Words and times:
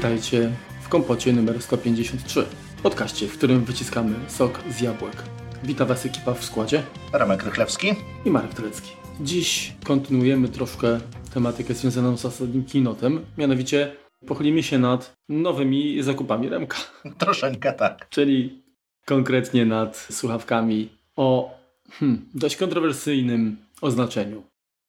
Witajcie 0.00 0.52
w 0.82 0.88
kompocie 0.88 1.32
numer 1.32 1.62
153, 1.62 2.46
podcaście, 2.82 3.26
w 3.28 3.38
którym 3.38 3.64
wyciskamy 3.64 4.14
sok 4.28 4.60
z 4.70 4.80
jabłek. 4.80 5.16
Witam 5.64 5.88
Was 5.88 6.06
ekipa 6.06 6.34
w 6.34 6.44
składzie 6.44 6.82
Ramek 7.12 7.42
Rychlewski 7.42 7.94
i 8.24 8.30
Marek 8.30 8.54
Telecki. 8.54 8.90
Dziś 9.20 9.72
kontynuujemy 9.84 10.48
troszkę 10.48 11.00
tematykę 11.34 11.74
związaną 11.74 12.16
z 12.16 12.24
ostatnim 12.24 12.64
keynotem, 12.64 13.26
mianowicie 13.38 13.96
pochylimy 14.26 14.62
się 14.62 14.78
nad 14.78 15.16
nowymi 15.28 16.02
zakupami 16.02 16.48
Remka. 16.48 16.78
Troszeczkę 17.18 17.72
tak. 17.72 18.08
Czyli 18.08 18.62
konkretnie 19.06 19.66
nad 19.66 19.96
słuchawkami 19.96 20.88
o 21.16 21.58
hmm, 21.90 22.28
dość 22.34 22.56
kontrowersyjnym 22.56 23.56
oznaczeniu. 23.80 24.42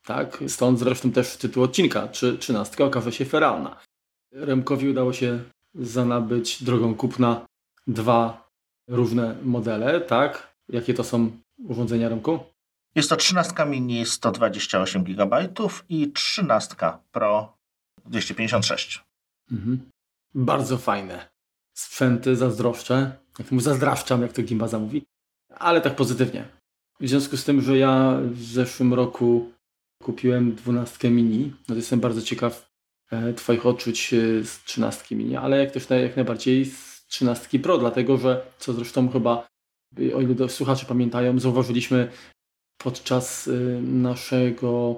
Tak, 0.06 0.44
stąd 0.48 0.80
zresztą 0.80 1.12
też 1.12 1.38
tytuł 1.38 1.64
odcinka, 1.64 2.08
czy 2.08 2.38
trzynastka 2.38 2.84
okaże 2.84 3.12
się 3.12 3.26
feralna. 3.26 3.91
Remkowi 4.32 4.90
udało 4.90 5.14
się 5.14 5.44
zanabyć 5.76 6.64
drogą 6.64 6.96
kupna 6.96 7.46
dwa 7.88 8.50
różne 8.88 9.36
modele, 9.44 10.02
tak? 10.02 10.54
Jakie 10.70 10.94
to 10.94 11.04
są 11.04 11.32
urządzenia 11.68 12.10
Remku? 12.10 12.40
Jest 12.96 13.10
to 13.10 13.16
13 13.16 13.66
mini 13.66 14.06
128 14.06 15.04
GB 15.04 15.50
i 15.90 16.12
13 16.12 16.76
Pro 17.12 17.58
256. 18.06 19.04
Mhm. 19.52 19.90
Bardzo 20.36 20.78
fajne. 20.78 21.30
Sprzęty 21.74 22.36
zazdroszczę. 22.36 23.12
Jak 23.40 23.52
mu 23.52 23.60
zazdrawczam, 23.60 24.22
jak 24.22 24.34
to 24.34 24.44
Gimbaza 24.44 24.80
mówi. 24.80 25.06
Ale 25.50 25.82
tak 25.82 25.96
pozytywnie. 25.96 26.48
W 27.00 27.08
związku 27.08 27.38
z 27.38 27.44
tym, 27.44 27.62
że 27.62 27.78
ja 27.78 28.18
w 28.24 28.42
zeszłym 28.44 28.94
roku 28.94 29.52
kupiłem 30.04 30.56
12 30.56 31.10
mini, 31.10 31.54
no 31.60 31.68
to 31.68 31.76
jestem 31.76 32.00
bardzo 32.00 32.22
ciekaw 32.22 32.71
Twoich 33.36 33.66
odczuć 33.66 34.14
e, 34.14 34.44
z 34.44 34.64
13 34.64 35.16
mini, 35.16 35.36
ale 35.36 35.58
jak 35.58 35.72
też 35.72 35.90
jak 35.90 36.16
najbardziej 36.16 36.66
z 36.66 37.06
13 37.08 37.60
Pro, 37.60 37.78
dlatego 37.78 38.18
że, 38.18 38.42
co 38.60 38.74
zresztą 38.74 39.10
chyba, 39.10 39.48
e, 40.00 40.16
o 40.16 40.22
ile 40.22 40.50
słuchacze 40.50 40.86
pamiętają, 40.86 41.40
zauważyliśmy 41.40 42.12
podczas 42.78 43.50
naszego 43.82 44.96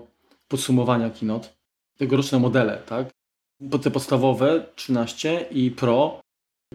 podsumowania 0.47 1.09
keynote, 1.09 1.50
tegoroczne 1.97 2.39
modele, 2.39 2.81
tak? 2.86 3.09
Te 3.83 3.92
podstawowe 3.92 4.66
13 4.75 5.45
i 5.52 5.72
Pro, 5.72 6.22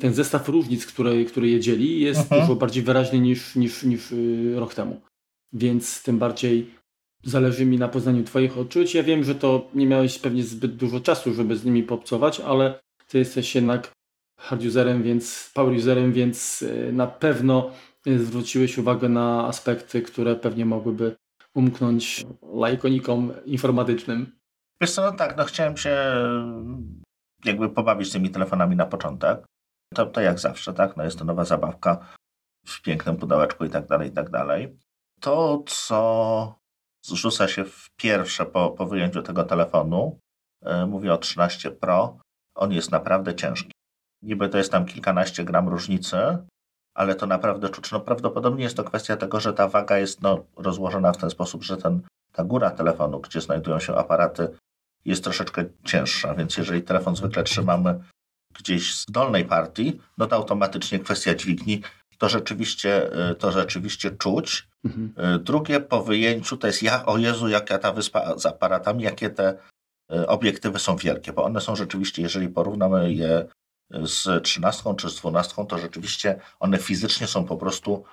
ten 0.00 0.14
zestaw 0.14 0.48
różnic, 0.48 0.86
który, 0.86 1.24
który 1.24 1.48
je 1.48 1.60
dzieli, 1.60 2.00
jest 2.00 2.20
mhm. 2.20 2.40
dużo 2.40 2.54
bardziej 2.54 2.82
wyraźny 2.82 3.20
niż, 3.20 3.56
niż, 3.56 3.82
niż 3.82 4.14
rok 4.54 4.74
temu. 4.74 5.00
Więc 5.52 6.02
tym 6.02 6.18
bardziej 6.18 6.77
zależy 7.24 7.66
mi 7.66 7.78
na 7.78 7.88
poznaniu 7.88 8.24
Twoich 8.24 8.58
odczuć. 8.58 8.94
Ja 8.94 9.02
wiem, 9.02 9.24
że 9.24 9.34
to 9.34 9.68
nie 9.74 9.86
miałeś 9.86 10.18
pewnie 10.18 10.42
zbyt 10.42 10.76
dużo 10.76 11.00
czasu, 11.00 11.34
żeby 11.34 11.56
z 11.56 11.64
nimi 11.64 11.82
popcować, 11.82 12.40
ale 12.40 12.80
Ty 13.08 13.18
jesteś 13.18 13.54
jednak 13.54 13.92
hard 14.40 14.64
userem, 14.64 15.02
więc 15.02 15.50
power 15.54 15.76
userem, 15.76 16.12
więc 16.12 16.62
y, 16.62 16.92
na 16.92 17.06
pewno 17.06 17.70
zwróciłeś 18.16 18.78
uwagę 18.78 19.08
na 19.08 19.46
aspekty, 19.46 20.02
które 20.02 20.36
pewnie 20.36 20.66
mogłyby 20.66 21.16
umknąć 21.54 22.26
lajkonikom 22.54 23.32
informatycznym. 23.44 24.38
Wiesz 24.80 24.90
co, 24.90 25.02
no 25.02 25.12
tak, 25.12 25.36
no 25.36 25.44
chciałem 25.44 25.76
się 25.76 25.96
jakby 27.44 27.68
pobawić 27.68 28.12
tymi 28.12 28.30
telefonami 28.30 28.76
na 28.76 28.86
początek. 28.86 29.46
To, 29.94 30.06
to 30.06 30.20
jak 30.20 30.38
zawsze, 30.38 30.72
tak? 30.72 30.96
No 30.96 31.04
jest 31.04 31.18
to 31.18 31.24
nowa 31.24 31.44
zabawka 31.44 32.06
w 32.66 32.82
pięknym 32.82 33.16
pudełeczku 33.16 33.64
i 33.64 33.70
tak 33.70 33.86
dalej, 33.86 34.08
i 34.08 34.12
tak 34.12 34.30
dalej. 34.30 34.78
To, 35.20 35.62
co 35.66 36.58
zrzuca 37.02 37.48
się 37.48 37.64
w 37.64 37.86
pierwsze 37.96 38.46
po, 38.46 38.70
po 38.70 38.86
wyjęciu 38.86 39.22
tego 39.22 39.44
telefonu. 39.44 40.18
E, 40.62 40.86
mówię 40.86 41.12
o 41.12 41.18
13 41.18 41.70
Pro. 41.70 42.18
On 42.54 42.72
jest 42.72 42.90
naprawdę 42.90 43.34
ciężki. 43.34 43.72
Niby 44.22 44.48
to 44.48 44.58
jest 44.58 44.72
tam 44.72 44.86
kilkanaście 44.86 45.44
gram 45.44 45.68
różnicy, 45.68 46.16
ale 46.94 47.14
to 47.14 47.26
naprawdę 47.26 47.68
czuć. 47.68 47.92
No 47.92 48.00
prawdopodobnie 48.00 48.64
jest 48.64 48.76
to 48.76 48.84
kwestia 48.84 49.16
tego, 49.16 49.40
że 49.40 49.52
ta 49.52 49.68
waga 49.68 49.98
jest 49.98 50.22
no, 50.22 50.44
rozłożona 50.56 51.12
w 51.12 51.16
ten 51.16 51.30
sposób, 51.30 51.62
że 51.62 51.76
ten, 51.76 52.00
ta 52.32 52.44
góra 52.44 52.70
telefonu, 52.70 53.20
gdzie 53.20 53.40
znajdują 53.40 53.80
się 53.80 53.96
aparaty, 53.96 54.48
jest 55.04 55.24
troszeczkę 55.24 55.64
cięższa, 55.84 56.34
więc 56.34 56.56
jeżeli 56.56 56.82
telefon 56.82 57.16
zwykle 57.16 57.42
trzymamy 57.42 58.00
gdzieś 58.54 58.94
z 58.94 59.06
dolnej 59.06 59.44
partii, 59.44 60.00
no 60.18 60.26
to 60.26 60.36
automatycznie 60.36 60.98
kwestia 60.98 61.34
dźwigni 61.34 61.82
to 62.18 62.28
rzeczywiście, 62.28 63.10
y, 63.30 63.34
to 63.34 63.52
rzeczywiście 63.52 64.10
czuć. 64.10 64.68
Mhm. 64.84 65.34
Y, 65.34 65.38
drugie 65.38 65.80
po 65.80 66.02
wyjęciu 66.02 66.56
to 66.56 66.66
jest, 66.66 66.82
ja, 66.82 67.06
o 67.06 67.18
Jezu, 67.18 67.48
jaka 67.48 67.78
ta 67.78 67.92
wyspa 67.92 68.38
z 68.38 68.46
aparatami, 68.46 69.04
jakie 69.04 69.30
te 69.30 69.58
y, 70.12 70.26
obiektywy 70.26 70.78
są 70.78 70.96
wielkie, 70.96 71.32
bo 71.32 71.44
one 71.44 71.60
są 71.60 71.76
rzeczywiście, 71.76 72.22
jeżeli 72.22 72.48
porównamy 72.48 73.12
je 73.12 73.46
z 73.90 74.44
13 74.44 74.94
czy 74.94 75.10
z 75.10 75.14
12, 75.14 75.66
to 75.66 75.78
rzeczywiście 75.78 76.40
one 76.60 76.78
fizycznie 76.78 77.26
są 77.26 77.44
po 77.44 77.56
prostu, 77.56 78.04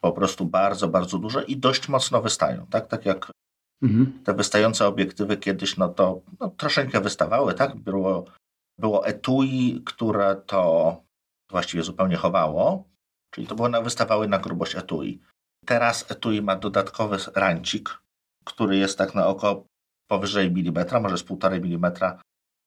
po 0.00 0.12
prostu 0.12 0.44
bardzo, 0.44 0.88
bardzo 0.88 1.18
duże 1.18 1.44
i 1.44 1.56
dość 1.56 1.88
mocno 1.88 2.22
wystają. 2.22 2.66
Tak, 2.66 2.86
tak 2.86 3.06
jak 3.06 3.30
mhm. 3.82 4.22
te 4.24 4.34
wystające 4.34 4.86
obiektywy 4.86 5.36
kiedyś, 5.36 5.76
no 5.76 5.88
to 5.88 6.20
no, 6.40 6.48
troszeczkę 6.48 7.00
wystawały, 7.00 7.54
tak? 7.54 7.76
Było, 7.76 8.24
było 8.78 9.06
etui, 9.06 9.82
które 9.84 10.36
to 10.46 10.96
właściwie 11.50 11.82
zupełnie 11.82 12.16
chowało, 12.16 12.89
Czyli 13.30 13.46
to 13.46 13.54
one 13.54 13.82
wystawały 13.82 14.28
na 14.28 14.38
grubość 14.38 14.76
etui. 14.76 15.20
Teraz 15.66 16.10
etui 16.10 16.42
ma 16.42 16.56
dodatkowy 16.56 17.16
rancik, 17.34 18.00
który 18.44 18.76
jest 18.76 18.98
tak 18.98 19.14
na 19.14 19.26
oko 19.26 19.64
powyżej 20.10 20.52
milimetra, 20.52 21.00
może 21.00 21.18
z 21.18 21.22
półtorej 21.22 21.60
milimetra, 21.60 22.22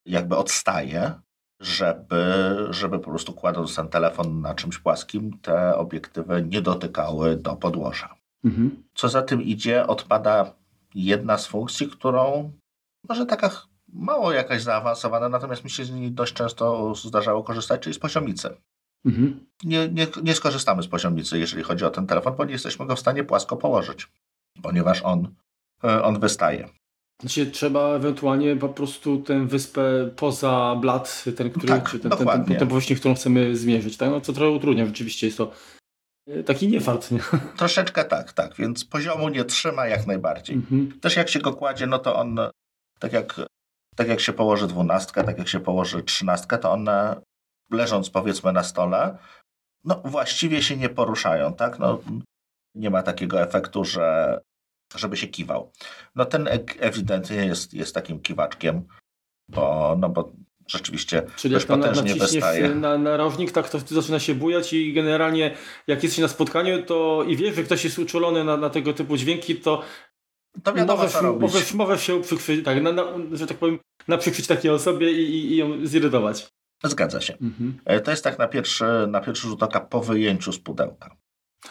jakby 0.06 0.36
odstaje, 0.36 1.20
żeby, 1.60 2.56
żeby 2.70 2.98
po 2.98 3.10
prostu 3.10 3.32
kładąc 3.32 3.76
ten 3.76 3.88
telefon 3.88 4.40
na 4.40 4.54
czymś 4.54 4.78
płaskim, 4.78 5.38
te 5.38 5.76
obiektywy 5.76 6.42
nie 6.42 6.62
dotykały 6.62 7.36
do 7.36 7.56
podłoża. 7.56 8.14
Mhm. 8.44 8.82
Co 8.94 9.08
za 9.08 9.22
tym 9.22 9.42
idzie, 9.42 9.86
odpada 9.86 10.54
jedna 10.94 11.38
z 11.38 11.46
funkcji, 11.46 11.88
którą 11.88 12.52
może 13.08 13.26
taka 13.26 13.50
mało 13.88 14.32
jakaś 14.32 14.62
zaawansowana, 14.62 15.28
natomiast 15.28 15.64
mi 15.64 15.70
się 15.70 15.84
z 15.84 15.90
niej 15.90 16.12
dość 16.12 16.34
często 16.34 16.94
zdarzało 16.94 17.44
korzystać, 17.44 17.80
czyli 17.80 17.94
z 17.94 17.98
poziomicy. 17.98 18.56
Mhm. 19.04 19.46
Nie, 19.64 19.88
nie, 19.88 20.06
nie 20.22 20.34
skorzystamy 20.34 20.82
z 20.82 20.88
poziomnicy, 20.88 21.38
jeżeli 21.38 21.62
chodzi 21.62 21.84
o 21.84 21.90
ten 21.90 22.06
telefon, 22.06 22.34
bo 22.36 22.44
nie 22.44 22.52
jesteśmy 22.52 22.86
go 22.86 22.96
w 22.96 23.00
stanie 23.00 23.24
płasko 23.24 23.56
położyć, 23.56 24.08
ponieważ 24.62 25.02
on, 25.02 25.34
e, 25.84 26.02
on 26.02 26.20
wystaje. 26.20 26.68
Znaczy, 27.20 27.46
trzeba 27.46 27.96
ewentualnie 27.96 28.56
po 28.56 28.68
prostu 28.68 29.18
tę 29.18 29.46
wyspę 29.46 30.10
poza 30.16 30.76
blat, 30.80 31.24
ten, 31.36 31.50
który, 31.50 31.68
tak, 31.68 31.90
czy 31.90 31.98
ten, 31.98 32.10
ten, 32.10 32.26
ten, 32.26 32.44
ten, 32.44 32.68
powierzchnię, 32.68 32.96
którą 32.96 33.14
chcemy 33.14 33.56
zmierzyć, 33.56 33.96
tak? 33.96 34.10
no, 34.10 34.20
co 34.20 34.32
trochę 34.32 34.50
utrudnia. 34.50 34.86
Rzeczywiście 34.86 35.26
jest 35.26 35.38
to 35.38 35.52
e, 36.28 36.42
taki 36.42 36.68
niefart. 36.68 37.10
Nie? 37.10 37.20
Troszeczkę 37.58 38.04
tak, 38.04 38.32
tak, 38.32 38.56
więc 38.56 38.84
poziomu 38.84 39.28
nie 39.28 39.44
trzyma 39.44 39.86
jak 39.86 40.06
najbardziej. 40.06 40.56
Mhm. 40.56 41.00
Też 41.00 41.16
jak 41.16 41.28
się 41.28 41.40
go 41.40 41.52
kładzie, 41.52 41.86
no 41.86 41.98
to 41.98 42.16
on, 42.16 42.38
tak 42.98 43.12
jak, 43.12 43.40
tak 43.96 44.08
jak 44.08 44.20
się 44.20 44.32
położy 44.32 44.66
dwunastka, 44.66 45.24
tak 45.24 45.38
jak 45.38 45.48
się 45.48 45.60
położy 45.60 46.02
trzynastka, 46.02 46.58
to 46.58 46.72
one 46.72 47.20
leżąc 47.70 48.10
powiedzmy 48.10 48.52
na 48.52 48.62
stole, 48.62 49.18
no 49.84 50.02
właściwie 50.04 50.62
się 50.62 50.76
nie 50.76 50.88
poruszają, 50.88 51.54
tak? 51.54 51.78
No, 51.78 52.00
nie 52.74 52.90
ma 52.90 53.02
takiego 53.02 53.40
efektu, 53.42 53.84
że 53.84 54.40
żeby 54.96 55.16
się 55.16 55.26
kiwał. 55.26 55.72
No 56.14 56.24
ten 56.24 56.48
ewidentnie 56.78 57.36
jest, 57.36 57.74
jest 57.74 57.94
takim 57.94 58.20
kiwaczkiem, 58.20 58.86
bo, 59.48 59.96
no 60.00 60.08
bo 60.08 60.32
rzeczywiście 60.68 61.22
Czyli 61.36 61.56
potężnie 61.60 62.14
na, 62.14 62.24
wystaje. 62.24 62.68
Na 62.68 62.98
narożnik, 62.98 63.52
tak 63.52 63.68
to 63.68 63.78
zaczyna 63.78 64.20
się 64.20 64.34
bujać 64.34 64.72
i 64.72 64.92
generalnie 64.92 65.56
jak 65.86 66.02
jesteś 66.02 66.18
na 66.18 66.28
spotkaniu 66.28 66.82
to 66.82 67.24
i 67.28 67.36
wiesz, 67.36 67.56
że 67.56 67.62
ktoś 67.62 67.84
jest 67.84 67.98
uczulony 67.98 68.44
na, 68.44 68.56
na 68.56 68.70
tego 68.70 68.92
typu 68.92 69.16
dźwięki, 69.16 69.56
to 69.56 69.82
to 70.62 70.72
wiadomo, 70.72 71.02
możesz, 71.02 71.12
co 71.12 71.22
robić. 71.22 71.42
Możesz, 71.42 71.74
możesz 71.74 72.02
się 72.02 72.22
przychwycić, 72.22 72.64
tak, 72.64 72.82
na, 72.82 72.92
na, 72.92 73.04
że 73.32 73.46
tak 73.46 73.56
powiem, 73.56 73.78
naprzykryć 74.08 74.46
takiej 74.46 74.70
osobie 74.70 75.12
i, 75.12 75.34
i, 75.34 75.52
i 75.52 75.56
ją 75.56 75.86
zirytować. 75.86 76.53
Zgadza 76.84 77.20
się. 77.20 77.32
Mhm. 77.32 77.78
E, 77.84 78.00
to 78.00 78.10
jest 78.10 78.24
tak 78.24 78.38
na 78.38 78.48
pierwszy, 78.48 78.84
na 79.08 79.20
pierwszy 79.20 79.48
rzut 79.48 79.62
oka 79.62 79.80
po 79.80 80.00
wyjęciu 80.00 80.52
z 80.52 80.58
pudełka. 80.58 81.16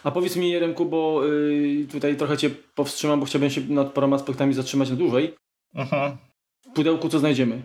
A 0.03 0.11
powiedz 0.11 0.35
mi, 0.35 0.51
Jeremku, 0.51 0.85
bo 0.85 1.27
y, 1.27 1.87
tutaj 1.91 2.17
trochę 2.17 2.37
Cię 2.37 2.49
powstrzymam, 2.49 3.19
bo 3.19 3.25
chciałbym 3.25 3.49
się 3.49 3.61
nad 3.61 3.93
paroma 3.93 4.15
aspektami 4.15 4.53
zatrzymać 4.53 4.89
na 4.89 4.95
dłużej. 4.95 5.35
Mhm. 5.75 6.17
W 6.65 6.73
pudełku 6.73 7.09
co 7.09 7.19
znajdziemy? 7.19 7.61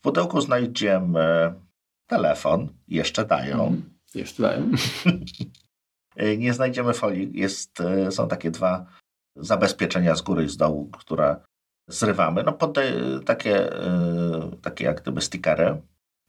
W 0.00 0.02
pudełku 0.02 0.40
znajdziemy 0.40 1.54
telefon, 2.06 2.68
jeszcze 2.88 3.24
dają. 3.24 3.62
Mhm. 3.62 3.82
Jeszcze 4.14 4.42
dają. 4.42 4.70
E, 6.16 6.36
nie 6.36 6.54
znajdziemy 6.54 6.92
folii. 6.92 7.30
Jest, 7.34 7.80
e, 7.80 8.12
są 8.12 8.28
takie 8.28 8.50
dwa 8.50 8.86
zabezpieczenia 9.36 10.14
z 10.14 10.22
góry 10.22 10.44
i 10.44 10.48
z 10.48 10.56
dołu, 10.56 10.90
które 10.98 11.36
zrywamy. 11.88 12.42
No, 12.42 12.52
pod, 12.52 12.78
takie, 13.24 13.70
takie 14.62 14.84
jak 14.84 15.02
gdyby 15.02 15.20
stickery 15.20 15.82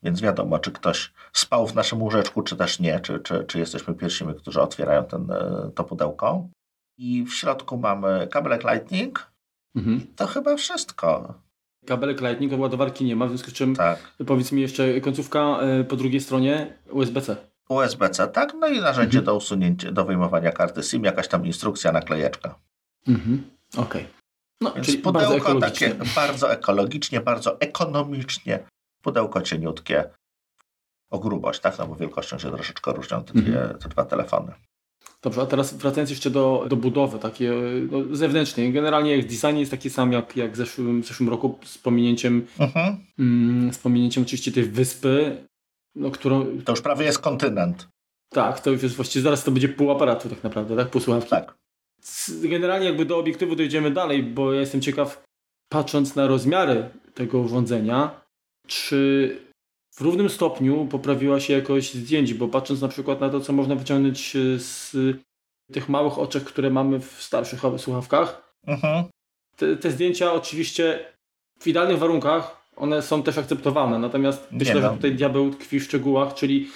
więc 0.04 0.22
wiadomo, 0.22 0.60
czy 0.60 0.72
ktoś 0.72 1.14
spał 1.34 1.68
w 1.68 1.76
naszym 1.76 2.02
łóżeczku, 2.02 2.42
czy 2.42 2.56
też 2.56 2.80
nie, 2.80 3.00
czy, 3.00 3.20
czy, 3.20 3.44
czy 3.44 3.60
jesteśmy 3.60 3.94
pierwszymi, 3.94 4.36
którzy 4.36 4.62
otwierają 4.62 5.04
ten, 5.04 5.32
e, 5.32 5.72
to 5.76 5.84
pudełko. 5.84 6.48
I 6.98 7.24
w 7.26 7.34
środku 7.34 7.78
mamy 7.78 8.28
kabelek 8.32 8.64
Lightning. 8.64 9.32
Mhm. 9.76 10.02
To 10.16 10.28
chyba 10.28 10.56
wszystko. 10.58 11.34
kabelek 11.88 12.22
Lightning, 12.22 12.60
ładowarki 12.60 13.06
nie 13.06 13.16
ma, 13.16 13.26
w 13.26 13.30
związku 13.30 13.50
z 13.50 13.54
czym 13.54 13.76
Tak. 13.76 14.00
powiedz 14.28 14.52
mi 14.52 14.62
jeszcze 14.62 15.02
końcówka 15.02 15.60
y, 15.82 15.84
po 15.84 15.96
drugiej 15.96 16.22
stronie 16.22 16.74
USB-C. 16.92 17.36
USB-C, 17.70 18.28
tak? 18.28 18.54
No 18.60 18.68
i 18.68 18.80
narzędzie 18.82 19.22
do 19.22 19.36
usunięcia, 19.36 19.92
do 19.92 20.06
wyjmowania 20.06 20.52
karty 20.52 20.84
SIM, 20.84 21.04
jakaś 21.04 21.28
tam 21.28 21.46
instrukcja, 21.46 21.92
naklejeczka. 21.92 22.56
Mhm. 23.08 23.44
Okej. 23.78 24.08
No, 24.62 24.72
Więc 24.72 24.86
czyli 24.86 24.98
bardzo 24.98 25.20
pudełko 25.20 25.48
ekologicznie. 25.50 25.90
takie 25.90 26.10
bardzo 26.16 26.52
ekologicznie, 26.52 27.22
bardzo 27.22 27.60
ekonomicznie. 27.60 28.60
Pudełko 29.02 29.42
cieniutkie 29.42 30.04
o 31.10 31.20
grubość, 31.20 31.60
tak? 31.60 31.80
No 31.80 31.88
bo 31.88 31.96
wielkością 31.96 32.40
się 32.40 32.52
troszeczkę 32.52 32.94
różnią 32.94 33.24
te, 33.24 33.34
dwie, 33.34 33.62
Mhm. 33.62 33.80
te 33.80 33.90
dwa 33.90 34.06
telefony. 34.06 34.52
Dobrze, 35.22 35.42
a 35.42 35.46
teraz 35.46 35.74
wracając 35.74 36.10
jeszcze 36.10 36.30
do, 36.30 36.66
do 36.70 36.76
budowy 36.76 37.20
takiej 37.20 37.50
no, 37.92 38.16
zewnętrznej. 38.16 38.74
Generalnie 38.74 39.24
design 39.24 39.58
jest 39.58 39.72
taki 39.72 39.90
sam 39.90 40.12
jak, 40.12 40.38
jak 40.38 40.52
w 40.52 40.56
zeszłym, 40.56 41.04
w 41.04 41.08
zeszłym 41.08 41.30
roku 41.30 41.60
z 41.66 41.78
pominięciem, 41.78 42.48
Mhm. 42.60 42.98
mm, 43.20 43.74
z 43.74 43.78
pominięciem 43.78 44.24
oczywiście 44.24 44.52
tej 44.52 44.64
wyspy, 44.64 45.38
no, 45.96 46.12
którą, 46.12 46.46
To 46.66 46.72
już 46.72 46.82
prawie 46.82 47.06
jest 47.06 47.20
kontynent. 47.20 47.88
tak, 48.30 48.60
to 48.60 48.70
już 48.72 48.84
jest 48.84 48.96
właściwie 48.96 49.24
zaraz 49.24 49.44
to 49.44 49.52
będzie 49.52 49.70
pół 49.70 49.92
aparatu 49.92 50.30
tak 50.30 50.44
naprawdę, 50.44 50.76
tak? 50.76 50.90
Pół 50.90 51.02
słuchawki. 51.02 51.30
Tak. 51.30 51.56
Generalnie 52.44 52.86
jakby 52.86 53.06
do 53.06 53.18
obiektywu 53.18 53.56
dojdziemy 53.56 53.92
dalej, 53.92 54.24
bo 54.24 54.54
ja 54.54 54.60
jestem 54.60 54.82
ciekaw, 54.82 55.24
patrząc 55.70 56.16
na 56.16 56.28
rozmiary 56.28 56.90
tego 57.14 57.40
urządzenia, 57.40 58.21
czy 58.72 59.38
w 59.96 60.02
równym 60.02 60.30
stopniu 60.30 60.88
poprawiła 60.92 61.40
się 61.40 61.54
jakość 61.54 61.94
zdjęć, 61.94 62.34
bo 62.34 62.48
patrząc 62.48 62.82
na 62.82 62.88
przykład 62.88 63.22
na 63.22 63.30
to, 63.30 63.40
co 63.40 63.54
można 63.54 63.76
wyciągnąć 63.76 64.36
e, 64.36 64.60
z 64.60 64.96
tych 65.74 65.90
małych 65.90 66.20
oczek, 66.20 66.44
które 66.44 66.70
mamy 66.70 67.00
w 67.00 67.24
starszych 67.24 67.62
słuchawkach, 67.78 68.52
Mhm. 68.68 69.06
te, 69.58 69.78
te 69.78 69.92
zdjęcia 69.92 70.34
oczywiście 70.34 71.14
w 71.60 71.68
idealnych 71.68 71.98
warunkach 72.00 72.62
one 72.76 73.02
są 73.02 73.24
też 73.24 73.38
akceptowalne, 73.38 74.00
natomiast 74.00 74.48
myślę, 74.52 74.82
że 74.82 74.82
no. 74.82 74.94
tutaj 74.94 75.16
diabeł 75.16 75.52
tkwi 75.52 75.80
w 75.80 75.84
szczegółach, 75.84 76.34
czyli 76.34 76.70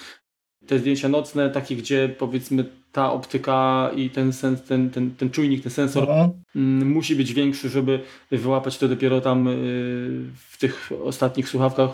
te 0.66 0.78
zdjęcia 0.78 1.08
nocne, 1.08 1.50
takie 1.50 1.76
gdzie 1.76 2.08
powiedzmy 2.18 2.64
ta 2.92 3.12
optyka 3.12 3.90
i 3.96 4.10
ten, 4.10 4.32
sens, 4.32 4.62
ten, 4.62 4.90
ten, 4.90 5.14
ten 5.14 5.30
czujnik, 5.30 5.62
ten 5.62 5.72
sensor 5.72 6.02
Mhm. 6.10 6.30
mm, 6.56 6.88
musi 6.92 7.16
być 7.16 7.32
większy, 7.34 7.68
żeby 7.68 8.00
wyłapać 8.30 8.78
to 8.78 8.88
dopiero 8.88 9.20
tam 9.20 9.48
y, 9.48 9.52
w 10.48 10.58
tych 10.58 10.90
ostatnich 11.04 11.48
słuchawkach. 11.48 11.90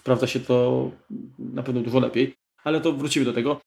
Sprawdza 0.00 0.26
się 0.26 0.40
to 0.40 0.90
na 1.38 1.62
pewno 1.62 1.80
dużo 1.80 2.00
lepiej, 2.00 2.34
ale 2.64 2.80
to 2.80 2.92
wrócimy 2.92 3.24
do 3.24 3.32
tego. 3.32 3.60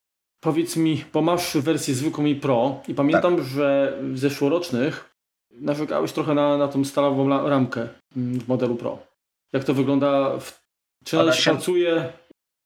Powiedz 0.43 0.77
mi, 0.77 1.03
bo 1.13 1.21
masz 1.21 1.57
wersję 1.57 1.93
zwykłą 1.95 2.25
i 2.25 2.35
Pro 2.35 2.81
i 2.87 2.93
pamiętam, 2.93 3.35
Tak. 3.35 3.45
że 3.45 3.97
w 4.01 4.19
zeszłorocznych 4.19 5.15
narzekałeś 5.51 6.11
trochę 6.11 6.33
na, 6.33 6.57
na 6.57 6.67
tą 6.67 6.85
stalową 6.85 7.29
ramkę 7.49 7.87
mm, 8.17 8.39
w 8.39 8.47
modelu 8.47 8.75
Pro. 8.75 8.99
Jak 9.53 9.63
to 9.63 9.73
wygląda? 9.73 10.37
W, 10.39 10.61
czy 11.05 11.17
się 11.17 11.33
się- 11.33 11.51
pracuje? 11.51 12.09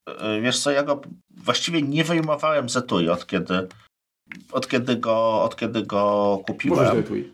Y, 0.10 0.42
Wiesz 0.42 0.60
co, 0.60 0.72
ja 0.72 0.84
go 0.84 1.02
właściwie 1.30 1.82
nie 1.82 2.04
wyjmowałem 2.04 2.70
z 2.70 2.78
etui 2.78 3.10
od 3.10 3.28
kiedy, 3.28 3.68
od 4.52 4.68
kiedy, 4.68 4.96
go, 4.96 5.44
od 5.44 5.56
kiedy 5.56 5.84
go 5.84 6.40
kupiłem. 6.48 6.86
do 6.86 7.00
etui. 7.00 7.32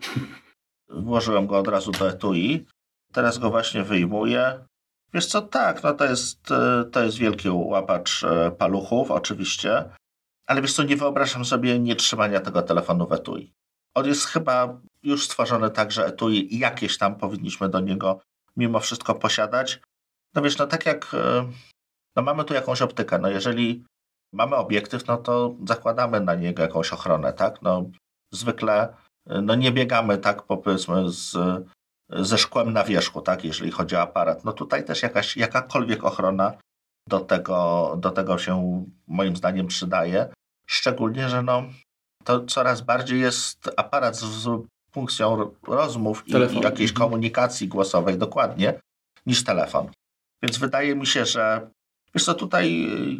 Włożyłem 0.88 1.46
go 1.46 1.58
od 1.58 1.68
razu 1.68 1.92
do 1.92 2.08
etui. 2.08 2.66
Teraz 3.12 3.38
go 3.38 3.50
właśnie 3.50 3.82
wyjmuję. 3.82 4.64
Wiesz 5.14 5.26
co, 5.26 5.42
tak, 5.42 5.82
no 5.82 5.94
to 5.94 6.04
jest, 6.04 6.50
e, 6.50 6.84
to 6.92 7.04
jest 7.04 7.18
wielki 7.18 7.48
łapacz 7.50 8.24
e, 8.24 8.50
paluchów, 8.50 9.10
oczywiście. 9.10 9.84
Ale 10.46 10.62
wiesz 10.62 10.72
co, 10.72 10.82
nie 10.82 10.96
wyobrażam 10.96 11.44
sobie 11.44 11.78
nie 11.78 11.96
trzymania 11.96 12.40
tego 12.40 12.62
telefonu 12.62 13.06
w 13.06 13.12
etui. 13.12 13.52
On 13.94 14.06
jest 14.06 14.24
chyba 14.26 14.80
już 15.02 15.24
stworzony 15.24 15.70
tak, 15.70 15.92
że 15.92 16.06
etui 16.06 16.58
jakieś 16.58 16.98
tam 16.98 17.16
powinniśmy 17.16 17.68
do 17.68 17.80
niego 17.80 18.20
mimo 18.56 18.80
wszystko 18.80 19.14
posiadać. 19.14 19.80
No 20.34 20.42
wiesz, 20.42 20.58
no 20.58 20.66
tak 20.66 20.86
jak 20.86 21.14
e, 21.14 21.48
no 22.16 22.22
mamy 22.22 22.44
tu 22.44 22.54
jakąś 22.54 22.82
optykę, 22.82 23.18
no 23.18 23.28
jeżeli 23.28 23.84
mamy 24.34 24.56
obiektyw, 24.56 25.06
no 25.06 25.16
to 25.16 25.54
zakładamy 25.68 26.20
na 26.20 26.34
niego 26.34 26.62
jakąś 26.62 26.92
ochronę, 26.92 27.32
tak? 27.32 27.62
No 27.62 27.84
zwykle 28.32 28.94
no 29.42 29.54
nie 29.54 29.72
biegamy 29.72 30.18
tak 30.18 30.42
powiedzmy 30.42 31.10
z, 31.10 31.36
ze 32.10 32.38
szkłem 32.38 32.72
na 32.72 32.84
wierzchu, 32.84 33.20
tak, 33.20 33.44
jeżeli 33.44 33.70
chodzi 33.70 33.96
o 33.96 34.00
aparat. 34.02 34.44
No 34.44 34.52
tutaj 34.52 34.84
też 34.84 35.02
jakaś, 35.02 35.36
jakakolwiek 35.36 36.04
ochrona 36.04 36.52
do 37.08 37.20
tego, 37.20 37.94
do 37.98 38.10
tego 38.10 38.38
się 38.38 38.84
moim 39.06 39.36
zdaniem 39.36 39.66
przydaje. 39.66 40.32
Szczególnie, 40.66 41.28
że 41.28 41.42
no, 41.42 41.62
to 42.24 42.44
coraz 42.44 42.80
bardziej 42.80 43.20
jest 43.20 43.70
aparat 43.76 44.16
z, 44.16 44.20
z 44.24 44.66
funkcją 44.92 45.36
ro- 45.36 45.54
rozmów 45.66 46.28
i, 46.28 46.30
i 46.32 46.60
jakiejś 46.60 46.90
Mhm. 46.90 46.94
komunikacji 47.08 47.68
głosowej 47.68 48.18
dokładnie, 48.18 48.80
niż 49.26 49.44
telefon. 49.44 49.88
Więc 50.42 50.58
wydaje 50.58 50.96
mi 50.96 51.06
się, 51.06 51.24
że 51.26 51.70
wiesz 52.14 52.24
co, 52.24 52.34
tutaj 52.34 52.84
y, 52.84 53.16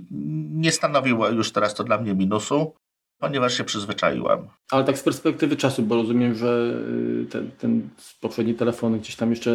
nie 0.52 0.72
stanowiło 0.72 1.28
już 1.28 1.52
teraz 1.52 1.74
to 1.74 1.84
dla 1.84 1.98
mnie 1.98 2.14
minusu, 2.14 2.74
ponieważ 3.18 3.56
się 3.56 3.64
przyzwyczaiłem. 3.64 4.48
Ale 4.70 4.84
tak 4.84 4.98
z 4.98 5.02
perspektywy 5.02 5.56
czasu, 5.56 5.82
bo 5.82 5.94
rozumiem, 5.94 6.34
że 6.34 6.74
y, 7.22 7.26
ten, 7.26 7.50
ten 7.50 7.88
poprzedni 8.20 8.54
telefon 8.54 8.98
gdzieś 8.98 9.16
tam 9.16 9.30
jeszcze 9.30 9.50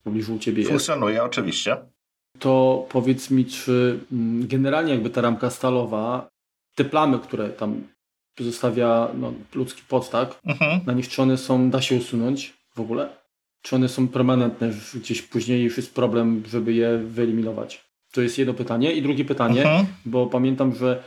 w 0.00 0.02
pobliżu 0.04 0.34
u 0.34 0.38
Ciebie 0.38 0.58
jest. 0.58 0.70
Funkcjonuje 0.70 1.24
oczywiście. 1.24 1.76
To 2.38 2.86
powiedz 2.88 3.30
mi, 3.30 3.44
czy 3.44 3.98
mm, 4.12 4.48
generalnie 4.48 4.92
jakby 4.92 5.10
ta 5.10 5.20
ramka 5.20 5.50
stalowa, 5.50 6.28
te 6.74 6.84
plamy, 6.84 7.18
które 7.18 7.48
tam 7.48 7.82
zostawia 8.38 9.08
no, 9.14 9.32
ludzki 9.54 9.82
pot, 9.88 10.10
tak? 10.10 10.40
Mhm. 10.46 10.80
Na 10.86 10.92
nich 10.92 11.08
czy 11.08 11.22
one 11.22 11.38
są, 11.38 11.70
da 11.70 11.82
się 11.82 11.96
usunąć 11.96 12.54
w 12.74 12.80
ogóle? 12.80 13.08
Czy 13.62 13.76
one 13.76 13.88
są 13.88 14.08
permanentne, 14.08 14.72
gdzieś 14.94 15.22
później 15.22 15.62
już 15.62 15.76
jest 15.76 15.94
problem, 15.94 16.42
żeby 16.46 16.72
je 16.72 16.98
wyeliminować? 16.98 17.89
To 18.12 18.20
jest 18.20 18.38
jedno 18.38 18.54
pytanie. 18.54 18.92
I 18.92 19.02
drugie 19.02 19.24
pytanie, 19.24 19.60
Mhm. 19.62 19.86
bo 20.04 20.26
pamiętam, 20.26 20.74
że 20.74 21.02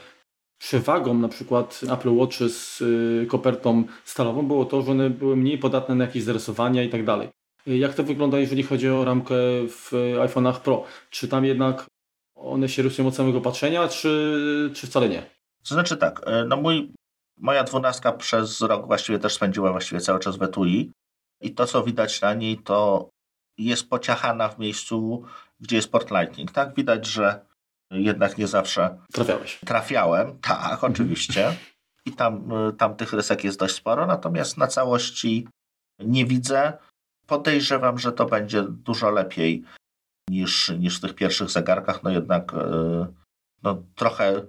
przewagą 0.58 1.14
na 1.14 1.28
przykład 1.28 1.82
Apple 1.92 2.10
Watch 2.16 2.38
z 2.38 2.82
y, 2.82 3.26
kopertą 3.30 3.84
stalową 4.06 4.48
było 4.48 4.66
to, 4.66 4.82
że 4.82 4.92
one 4.92 5.10
były 5.10 5.36
mniej 5.36 5.58
podatne 5.58 5.96
na 5.96 6.06
jakieś 6.06 6.24
zarysowania 6.24 6.84
i 6.84 6.90
tak 6.90 7.06
dalej. 7.06 7.30
Y, 7.68 7.78
Jak 7.78 7.94
to 7.94 8.04
wygląda, 8.04 8.40
jeżeli 8.40 8.64
chodzi 8.64 8.90
o 8.90 9.06
ramkę 9.06 9.36
w 9.68 9.92
iPhone'ach 10.20 10.60
Pro? 10.60 10.84
Czy 11.10 11.28
tam 11.28 11.46
jednak 11.46 11.86
one 12.36 12.70
się 12.70 12.82
rysują 12.84 13.08
od 13.08 13.16
samego 13.16 13.42
patrzenia, 13.42 13.88
czy, 13.88 14.72
czy 14.74 14.88
wcale 14.88 15.10
nie? 15.10 15.24
To 15.70 15.74
znaczy 15.76 15.98
tak, 15.98 16.22
e, 16.26 16.46
no 16.46 16.58
mój, 16.58 16.92
moja 17.38 17.64
dwunastka 17.64 18.12
przez 18.12 18.62
rok 18.62 18.88
właściwie 18.88 19.20
też 19.20 19.34
spędziła 19.34 19.72
właściwie 19.72 20.02
cały 20.02 20.20
czas 20.20 20.38
w 20.38 20.44
etui 20.44 20.92
i 21.42 21.52
to, 21.52 21.66
co 21.66 21.84
widać 21.84 22.22
na 22.22 22.34
niej, 22.34 22.58
to 22.58 23.10
jest 23.58 23.90
pociachana 23.90 24.50
w 24.50 24.60
miejscu, 24.60 25.24
gdzie 25.64 25.76
jest 25.76 25.92
port 25.92 26.12
Lightning. 26.12 26.52
Tak, 26.52 26.76
widać, 26.76 27.06
że 27.06 27.46
jednak 27.92 28.38
nie 28.38 28.48
zawsze 28.48 28.98
Trafiałeś. 29.14 29.60
trafiałem. 29.66 30.40
Tak, 30.40 30.84
oczywiście. 30.84 31.56
I 32.06 32.12
tam, 32.12 32.52
e, 32.52 32.72
tam 32.74 32.96
tych 32.96 33.14
rysek 33.14 33.44
jest 33.44 33.60
dość 33.60 33.76
sporo, 33.76 34.06
natomiast 34.06 34.58
na 34.58 34.68
całości 34.68 35.48
nie 36.00 36.26
widzę. 36.26 36.74
Podejrzewam, 37.28 38.00
że 38.00 38.12
to 38.12 38.26
będzie 38.26 38.64
dużo 38.64 39.12
lepiej 39.12 39.64
niż, 40.30 40.70
niż 40.70 40.98
w 40.98 41.02
tych 41.02 41.16
pierwszych 41.16 41.50
zegarkach. 41.50 42.04
No 42.04 42.10
jednak 42.10 42.54
e, 42.54 43.08
no, 43.64 43.84
trochę 43.96 44.42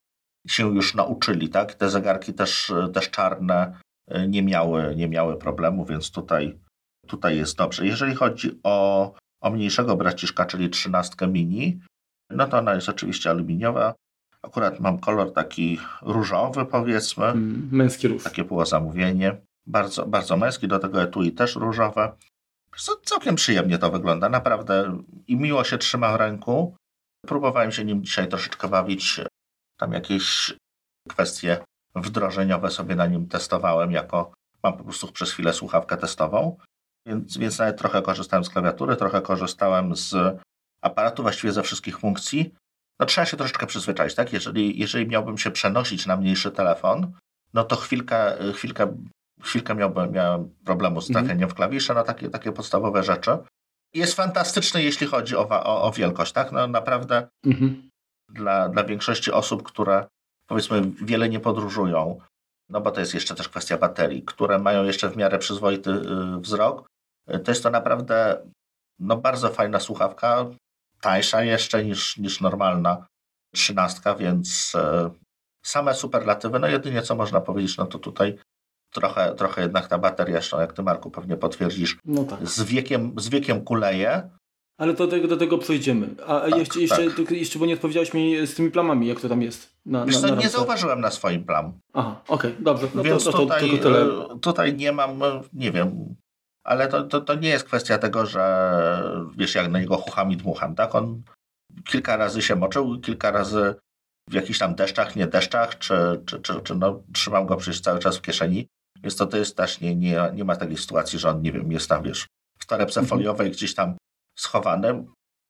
się 0.49 0.75
już 0.75 0.95
nauczyli, 0.95 1.49
tak? 1.49 1.75
Te 1.75 1.91
zegarki 1.91 2.35
też, 2.35 2.73
też 2.95 3.11
czarne 3.11 3.79
e, 4.09 4.29
nie 4.29 4.43
miały, 4.43 4.97
nie 4.97 5.09
miały 5.09 5.37
problemu, 5.37 5.85
więc 5.85 6.11
tutaj, 6.11 6.59
tutaj 7.07 7.37
jest 7.37 7.57
dobrze. 7.57 7.87
Jeżeli 7.87 8.15
chodzi 8.15 8.61
o, 8.63 9.13
o 9.45 9.51
mniejszego 9.51 9.97
braciszka, 9.97 10.47
czyli 10.47 10.71
13 10.71 11.27
mini, 11.27 11.81
no 12.31 12.49
to 12.49 12.59
ona 12.59 12.75
jest 12.75 12.89
oczywiście 12.89 13.31
aluminiowa. 13.31 13.95
Akurat 14.43 14.81
mam 14.81 14.99
kolor 14.99 15.33
taki 15.33 15.79
różowy, 16.03 16.67
powiedzmy. 16.67 17.25
Mm, 17.25 17.69
Męski 17.73 18.09
róż. 18.09 18.25
Takie 18.25 18.45
było 18.45 18.67
zamówienie. 18.67 19.37
Bardzo, 19.67 20.07
bardzo 20.07 20.37
męski, 20.37 20.69
do 20.69 20.79
tego 20.79 21.03
etui 21.03 21.33
też 21.33 21.57
różowe. 21.57 22.13
Całkiem 23.05 23.35
przyjemnie 23.35 23.79
to 23.79 23.91
wygląda, 23.91 24.29
naprawdę. 24.29 24.99
I 25.27 25.37
miło 25.37 25.65
się 25.65 25.79
trzyma 25.79 26.13
w 26.13 26.17
ręku. 26.17 26.77
Próbowałem 27.27 27.73
się 27.73 27.85
nim 27.85 28.05
dzisiaj 28.05 28.29
troszeczkę 28.29 28.69
bawić. 28.69 29.21
Tam 29.77 29.93
jakieś 29.93 30.55
kwestie 31.09 31.65
wdrożeniowe 31.95 32.71
sobie 32.71 32.97
na 32.97 33.07
nim 33.07 33.29
testowałem, 33.29 33.91
jako 33.91 34.33
mam 34.63 34.77
po 34.77 34.85
prostu 34.85 35.13
przez 35.13 35.33
chwilę 35.33 35.53
słuchawkę 35.53 35.97
testową. 35.97 36.57
Więc, 37.07 37.37
więc 37.39 37.59
nawet 37.59 37.79
trochę 37.79 38.03
korzystałem 38.03 38.45
z 38.45 38.51
klawiatury, 38.51 38.97
trochę 38.97 39.23
korzystałem 39.23 39.97
z 39.97 40.15
aparatu, 40.83 41.23
właściwie 41.23 41.53
ze 41.53 41.63
wszystkich 41.63 41.99
funkcji. 41.99 42.55
No 43.01 43.07
trzeba 43.07 43.27
się 43.27 43.37
troszeczkę 43.37 43.67
przyzwyczaić, 43.67 44.15
tak? 44.15 44.33
Jeżeli, 44.33 44.79
jeżeli 44.79 45.07
miałbym 45.07 45.39
się 45.39 45.51
przenosić 45.51 46.07
na 46.07 46.17
mniejszy 46.17 46.51
telefon, 46.51 47.13
no 47.55 47.65
to 47.65 47.77
chwilkę, 47.77 48.37
chwilkę, 48.55 48.97
chwilkę 49.43 49.75
miałbym, 49.75 50.13
miałem 50.13 50.55
problemu 50.65 51.01
z 51.01 51.11
Mhm. 51.11 51.27
trafieniem 51.27 51.49
w 51.49 51.55
klawisze 51.55 51.95
na 51.95 52.03
takie, 52.05 52.31
takie 52.31 52.53
podstawowe 52.53 53.03
rzeczy. 53.03 53.39
Jest 53.95 54.15
fantastyczny, 54.15 54.83
jeśli 54.83 55.07
chodzi 55.07 55.37
o, 55.37 55.49
o, 55.49 55.83
o 55.83 55.93
wielkość, 55.93 56.33
tak? 56.33 56.53
No 56.53 56.67
naprawdę 56.67 57.29
Mhm. 57.47 57.91
dla, 58.29 58.69
dla 58.69 58.85
większości 58.85 59.33
osób, 59.33 59.63
które 59.63 60.07
powiedzmy 60.47 60.83
wiele 61.03 61.29
nie 61.29 61.41
podróżują, 61.41 62.19
no 62.69 62.81
bo 62.81 62.91
to 62.91 63.01
jest 63.01 63.15
jeszcze 63.15 63.35
też 63.35 63.49
kwestia 63.49 63.77
baterii, 63.79 64.23
które 64.23 64.59
mają 64.59 64.85
jeszcze 64.85 65.11
w 65.11 65.17
miarę 65.17 65.39
przyzwoity 65.39 65.91
y, 65.91 66.41
wzrok, 66.41 66.87
to 67.27 67.51
jest 67.51 67.63
to 67.63 67.71
naprawdę 67.71 68.43
no 68.99 69.17
bardzo 69.17 69.49
fajna 69.49 69.81
słuchawka, 69.81 70.47
tańsza 71.01 71.43
jeszcze 71.43 71.85
niż, 71.85 72.19
niż 72.19 72.41
normalna 72.41 73.07
trzynastka, 73.55 74.15
więc 74.15 74.73
e, 74.75 75.11
same 75.65 75.95
superlatywy, 75.95 76.59
no 76.59 76.67
jedynie 76.67 77.03
co 77.03 77.15
można 77.15 77.41
powiedzieć, 77.41 77.77
no 77.77 77.87
to 77.87 77.99
tutaj 77.99 78.39
trochę, 78.93 79.35
trochę 79.35 79.63
jednak 79.63 79.89
ta 79.89 79.99
bateria, 79.99 80.35
zresztą 80.35 80.61
jak 80.61 80.73
ty 80.73 80.83
Marku 80.83 81.11
pewnie 81.11 81.37
potwierdzisz, 81.37 81.99
no 82.05 82.25
tak. 82.25 82.49
z, 82.49 82.63
wiekiem, 82.63 83.15
z 83.17 83.29
wiekiem 83.29 83.65
kuleje. 83.65 84.31
Ale 84.79 84.95
do 84.95 85.07
tego, 85.07 85.29
do 85.29 85.37
tego 85.37 85.59
przejdziemy. 85.59 86.15
A 86.27 86.41
tak, 86.41 86.59
jeszcze, 86.59 86.81
jeszcze, 86.81 87.11
tak. 87.11 87.31
jeszcze, 87.31 87.59
bo 87.59 87.67
nie 87.67 87.75
odpowiedziałeś 87.75 88.15
mi 88.15 88.47
z 88.47 88.55
tymi 88.55 88.71
plamami, 88.71 89.07
jak 89.07 89.21
to 89.21 89.29
tam 89.29 89.43
jest. 89.43 89.77
Na, 89.87 90.07
Wiesz 90.07 90.23
na, 90.23 90.29
na 90.29 90.35
nie 90.35 90.49
zauważyłem 90.49 91.01
na 91.01 91.11
swoim 91.11 91.45
plam. 91.45 91.73
Aha, 91.93 92.21
okej, 92.29 92.51
okay, 92.51 92.65
dobrze. 92.65 92.89
No 92.95 93.03
Więc 93.03 93.25
to, 93.25 93.33
to, 93.33 93.39
tutaj, 93.39 93.71
to, 93.71 93.79
tyle. 93.79 94.07
tutaj 94.41 94.75
nie 94.75 94.93
mam, 94.93 95.21
nie 95.53 95.73
wiem, 95.73 96.15
ale 96.65 96.89
to, 96.89 97.03
to, 97.03 97.21
to 97.21 97.35
nie 97.35 97.49
jest 97.49 97.65
kwestia 97.65 97.99
tego, 97.99 98.27
że 98.27 98.45
wiesz, 99.37 99.55
jak 99.55 99.69
na 99.69 99.81
niego 99.81 99.97
chucham 99.97 100.33
i 100.33 100.37
dmucham, 100.37 100.75
tak? 100.75 100.95
On 100.95 101.23
kilka 101.85 102.17
razy 102.17 102.43
się 102.43 102.57
moczył, 102.57 103.01
kilka 103.01 103.31
razy 103.31 103.75
w 104.31 104.35
jakichś 104.35 104.59
tam 104.59 104.75
deszczach, 104.75 105.17
nie 105.17 105.27
deszczach, 105.27 105.79
czy, 105.79 106.23
czy, 106.27 106.41
czy, 106.41 106.61
czy 106.61 106.75
no, 106.75 107.03
trzymam 107.13 107.47
go 107.47 107.57
przecież 107.57 107.81
cały 107.81 107.99
czas 107.99 108.17
w 108.17 108.23
kieszeni. 108.23 108.69
Więc 109.03 109.17
to, 109.17 109.27
to 109.27 109.37
jest 109.37 109.57
też, 109.57 109.81
nie, 109.81 109.97
nie, 109.97 110.31
nie 110.35 110.45
ma 110.45 110.57
takiej 110.57 110.77
sytuacji, 110.77 111.19
że 111.19 111.31
on, 111.31 111.43
nie 111.43 111.53
wiem, 111.53 111.73
jest 111.73 111.89
tam, 111.89 112.03
wiesz, 112.03 112.27
w 112.59 112.67
torebce 112.67 113.01
mhm. 113.01 113.09
foliowej 113.09 113.51
gdzieś 113.51 113.75
tam 113.75 113.97
schowany. 114.39 115.05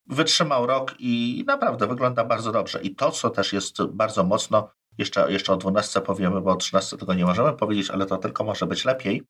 Wytrzymał 0.07 0.67
rok 0.67 0.95
i 0.99 1.45
naprawdę 1.47 1.87
wygląda 1.87 2.25
bardzo 2.25 2.53
dobrze. 2.53 2.83
I 2.83 2.95
to, 2.95 3.11
co 3.11 3.31
też 3.31 3.53
jest 3.53 3.83
bardzo 3.85 4.25
mocno, 4.25 4.71
jeszcze, 4.99 5.33
jeszcze 5.33 5.53
o 5.53 5.57
12 5.57 6.01
powiemy, 6.01 6.41
bo 6.41 6.51
o 6.51 6.57
13 6.57 6.97
tego 6.97 7.15
nie 7.15 7.25
możemy 7.25 7.53
powiedzieć, 7.53 7.91
ale 7.91 8.07
to 8.07 8.17
tylko 8.17 8.45
może 8.45 8.67
być 8.67 8.85
lepiej. 8.85 9.23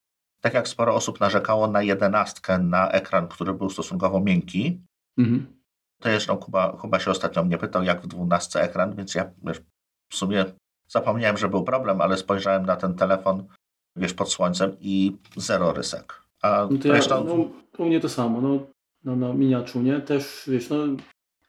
Tak 0.44 0.54
jak 0.54 0.68
sporo 0.68 0.94
osób 0.94 1.20
narzekało 1.20 1.66
na 1.66 1.82
jedenastkę 1.82 2.58
na 2.58 2.90
ekran, 2.90 3.28
który 3.28 3.54
był 3.54 3.70
stosunkowo 3.70 4.20
miękki, 4.20 4.80
mhm. 5.18 5.46
to 6.00 6.08
jeszcze 6.08 6.36
Kuba, 6.36 6.72
Kuba 6.72 7.00
się 7.00 7.10
ostatnio 7.10 7.44
mnie 7.44 7.58
pytał, 7.58 7.82
jak 7.82 8.02
w 8.02 8.06
12 8.06 8.60
ekran, 8.60 8.96
więc 8.96 9.14
ja 9.14 9.30
wiesz, 9.42 9.60
w 10.12 10.16
sumie 10.16 10.44
zapomniałem, 10.88 11.36
że 11.36 11.48
był 11.48 11.64
problem, 11.64 12.00
ale 12.00 12.16
spojrzałem 12.16 12.66
na 12.66 12.76
ten 12.76 12.94
telefon, 12.94 13.44
wiesz, 13.96 14.14
pod 14.14 14.32
słońcem 14.32 14.76
i 14.80 15.16
zero 15.36 15.72
rysek. 15.72 16.22
A 16.42 16.66
no 16.70 16.78
to 16.78 16.88
ja, 16.88 17.00
no, 17.08 17.48
u 17.78 17.84
mnie 17.84 18.00
to 18.00 18.08
samo, 18.08 18.40
no, 18.40 18.66
no, 19.04 19.16
no 19.16 19.34
miniaczu, 19.34 19.82
nie? 19.82 20.00
Też, 20.00 20.44
wiesz, 20.46 20.70
no 20.70 20.76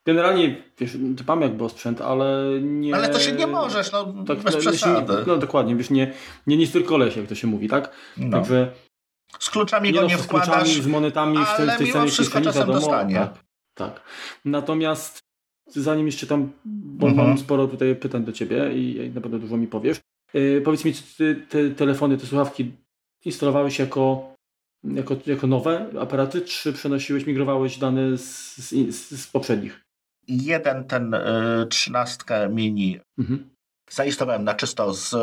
Generalnie, 0.06 0.62
wiesz, 0.78 0.96
dbam 0.98 1.42
jakby 1.42 1.64
o 1.64 1.68
sprzęt, 1.68 2.00
ale 2.00 2.44
nie... 2.62 2.94
Ale 2.94 3.08
to 3.08 3.18
się 3.18 3.32
nie 3.32 3.46
możesz, 3.46 3.92
no 3.92 4.04
tak, 4.26 4.38
bez 4.38 4.54
no, 4.54 4.60
przesady. 4.60 5.12
No 5.26 5.36
dokładnie, 5.36 5.76
wiesz, 5.76 5.90
nie, 5.90 6.12
nie 6.46 6.56
nic 6.56 6.72
tylko 6.72 6.96
lesie, 6.96 7.20
jak 7.20 7.28
to 7.28 7.34
się 7.34 7.46
mówi, 7.46 7.68
tak? 7.68 7.90
No. 8.16 8.30
Także... 8.30 8.72
Z 9.40 9.50
kluczami 9.50 9.92
go 9.92 10.02
nie, 10.02 10.08
nie 10.08 10.18
z 10.18 10.20
wkładasz, 10.20 10.48
kluczami, 10.48 10.82
z 10.82 10.86
monetami 10.86 11.38
w, 11.38 11.56
tej, 11.56 11.66
w 11.66 11.78
tej 11.78 11.92
samej 11.92 12.10
kieszeni, 12.10 12.46
wiadomo. 12.46 12.72
Dostanie. 12.72 13.14
Tak, 13.14 13.34
tak. 13.74 14.00
Natomiast 14.44 15.18
zanim 15.66 16.06
jeszcze 16.06 16.26
tam, 16.26 16.52
bo 16.64 17.08
mhm. 17.08 17.28
mam 17.28 17.38
sporo 17.38 17.68
tutaj 17.68 17.96
pytań 17.96 18.24
do 18.24 18.32
Ciebie 18.32 18.72
i, 18.74 18.96
i 18.96 19.10
na 19.10 19.20
pewno 19.20 19.38
dużo 19.38 19.56
mi 19.56 19.66
powiesz, 19.66 20.00
yy, 20.34 20.60
powiedz 20.64 20.84
mi, 20.84 20.94
czy 20.94 21.02
te, 21.16 21.34
te 21.34 21.70
telefony, 21.70 22.18
te 22.18 22.26
słuchawki 22.26 22.72
instalowałeś 23.24 23.78
jako 23.78 24.36
jako, 24.84 25.16
jako 25.26 25.46
nowe 25.46 25.86
aparaty, 26.00 26.40
czy 26.40 26.72
przenosiłeś, 26.72 27.26
migrowałeś 27.26 27.78
dane 27.78 28.18
z, 28.18 28.56
z, 28.56 29.20
z 29.20 29.26
poprzednich? 29.26 29.86
jeden 30.28 30.84
ten 30.84 31.14
y, 31.14 31.66
trzynastkę 31.70 32.48
mini 32.48 33.00
mhm. 33.18 33.50
zainstalowałem 33.90 34.44
na 34.44 34.54
czysto 34.54 34.94
z 34.94 35.14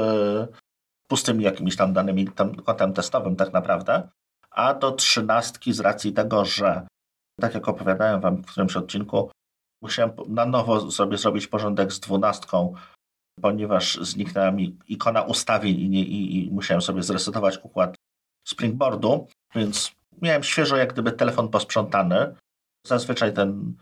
pustymi 1.13 1.43
jakimiś 1.43 1.75
tam 1.75 1.93
danymi, 1.93 2.27
tam 2.27 2.55
kontem 2.55 2.93
testowym 2.93 3.35
tak 3.35 3.53
naprawdę, 3.53 4.09
a 4.51 4.73
do 4.73 4.91
trzynastki 4.91 5.73
z 5.73 5.79
racji 5.79 6.13
tego, 6.13 6.45
że 6.45 6.87
tak 7.41 7.53
jak 7.53 7.67
opowiadałem 7.67 8.21
wam 8.21 8.37
w 8.37 8.45
którymś 8.45 8.75
odcinku, 8.77 9.31
musiałem 9.83 10.11
na 10.27 10.45
nowo 10.45 10.91
sobie 10.91 11.17
zrobić 11.17 11.47
porządek 11.47 11.93
z 11.93 11.99
dwunastką, 11.99 12.73
ponieważ 13.41 13.97
zniknęła 14.01 14.51
mi 14.51 14.77
ikona 14.87 15.21
ustawień 15.21 15.79
i, 15.79 15.89
nie, 15.89 16.01
i, 16.01 16.47
i 16.47 16.51
musiałem 16.51 16.81
sobie 16.81 17.03
zresetować 17.03 17.59
układ 17.63 17.95
Springboardu, 18.47 19.27
więc 19.55 19.91
miałem 20.21 20.43
świeżo 20.43 20.77
jak 20.77 20.93
gdyby 20.93 21.11
telefon 21.11 21.49
posprzątany. 21.49 22.35
Zazwyczaj 22.87 23.33
ten 23.33 23.73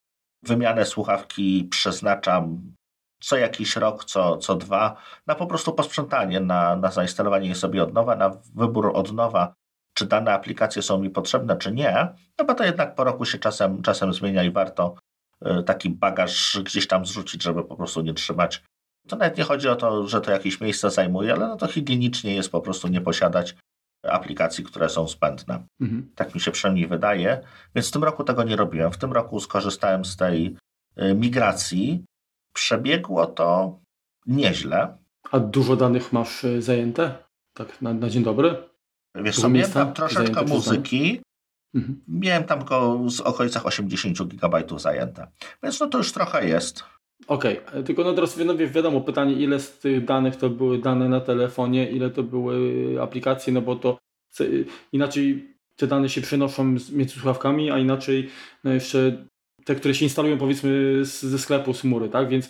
wymianę 0.43 0.85
słuchawki 0.85 1.67
przeznaczam 1.71 2.73
co 3.21 3.37
jakiś 3.37 3.75
rok, 3.75 4.05
co, 4.05 4.37
co 4.37 4.55
dwa, 4.55 4.97
na 5.27 5.35
po 5.35 5.47
prostu 5.47 5.73
posprzątanie, 5.73 6.39
na, 6.39 6.75
na 6.75 6.91
zainstalowanie 6.91 7.47
je 7.47 7.55
sobie 7.55 7.83
od 7.83 7.93
nowa, 7.93 8.15
na 8.15 8.31
wybór 8.55 8.91
od 8.93 9.13
nowa, 9.13 9.53
czy 9.93 10.05
dane 10.05 10.33
aplikacje 10.33 10.81
są 10.81 10.97
mi 10.97 11.09
potrzebne, 11.09 11.57
czy 11.57 11.71
nie, 11.71 12.07
no 12.39 12.45
bo 12.45 12.53
to 12.53 12.63
jednak 12.63 12.95
po 12.95 13.03
roku 13.03 13.25
się 13.25 13.39
czasem, 13.39 13.81
czasem 13.81 14.13
zmienia 14.13 14.43
i 14.43 14.51
warto 14.51 14.95
y, 15.45 15.63
taki 15.63 15.89
bagaż 15.89 16.59
gdzieś 16.63 16.87
tam 16.87 17.05
zrzucić, 17.05 17.43
żeby 17.43 17.63
po 17.63 17.75
prostu 17.75 18.01
nie 18.01 18.13
trzymać. 18.13 18.63
To 19.07 19.15
nawet 19.15 19.37
nie 19.37 19.43
chodzi 19.43 19.69
o 19.69 19.75
to, 19.75 20.07
że 20.07 20.21
to 20.21 20.31
jakieś 20.31 20.61
miejsce 20.61 20.89
zajmuje, 20.89 21.33
ale 21.33 21.47
no 21.47 21.57
to 21.57 21.67
higienicznie 21.67 22.35
jest 22.35 22.51
po 22.51 22.61
prostu 22.61 22.87
nie 22.87 23.01
posiadać 23.01 23.55
aplikacji, 24.03 24.63
które 24.63 24.89
są 24.89 25.07
spędne. 25.07 25.63
Mhm. 25.81 26.11
Tak 26.15 26.35
mi 26.35 26.41
się 26.41 26.51
przynajmniej 26.51 26.87
wydaje. 26.87 27.41
Więc 27.75 27.89
w 27.89 27.91
tym 27.91 28.03
roku 28.03 28.23
tego 28.23 28.43
nie 28.43 28.55
robiłem. 28.55 28.91
W 28.91 28.97
tym 28.97 29.13
roku 29.13 29.39
skorzystałem 29.39 30.05
z 30.05 30.15
tej 30.17 30.55
y, 31.01 31.13
migracji. 31.13 32.05
Przebiegło 32.53 33.25
to 33.25 33.79
nieźle. 34.25 34.97
A 35.31 35.39
dużo 35.39 35.75
danych 35.75 36.13
masz 36.13 36.43
y, 36.43 36.61
zajęte? 36.61 37.15
Tak, 37.53 37.81
na, 37.81 37.93
na 37.93 38.09
dzień 38.09 38.23
dobry? 38.23 38.55
Wiesz 39.15 39.39
co, 39.39 39.49
miałem 39.49 39.71
tam 39.71 39.93
troszeczkę 39.93 40.45
muzyki. 40.45 41.21
Mhm. 41.75 42.01
Miałem 42.07 42.43
tam 42.43 42.65
go 42.65 42.99
z 43.07 43.21
okolicach 43.21 43.65
80 43.65 44.23
GB 44.23 44.63
zajęte. 44.77 45.27
Więc 45.63 45.79
no 45.79 45.87
to 45.87 45.97
już 45.97 46.11
trochę 46.11 46.47
jest. 46.47 46.83
Okej, 47.27 47.65
okay. 47.65 47.83
tylko 47.83 48.03
no 48.03 48.13
teraz 48.13 48.37
no 48.37 48.57
wiadomo 48.57 49.01
pytanie, 49.01 49.33
ile 49.33 49.59
z 49.59 49.79
tych 49.79 50.05
danych 50.05 50.35
to 50.35 50.49
były 50.49 50.77
dane 50.77 51.09
na 51.09 51.21
telefonie, 51.21 51.91
ile 51.91 52.09
to 52.09 52.23
były 52.23 52.57
aplikacje, 53.01 53.53
no 53.53 53.61
bo 53.61 53.75
to 53.75 53.97
inaczej 54.91 55.55
te 55.75 55.87
dane 55.87 56.09
się 56.09 56.21
przenoszą 56.21 56.63
między 56.63 57.13
słuchawkami, 57.13 57.71
a 57.71 57.77
inaczej 57.77 58.29
no 58.63 58.73
jeszcze 58.73 59.25
te, 59.65 59.75
które 59.75 59.95
się 59.95 60.05
instalują 60.05 60.37
powiedzmy 60.37 60.99
ze 61.05 61.39
sklepu, 61.39 61.73
z 61.73 61.83
mury, 61.83 62.09
tak? 62.09 62.29
Więc 62.29 62.49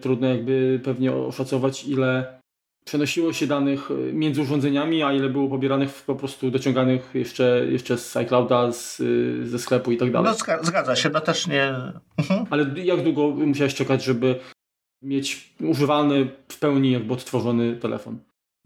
trudno 0.00 0.28
jakby 0.28 0.80
pewnie 0.84 1.12
oszacować, 1.12 1.84
ile 1.84 2.40
przenosiło 2.86 3.32
się 3.32 3.46
danych 3.46 3.90
e, 3.90 4.12
między 4.12 4.42
urządzeniami, 4.42 5.02
a 5.02 5.12
ile 5.12 5.28
było 5.28 5.48
pobieranych 5.48 6.02
po 6.06 6.14
prostu 6.14 6.50
dociąganych 6.50 7.10
jeszcze, 7.14 7.66
jeszcze 7.70 7.98
z 7.98 8.16
iClouda, 8.16 8.72
z, 8.72 9.00
e, 9.00 9.46
ze 9.46 9.58
sklepu 9.58 9.92
i 9.92 9.96
tak 9.96 10.12
dalej. 10.12 10.32
No 10.48 10.58
zgadza 10.62 10.96
się, 10.96 11.10
no 11.10 11.20
też 11.20 11.46
nie... 11.46 11.74
Mhm. 12.18 12.46
Ale 12.50 12.66
jak 12.84 13.02
długo 13.02 13.28
musiałeś 13.28 13.74
czekać, 13.74 14.04
żeby 14.04 14.40
mieć 15.02 15.54
używalny 15.60 16.28
w 16.48 16.58
pełni 16.58 16.90
jakby 16.90 17.14
odtworzony 17.14 17.76
telefon? 17.76 18.18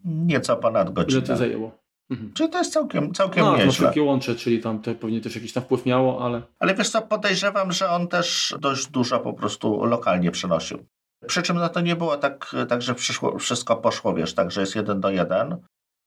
Nieco 0.05 0.57
ponad 0.57 0.93
godzinę. 0.93 1.17
Ile 1.17 1.27
to 1.27 1.37
zajęło? 1.37 1.80
Mhm. 2.11 2.33
Czyli 2.33 2.49
to 2.49 2.57
jest 2.57 2.73
całkiem, 2.73 3.13
całkiem 3.13 3.45
no, 3.45 3.57
nieźle. 3.57 3.87
takie 3.87 4.03
łącze, 4.03 4.35
czyli 4.35 4.59
tam 4.59 4.81
to 4.81 4.95
pewnie 4.95 5.21
też 5.21 5.35
jakiś 5.35 5.53
tam 5.53 5.63
wpływ 5.63 5.85
miało, 5.85 6.25
ale... 6.25 6.41
Ale 6.59 6.75
wiesz 6.75 6.89
co, 6.89 7.01
podejrzewam, 7.01 7.71
że 7.71 7.89
on 7.89 8.07
też 8.07 8.55
dość 8.59 8.87
dużo 8.87 9.19
po 9.19 9.33
prostu 9.33 9.85
lokalnie 9.85 10.31
przenosił. 10.31 10.85
Przy 11.27 11.41
czym 11.41 11.57
no 11.57 11.69
to 11.69 11.81
nie 11.81 11.95
było 11.95 12.17
tak, 12.17 12.55
tak 12.69 12.81
że 12.81 12.95
przyszło, 12.95 13.39
wszystko 13.39 13.75
poszło, 13.75 14.13
wiesz, 14.13 14.33
tak, 14.33 14.51
że 14.51 14.61
jest 14.61 14.75
jeden 14.75 15.01
do 15.01 15.09
jeden. 15.09 15.57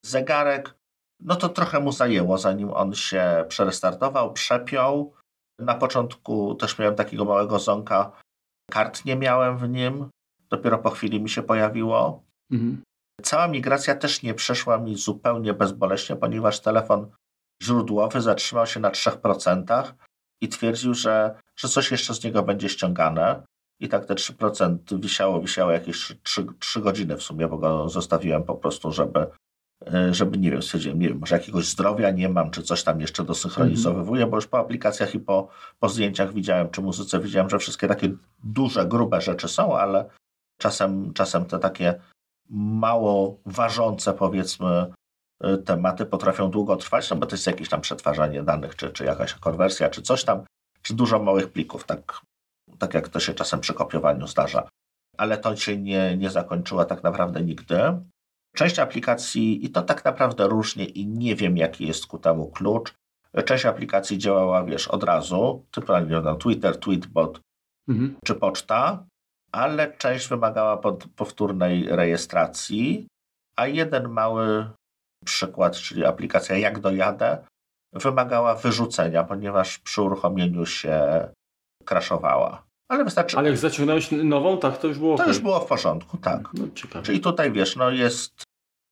Zegarek, 0.05 0.75
no 1.19 1.35
to 1.35 1.49
trochę 1.49 1.79
mu 1.79 1.91
zajęło, 1.91 2.37
zanim 2.37 2.73
on 2.73 2.93
się 2.93 3.45
przerestartował, 3.47 4.33
przepiął. 4.33 5.13
Na 5.59 5.75
początku 5.75 6.55
też 6.55 6.79
miałem 6.79 6.95
takiego 6.95 7.25
małego 7.25 7.59
zonka, 7.59 8.11
kart 8.71 9.05
nie 9.05 9.15
miałem 9.15 9.57
w 9.57 9.69
nim, 9.69 10.09
dopiero 10.49 10.77
po 10.77 10.89
chwili 10.89 11.21
mi 11.21 11.29
się 11.29 11.43
pojawiło. 11.43 12.23
Mhm. 12.51 12.81
Cała 13.23 13.47
migracja 13.47 13.95
też 13.95 14.23
nie 14.23 14.33
przeszła 14.33 14.77
mi 14.77 14.95
zupełnie 14.95 15.53
bezboleśnie, 15.53 16.15
ponieważ 16.15 16.59
telefon 16.59 17.11
źródłowy 17.63 18.21
zatrzymał 18.21 18.67
się 18.67 18.79
na 18.79 18.91
3% 18.91 19.93
i 20.41 20.49
twierdził, 20.49 20.93
że, 20.93 21.35
że 21.55 21.67
coś 21.67 21.91
jeszcze 21.91 22.13
z 22.13 22.23
niego 22.23 22.43
będzie 22.43 22.69
ściągane. 22.69 23.43
I 23.79 23.89
tak 23.89 24.05
te 24.05 24.13
3% 24.13 24.99
wisiało, 24.99 25.41
wisiało 25.41 25.71
jakieś 25.71 26.15
3, 26.23 26.45
3 26.59 26.81
godziny 26.81 27.17
w 27.17 27.23
sumie, 27.23 27.47
bo 27.47 27.57
go 27.57 27.89
zostawiłem 27.89 28.43
po 28.43 28.55
prostu, 28.55 28.91
żeby, 28.91 29.27
e, 29.93 30.13
żeby 30.13 30.37
nie 30.37 30.51
wiem, 30.51 30.61
stwierdziłem, 30.61 30.99
nie 30.99 31.09
wiem, 31.09 31.19
może 31.19 31.35
jakiegoś 31.35 31.65
zdrowia 31.65 32.11
nie 32.11 32.29
mam, 32.29 32.51
czy 32.51 32.63
coś 32.63 32.83
tam 32.83 33.01
jeszcze 33.01 33.23
dosynchronizowywuję, 33.23 34.21
mm 34.21 34.27
-hmm. 34.27 34.31
bo 34.31 34.37
już 34.37 34.47
po 34.47 34.59
aplikacjach 34.59 35.15
i 35.15 35.19
po, 35.19 35.47
po 35.79 35.89
zdjęciach 35.89 36.33
widziałem, 36.33 36.69
czy 36.69 36.81
muzyce 36.81 37.19
widziałem, 37.19 37.49
że 37.49 37.59
wszystkie 37.59 37.87
takie 37.87 38.11
duże, 38.43 38.85
grube 38.85 39.21
rzeczy 39.21 39.47
są, 39.47 39.77
ale 39.77 40.09
czasem, 40.57 41.13
czasem 41.13 41.45
te 41.45 41.59
takie 41.59 42.01
mało 42.49 43.39
ważące, 43.45 44.13
powiedzmy, 44.13 44.93
e, 45.41 45.57
tematy 45.57 46.05
potrafią 46.05 46.51
długo 46.51 46.75
trwać, 46.75 47.09
no 47.09 47.15
bo 47.15 47.25
to 47.25 47.35
jest 47.35 47.47
jakieś 47.47 47.69
tam 47.69 47.81
przetwarzanie 47.81 48.43
danych, 48.43 48.75
czy, 48.75 48.89
czy 48.89 49.05
jakaś 49.05 49.33
konwersja, 49.33 49.89
czy 49.89 50.01
coś 50.01 50.23
tam, 50.23 50.43
czy 50.81 50.93
dużo 50.93 51.19
małych 51.19 51.51
plików, 51.51 51.83
tak 51.83 52.21
tak 52.79 52.93
jak 52.93 53.09
to 53.09 53.19
się 53.19 53.33
czasem 53.33 53.59
przy 53.59 53.73
kopiowaniu 53.73 54.27
zdarza. 54.27 54.69
Ale 55.17 55.37
to 55.37 55.55
się 55.55 55.77
nie, 55.77 56.17
nie 56.17 56.29
zakończyło 56.29 56.85
tak 56.85 57.03
naprawdę 57.03 57.41
nigdy. 57.41 57.79
Część 58.55 58.79
aplikacji, 58.79 59.65
i 59.65 59.69
to 59.69 59.81
tak 59.81 60.05
naprawdę 60.05 60.47
różnie, 60.47 60.85
i 60.85 61.07
nie 61.07 61.35
wiem, 61.35 61.57
jaki 61.57 61.87
jest 61.87 62.07
ku 62.07 62.17
temu 62.17 62.51
klucz, 62.51 62.93
Część 63.45 63.65
aplikacji 63.65 64.17
działała, 64.17 64.63
wiesz, 64.63 64.87
od 64.87 65.03
razu, 65.03 65.65
typu 65.71 65.93
Twitter, 66.39 66.79
Tweetbot 66.79 67.41
mhm. 67.87 68.15
czy 68.25 68.35
poczta, 68.35 69.05
ale 69.55 69.93
część 69.97 70.27
wymagała 70.27 70.77
pod, 70.77 71.05
powtórnej 71.15 71.87
rejestracji, 71.89 73.07
a 73.59 73.67
jeden 73.67 74.09
mały 74.09 74.69
przykład, 75.25 75.75
czyli 75.75 76.05
aplikacja 76.05 76.57
Jak 76.57 76.79
dojadę, 76.79 77.45
wymagała 77.93 78.55
wyrzucenia, 78.55 79.23
ponieważ 79.23 79.79
przy 79.79 80.01
uruchomieniu 80.01 80.65
się 80.65 81.27
kraszowała. 81.85 82.63
Ale 82.91 83.03
wystarczy. 83.03 83.37
Ale 83.37 83.49
jak 83.49 83.57
zaciągnąłeś 83.57 84.11
nową, 84.11 84.57
tak, 84.57 84.77
to 84.77 84.87
już 84.87 84.99
było. 84.99 85.17
To 85.17 85.27
już 85.27 85.39
było 85.39 85.59
w 85.59 85.67
porządku, 85.67 86.17
tak. 86.17 86.49
No, 86.53 87.01
Czyli 87.03 87.19
tutaj 87.19 87.51
wiesz, 87.51 87.75
no 87.75 87.91
jest, 87.91 88.43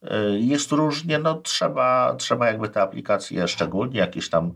y, 0.03 0.39
jest 0.39 0.71
różnie, 0.71 1.19
no 1.19 1.41
trzeba, 1.41 2.15
trzeba 2.15 2.47
jakby 2.47 2.69
te 2.69 2.81
aplikacje, 2.81 3.47
szczególnie 3.47 3.99
jakieś 3.99 4.29
tam 4.29 4.53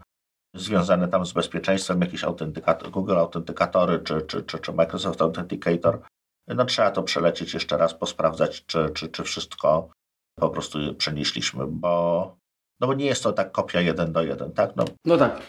związane 0.57 1.07
tam 1.07 1.25
z 1.25 1.33
bezpieczeństwem, 1.33 2.01
jakieś 2.01 2.23
autentykator, 2.23 2.91
Google 2.91 3.17
Autentykatory 3.17 3.99
czy, 3.99 4.21
czy, 4.21 4.43
czy, 4.43 4.59
czy 4.59 4.73
Microsoft 4.73 5.21
Authenticator, 5.21 5.99
no 6.47 6.65
trzeba 6.65 6.91
to 6.91 7.03
przelecieć 7.03 7.53
jeszcze 7.53 7.77
raz, 7.77 7.93
posprawdzać, 7.93 8.65
czy, 8.65 8.89
czy, 8.89 9.09
czy 9.09 9.23
wszystko 9.23 9.89
po 10.39 10.49
prostu 10.49 10.79
przenieśliśmy, 10.95 11.67
bo, 11.67 12.35
no 12.79 12.87
bo 12.87 12.93
nie 12.93 13.05
jest 13.05 13.23
to 13.23 13.33
tak 13.33 13.51
kopia 13.51 13.81
jeden 13.81 14.11
do 14.11 14.23
jeden, 14.23 14.51
tak? 14.51 14.75
No, 14.75 14.85
no 15.05 15.17
tak. 15.17 15.41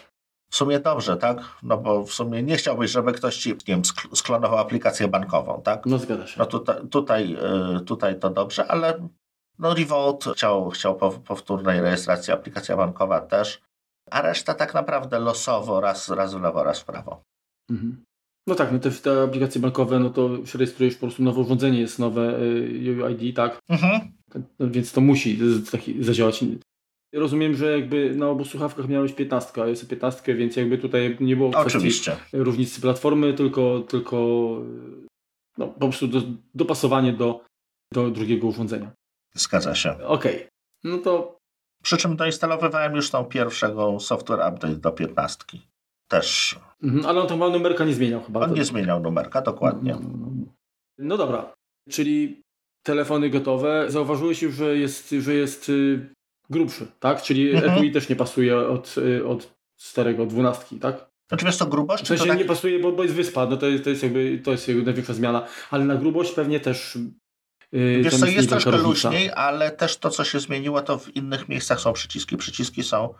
W 0.51 0.55
sumie 0.55 0.79
dobrze, 0.79 1.17
tak? 1.17 1.37
No 1.63 1.77
bo 1.77 2.03
w 2.03 2.13
sumie 2.13 2.43
nie 2.43 2.57
chciałbyś, 2.57 2.91
żeby 2.91 3.13
ktoś 3.13 3.37
ci, 3.37 3.49
nie 3.49 3.57
wiem, 3.67 3.81
sklonował 4.13 4.59
aplikację 4.59 5.07
bankową, 5.07 5.61
tak? 5.61 5.85
No 5.85 5.97
zgadza 5.97 6.27
się. 6.27 6.39
No 6.39 6.45
tutaj, 6.45 6.87
tutaj, 6.87 7.37
y, 7.77 7.81
tutaj 7.81 8.19
to 8.19 8.29
dobrze, 8.29 8.67
ale 8.67 9.07
no 9.59 9.73
Revolt 9.73 10.25
chciał, 10.35 10.69
chciał 10.69 10.95
powtórnej 11.25 11.81
rejestracji, 11.81 12.33
aplikacja 12.33 12.77
bankowa 12.77 13.21
też, 13.21 13.61
a 14.11 14.21
reszta 14.21 14.53
tak 14.53 14.73
naprawdę 14.73 15.19
losowo, 15.19 15.81
raz, 15.81 16.09
raz 16.09 16.33
w 16.33 16.41
lewo, 16.41 16.63
raz 16.63 16.79
w 16.79 16.85
prawo. 16.85 17.21
Mhm. 17.71 18.03
No 18.47 18.55
tak, 18.55 18.71
no 18.71 18.79
te, 18.79 18.91
te 18.91 19.23
aplikacje 19.23 19.61
bankowe, 19.61 19.99
no 19.99 20.09
to 20.09 20.29
rejestrujesz 20.55 20.95
po 20.95 20.99
prostu 20.99 21.23
nowe 21.23 21.41
urządzenie, 21.41 21.79
jest 21.79 21.99
nowe 21.99 22.39
UID, 23.05 23.35
tak? 23.35 23.59
Mhm. 23.69 24.11
No, 24.59 24.69
więc 24.69 24.91
to 24.91 25.01
musi 25.01 25.39
zadziałać. 25.99 26.43
Rozumiem, 27.13 27.55
że 27.55 27.79
jakby 27.79 28.15
na 28.15 28.29
obu 28.29 28.45
słuchawkach 28.45 28.87
miałeś 28.87 29.13
15, 29.13 29.63
a 29.63 29.67
jest 29.67 29.87
15, 29.87 30.35
więc 30.35 30.55
jakby 30.55 30.77
tutaj 30.77 31.17
nie 31.19 31.35
było 31.35 31.51
Oczywiście. 31.55 32.17
różnicy 32.33 32.81
platformy, 32.81 33.33
tylko, 33.33 33.79
tylko 33.79 34.17
no, 35.57 35.67
po 35.67 35.79
prostu 35.79 36.07
do, 36.07 36.21
dopasowanie 36.55 37.13
do, 37.13 37.45
do 37.93 38.11
drugiego 38.11 38.47
urządzenia. 38.47 38.91
Zgadza 39.35 39.75
się. 39.75 39.91
Okej. 39.91 40.35
Okay. 40.35 40.47
No 40.83 40.97
to. 40.97 41.38
Przy 41.83 41.97
czym 41.97 42.15
doinstalowywałem 42.15 42.95
już 42.95 43.09
tą 43.09 43.25
pierwszego 43.25 43.99
software 43.99 44.53
update 44.53 44.75
do 44.75 44.91
15. 44.91 45.43
Też. 46.07 46.59
Mhm, 46.83 47.05
ale 47.05 47.21
on 47.21 47.27
tam 47.27 47.39
numerka 47.39 47.85
nie 47.85 47.93
zmieniał 47.93 48.23
chyba. 48.23 48.39
On 48.39 48.53
nie 48.53 48.65
zmieniał 48.65 48.99
numerka, 48.99 49.41
dokładnie. 49.41 49.91
No, 49.91 49.99
no, 49.99 50.27
no. 50.35 50.45
no 50.97 51.17
dobra. 51.17 51.53
Czyli 51.89 52.41
telefony 52.83 53.29
gotowe. 53.29 53.85
Zauważyłeś 53.87 54.41
już, 54.41 54.55
że 54.55 54.77
jest, 54.77 55.09
że 55.19 55.33
jest 55.33 55.69
y, 55.69 56.09
grubszy, 56.49 56.87
tak? 56.99 57.21
Czyli 57.21 57.51
mhm. 57.51 57.73
etui 57.73 57.91
też 57.91 58.09
nie 58.09 58.15
pasuje 58.15 58.57
od, 58.57 58.95
y, 58.97 59.27
od 59.27 59.53
starego 59.77 60.25
dwunastki, 60.25 60.79
tak? 60.79 61.09
Znaczy 61.29 61.45
wiesz 61.45 61.57
to 61.57 61.65
grubość? 61.65 62.03
W 62.03 62.07
sensie 62.07 62.23
to 62.23 62.29
tak... 62.29 62.39
nie 62.39 62.45
pasuje, 62.45 62.79
bo, 62.79 62.91
bo 62.91 63.03
jest 63.03 63.15
wyspa, 63.15 63.45
no 63.45 63.57
to 63.57 63.67
jest, 63.67 63.83
to 63.83 63.89
jest 63.89 64.03
jakby 64.03 64.41
to 64.43 64.51
jest 64.51 64.67
największa 64.67 65.13
zmiana, 65.13 65.47
ale 65.71 65.85
na 65.85 65.95
grubość 65.95 66.31
pewnie 66.31 66.59
też 66.59 66.97
Wiesz 67.73 68.19
co, 68.19 68.25
jest 68.25 68.49
troszkę 68.49 68.77
luźniej, 68.77 69.31
ale 69.31 69.71
też 69.71 69.97
to, 69.97 70.09
co 70.09 70.23
się 70.23 70.39
zmieniło, 70.39 70.81
to 70.81 70.97
w 70.97 71.15
innych 71.15 71.49
miejscach 71.49 71.79
są 71.79 71.93
przyciski. 71.93 72.37
Przyciski 72.37 72.83
są 72.83 73.13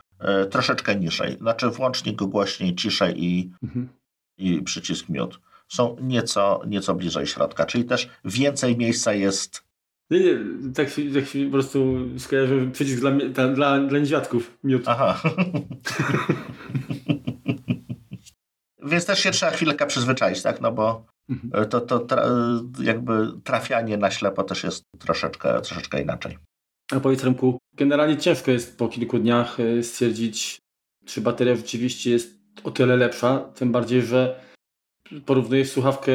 y, 0.44 0.46
troszeczkę 0.46 0.96
niżej. 0.96 1.38
Znaczy 1.38 1.70
włącznik 1.70 2.15
głośniej, 2.15 2.75
ciszej 2.75 3.24
i, 3.24 3.51
mhm. 3.64 3.90
i 4.38 4.62
przycisk 4.62 5.09
miód 5.09 5.40
są 5.68 5.96
nieco, 6.01 6.62
nieco 6.68 6.96
bliżej 6.96 7.27
środka, 7.27 7.66
czyli 7.66 7.85
też 7.85 8.09
więcej 8.25 8.77
miejsca 8.77 9.14
jest 9.14 9.70
nie, 10.12 10.20
nie, 10.20 10.40
tak, 10.75 10.88
tak 11.14 11.24
po 11.46 11.51
prostu 11.51 11.98
skojarzę 12.20 12.72
przycisk 12.72 13.00
dla, 13.00 13.12
dla, 13.48 13.79
dla 13.79 14.00
niedźwiadków, 14.00 14.57
miód. 14.64 14.83
Aha. 14.85 15.22
Więc 18.83 19.05
też 19.05 19.20
się 19.20 19.31
trzeba 19.31 19.51
chwilkę 19.51 19.88
przyzwyczaić, 19.88 20.42
tak? 20.42 20.62
No 20.62 20.72
bo. 20.72 21.05
To, 21.70 21.81
to 21.81 22.00
tra 22.00 22.25
jakby 22.81 23.27
trafianie 23.44 23.98
na 23.98 24.11
ślepo 24.11 24.44
też 24.44 24.63
jest 24.63 24.83
troszeczkę, 25.00 25.61
troszeczkę 25.61 26.01
inaczej. 26.01 26.37
A 26.92 27.00
powiedz 27.00 27.24
Remku, 27.24 27.57
generalnie 27.74 28.18
ciężko 28.18 28.51
jest 28.51 28.77
po 28.77 28.87
kilku 28.87 29.20
dniach 29.20 29.59
e, 29.59 29.83
stwierdzić, 29.83 30.59
czy 31.05 31.22
bateria 31.22 31.55
rzeczywiście 31.55 32.11
jest 32.11 32.39
o 32.63 32.72
tyle 32.72 32.98
lepsza, 32.98 33.39
tym 33.39 33.72
bardziej, 33.72 34.01
że 34.01 34.42
porównujesz 35.25 35.72
słuchawkę, 35.72 36.11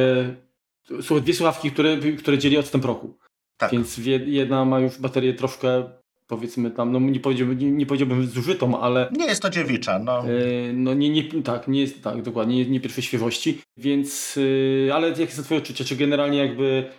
dwie 1.23 1.35
słuchawki, 1.35 1.71
które, 1.71 1.97
które 2.19 2.39
dzieli 2.39 2.59
odstęp 2.59 2.85
roku. 2.85 3.19
Tak. 3.57 3.73
Więc 3.73 3.97
jedna 4.27 4.65
ma 4.65 4.81
już 4.81 4.99
baterię 4.99 5.35
troszkę 5.35 5.91
powiedzmy 6.37 6.71
tam, 6.71 6.93
no 6.93 7.01
nie 7.01 7.21
powiedziałbym, 7.21 7.59
nie, 7.59 7.71
nie 7.71 7.87
powiedziałbym 7.87 8.27
zużytą, 8.27 8.81
ale... 8.81 9.09
Nie 9.13 9.27
jest 9.27 9.43
to 9.43 9.51
dziewicza, 9.51 9.99
no. 9.99 10.27
Yy, 10.27 10.73
no 10.75 10.95
nie, 10.95 11.11
nie, 11.11 11.43
tak, 11.43 11.69
nie 11.69 11.81
jest, 11.81 12.03
tak, 12.03 12.23
dokładnie, 12.23 12.57
nie, 12.57 12.71
nie 12.71 12.81
pierwszej 12.81 13.05
świeżości, 13.05 13.63
więc, 13.77 14.37
yy, 14.37 14.91
ale 14.95 15.09
jakie 15.09 15.33
są 15.33 15.43
twoje 15.43 15.61
odczucia? 15.61 15.85
Czy 15.85 15.97
generalnie 15.97 16.39
jakby, 16.39 16.91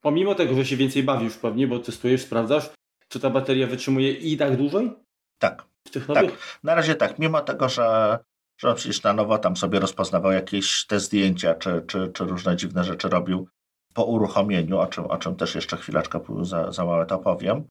pomimo 0.00 0.34
tego, 0.34 0.54
że 0.54 0.66
się 0.66 0.76
więcej 0.76 1.02
bawisz 1.02 1.36
pewnie, 1.36 1.66
bo 1.66 1.78
testujesz, 1.78 2.22
sprawdzasz, 2.22 2.70
czy 3.08 3.20
ta 3.20 3.30
bateria 3.30 3.66
wytrzymuje 3.66 4.12
i 4.12 4.36
tak 4.36 4.56
dłużej? 4.56 4.90
Tak. 5.38 5.64
W 5.88 5.90
tych 5.90 6.08
nowych? 6.08 6.30
Tak, 6.30 6.58
na 6.64 6.74
razie 6.74 6.94
tak, 6.94 7.18
mimo 7.18 7.40
tego, 7.40 7.68
że 7.68 8.18
że 8.60 8.70
on 8.70 8.76
przecież 8.76 9.02
na 9.02 9.12
nowo 9.12 9.38
tam 9.38 9.56
sobie 9.56 9.80
rozpoznawał 9.80 10.32
jakieś 10.32 10.86
te 10.86 11.00
zdjęcia, 11.00 11.54
czy, 11.54 11.82
czy, 11.86 12.10
czy 12.14 12.24
różne 12.24 12.56
dziwne 12.56 12.84
rzeczy 12.84 13.08
robił 13.08 13.48
po 13.94 14.04
uruchomieniu, 14.04 14.78
o 14.78 14.86
czym, 14.86 15.04
o 15.04 15.16
czym 15.18 15.36
też 15.36 15.54
jeszcze 15.54 15.76
chwileczkę 15.76 16.20
za, 16.42 16.72
za 16.72 16.84
małe 16.84 17.06
to 17.06 17.18
powiem, 17.18 17.64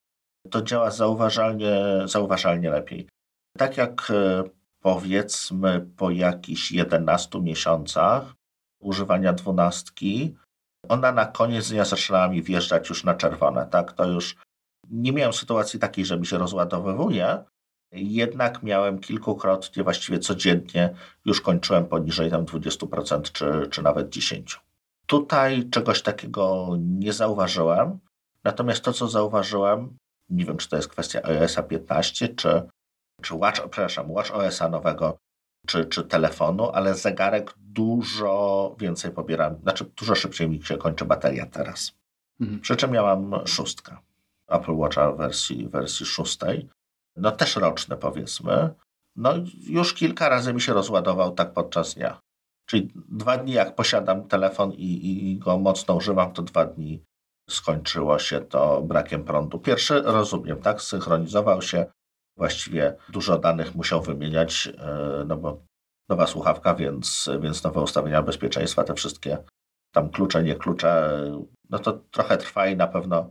to 0.51 0.61
działa 0.61 0.91
zauważalnie, 0.91 1.81
zauważalnie 2.05 2.69
lepiej. 2.69 3.09
Tak 3.57 3.77
jak 3.77 4.11
e, 4.11 4.43
powiedzmy 4.81 5.87
po 5.97 6.11
jakichś 6.11 6.71
11 6.71 7.41
miesiącach 7.41 8.33
używania 8.81 9.33
dwunastki, 9.33 10.35
ona 10.89 11.11
na 11.11 11.25
koniec 11.25 11.69
dnia 11.69 11.85
zaczynała 11.85 12.27
mi 12.27 12.43
wjeżdżać 12.43 12.89
już 12.89 13.03
na 13.03 13.13
czerwone. 13.13 13.67
Tak, 13.67 13.93
to 13.93 14.05
już 14.05 14.35
nie 14.89 15.13
miałem 15.13 15.33
sytuacji 15.33 15.79
takiej, 15.79 16.05
że 16.05 16.19
mi 16.19 16.25
się 16.25 16.37
rozładowywuje, 16.37 17.43
jednak 17.91 18.63
miałem 18.63 18.99
kilkukrotnie, 18.99 19.83
właściwie 19.83 20.19
codziennie, 20.19 20.95
już 21.25 21.41
kończyłem 21.41 21.85
poniżej 21.85 22.31
tam 22.31 22.45
20% 22.45 23.21
czy, 23.31 23.67
czy 23.71 23.81
nawet 23.81 24.09
10%. 24.09 24.59
Tutaj 25.05 25.69
czegoś 25.69 26.01
takiego 26.01 26.75
nie 26.79 27.13
zauważyłem, 27.13 27.99
natomiast 28.43 28.83
to, 28.83 28.93
co 28.93 29.07
zauważyłem, 29.07 29.97
nie 30.29 30.45
wiem, 30.45 30.57
czy 30.57 30.69
to 30.69 30.75
jest 30.75 30.87
kwestia 30.87 31.21
iOS 31.23 31.57
15, 31.69 32.29
czy, 32.29 32.61
czy 33.21 33.35
Watch, 33.35 33.61
przepraszam, 33.61 34.11
Watch 34.11 34.31
OS 34.31 34.61
nowego, 34.71 35.17
czy, 35.67 35.85
czy 35.85 36.03
telefonu, 36.03 36.69
ale 36.69 36.95
zegarek 36.95 37.53
dużo 37.57 38.75
więcej 38.79 39.11
pobieram, 39.11 39.55
znaczy 39.61 39.85
dużo 39.97 40.15
szybciej 40.15 40.49
mi 40.49 40.63
się 40.63 40.77
kończy 40.77 41.05
bateria 41.05 41.45
teraz. 41.45 41.93
Mhm. 42.41 42.59
Przy 42.59 42.75
czym 42.75 42.93
ja 42.93 43.03
mam 43.03 43.47
szóstkę. 43.47 43.97
Apple 44.47 44.75
Watcha 44.75 45.11
wersji, 45.11 45.67
wersji 45.67 46.05
szóstej 46.05 46.69
no 47.19 47.31
też 47.31 47.55
roczne 47.55 47.97
powiedzmy, 47.97 48.73
no 49.15 49.33
już 49.67 49.93
kilka 49.93 50.29
razy 50.29 50.53
mi 50.53 50.61
się 50.61 50.73
rozładował 50.73 51.31
tak 51.31 51.53
podczas 51.53 51.95
dnia. 51.95 52.19
Czyli 52.65 52.91
dwa 52.95 53.37
dni 53.37 53.53
jak 53.53 53.75
posiadam 53.75 54.27
telefon 54.27 54.71
i, 54.73 55.31
i 55.31 55.37
go 55.37 55.57
mocno 55.57 55.95
używam, 55.95 56.33
to 56.33 56.41
dwa 56.41 56.65
dni 56.65 57.03
skończyło 57.49 58.19
się 58.19 58.41
to 58.41 58.81
brakiem 58.81 59.23
prądu. 59.23 59.59
Pierwszy 59.59 60.01
rozumiem, 60.01 60.61
tak, 60.61 60.81
synchronizował 60.81 61.61
się, 61.61 61.85
właściwie 62.37 62.95
dużo 63.09 63.37
danych 63.37 63.75
musiał 63.75 64.01
wymieniać, 64.01 64.69
e, 64.77 65.23
no 65.27 65.37
bo 65.37 65.61
nowa 66.09 66.27
słuchawka, 66.27 66.75
więc, 66.75 67.29
więc 67.39 67.63
nowe 67.63 67.81
ustawienia 67.81 68.23
bezpieczeństwa, 68.23 68.83
te 68.83 68.93
wszystkie 68.93 69.37
tam 69.91 70.09
klucze, 70.09 70.43
nie 70.43 70.55
klucze, 70.55 71.21
no 71.69 71.79
to 71.79 71.93
trochę 72.11 72.37
trwa 72.37 72.67
i 72.67 72.75
na 72.75 72.87
pewno 72.87 73.29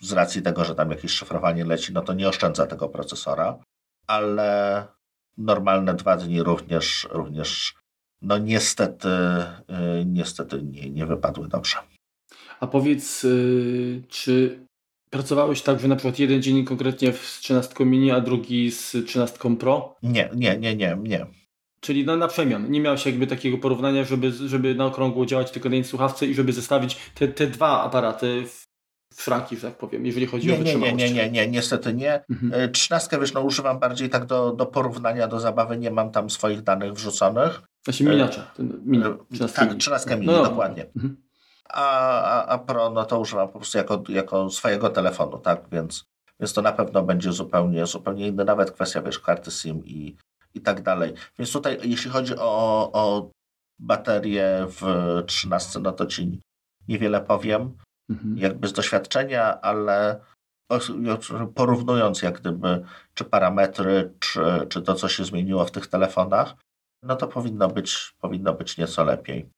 z 0.00 0.12
racji 0.12 0.42
tego, 0.42 0.64
że 0.64 0.74
tam 0.74 0.90
jakieś 0.90 1.12
szyfrowanie 1.12 1.64
leci, 1.64 1.92
no 1.92 2.02
to 2.02 2.12
nie 2.12 2.28
oszczędza 2.28 2.66
tego 2.66 2.88
procesora, 2.88 3.58
ale 4.06 4.86
normalne 5.38 5.94
dwa 5.94 6.16
dni 6.16 6.42
również, 6.42 7.08
również 7.10 7.74
no 8.22 8.38
niestety, 8.38 9.08
yy, 9.68 10.04
niestety 10.06 10.62
nie, 10.62 10.90
nie 10.90 11.06
wypadły 11.06 11.48
dobrze. 11.48 11.76
A 12.60 12.66
powiedz, 12.66 13.22
yy, 13.22 14.02
czy 14.08 14.66
pracowałeś 15.10 15.62
tak, 15.62 15.80
że 15.80 15.88
na 15.88 15.96
przykład 15.96 16.18
jeden 16.18 16.42
dzień 16.42 16.64
konkretnie 16.64 17.12
z 17.12 17.40
13 17.40 17.84
mini, 17.84 18.10
a 18.10 18.20
drugi 18.20 18.70
z 18.70 18.96
13 19.06 19.56
Pro? 19.56 19.96
Nie, 20.02 20.30
nie, 20.34 20.56
nie, 20.56 20.76
nie, 20.76 20.96
nie. 21.02 21.26
Czyli 21.80 22.06
na, 22.06 22.16
na 22.16 22.28
przemian. 22.28 22.70
Nie 22.70 22.80
miałeś 22.80 23.06
jakby 23.06 23.26
takiego 23.26 23.58
porównania, 23.58 24.04
żeby, 24.04 24.32
żeby 24.32 24.74
na 24.74 24.86
okrągło 24.86 25.26
działać 25.26 25.50
tylko 25.50 25.68
na 25.68 25.74
jednej 25.74 25.90
słuchawce 25.90 26.26
i 26.26 26.34
żeby 26.34 26.52
zestawić 26.52 26.96
te, 27.14 27.28
te 27.28 27.46
dwa 27.46 27.82
aparaty 27.82 28.44
w 29.14 29.22
szranki, 29.22 29.56
że 29.56 29.62
tak 29.62 29.78
powiem, 29.78 30.06
jeżeli 30.06 30.26
chodzi 30.26 30.48
nie, 30.48 30.54
o 30.54 30.56
wytrzymałość. 30.56 30.96
Nie, 30.96 31.10
nie, 31.10 31.14
nie, 31.14 31.30
nie, 31.30 31.48
niestety 31.48 31.94
nie. 31.94 32.24
Mhm. 32.30 32.72
Trzynastkę, 32.72 33.20
wiesz, 33.20 33.32
no 33.32 33.40
używam 33.40 33.78
bardziej 33.78 34.10
tak 34.10 34.26
do, 34.26 34.52
do 34.52 34.66
porównania, 34.66 35.28
do 35.28 35.40
zabawy, 35.40 35.76
nie 35.76 35.90
mam 35.90 36.10
tam 36.10 36.30
swoich 36.30 36.62
danych 36.62 36.92
wrzuconych. 36.92 37.62
Znaczy 37.84 38.04
miniacza, 38.04 38.42
ten 38.42 38.80
mini, 38.84 39.04
Tak, 39.54 39.74
trzynastkę 39.74 40.16
mini, 40.16 40.26
no, 40.26 40.44
dokładnie. 40.44 40.86
Mhm. 40.96 41.16
A, 41.72 42.44
a, 42.46 42.58
Pro, 42.58 42.90
no 42.90 43.04
to 43.04 43.20
używam 43.20 43.48
po 43.48 43.58
prostu 43.58 43.78
jako, 43.78 44.02
jako 44.08 44.50
swojego 44.50 44.90
telefonu, 44.90 45.38
tak, 45.38 45.68
więc, 45.72 46.04
więc 46.40 46.52
to 46.52 46.62
na 46.62 46.72
pewno 46.72 47.02
będzie 47.02 47.32
zupełnie, 47.32 47.86
zupełnie 47.86 48.28
inny, 48.28 48.44
nawet 48.44 48.70
kwestia, 48.70 49.02
wiesz, 49.02 49.18
karty 49.18 49.50
SIM 49.50 49.84
i, 49.84 50.16
i 50.54 50.60
tak 50.60 50.82
dalej. 50.82 51.14
Więc 51.38 51.52
tutaj, 51.52 51.78
jeśli 51.82 52.10
chodzi 52.10 52.34
o, 52.38 52.90
o 52.92 53.30
baterię 53.78 54.66
w 54.68 54.82
13, 55.26 55.80
no 55.80 55.92
to 55.92 56.06
ci 56.06 56.40
niewiele 56.88 57.20
powiem, 57.20 57.76
mhm. 58.10 58.38
jakby 58.38 58.68
z 58.68 58.72
doświadczenia, 58.72 59.60
ale 59.60 60.20
porównując 61.54 62.22
jak 62.22 62.40
gdyby 62.40 62.84
czy 63.14 63.24
parametry, 63.24 64.12
czy, 64.18 64.40
czy 64.68 64.82
to, 64.82 64.94
co 64.94 65.08
się 65.08 65.24
zmieniło 65.24 65.64
w 65.64 65.70
tych 65.70 65.86
telefonach, 65.86 66.54
no 67.02 67.16
to 67.16 67.26
powinno 67.26 67.68
być, 67.68 68.14
powinno 68.20 68.54
być 68.54 68.78
nieco 68.78 69.04
lepiej. 69.04 69.50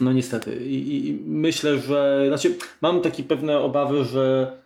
No 0.00 0.12
niestety. 0.12 0.56
I, 0.66 1.08
I, 1.08 1.12
myślę, 1.24 1.78
że. 1.78 2.24
Znaczy, 2.28 2.58
mam 2.80 3.02
takie 3.02 3.22
pewne 3.22 3.58
obawy, 3.58 4.04
że. 4.04 4.56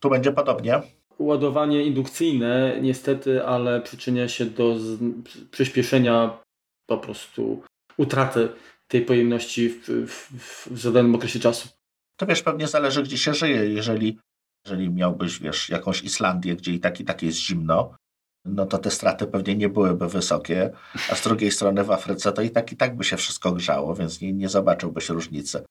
Tu 0.00 0.10
będzie 0.10 0.32
podobnie. 0.32 0.82
Ładowanie 1.18 1.84
indukcyjne, 1.84 2.78
niestety, 2.82 3.46
ale 3.46 3.80
przyczynia 3.80 4.28
się 4.28 4.46
do 4.46 4.78
z, 4.78 4.98
przyspieszenia 5.50 6.38
po 6.86 6.98
prostu 6.98 7.62
utraty 7.96 8.48
tej 8.88 9.02
pojemności 9.02 9.68
w, 9.68 9.88
w, 10.06 10.30
w 10.70 10.78
zadanym 10.78 11.14
okresie 11.14 11.40
czasu. 11.40 11.68
To 12.16 12.26
wiesz, 12.26 12.42
pewnie 12.42 12.68
zależy, 12.68 13.02
gdzie 13.02 13.18
się 13.18 13.34
żyje. 13.34 13.72
Jeżeli, 13.72 14.18
jeżeli 14.64 14.90
miałbyś, 14.90 15.38
wiesz, 15.38 15.68
jakąś 15.68 16.02
Islandię, 16.02 16.56
gdzie 16.56 16.72
i 16.72 16.80
tak 16.80 17.00
i 17.00 17.04
tak 17.04 17.22
jest 17.22 17.38
zimno, 17.38 17.94
no 18.44 18.66
to 18.66 18.78
te 18.78 18.90
straty 18.90 19.26
pewnie 19.26 19.56
nie 19.56 19.68
byłyby 19.68 20.08
wysokie, 20.08 20.70
a 21.10 21.14
z 21.14 21.22
drugiej 21.22 21.50
strony 21.50 21.84
w 21.84 21.90
Afryce 21.90 22.32
to 22.32 22.42
i 22.42 22.50
tak 22.50 22.72
i 22.72 22.76
tak 22.76 22.96
by 22.96 23.04
się 23.04 23.16
wszystko 23.16 23.52
grzało, 23.52 23.94
więc 23.94 24.20
nie, 24.20 24.32
nie 24.32 24.48
zobaczyłbyś 24.48 25.08
różnicy. 25.08 25.64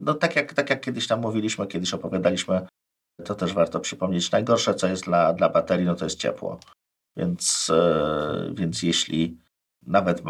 No 0.00 0.14
tak 0.14 0.36
jak, 0.36 0.54
tak 0.54 0.70
jak 0.70 0.80
kiedyś 0.80 1.06
tam 1.06 1.20
mówiliśmy, 1.20 1.66
kiedyś 1.66 1.94
opowiadaliśmy, 1.94 2.66
to 3.24 3.34
też 3.34 3.52
warto 3.52 3.80
przypomnieć, 3.80 4.30
najgorsze 4.30 4.74
co 4.74 4.86
jest 4.86 5.04
dla, 5.04 5.32
dla 5.32 5.48
baterii, 5.48 5.86
no 5.86 5.94
to 5.94 6.04
jest 6.04 6.18
ciepło. 6.18 6.60
Więc, 7.16 7.68
yy, 7.68 8.54
więc 8.54 8.82
jeśli 8.82 9.38
nawet, 9.86 10.22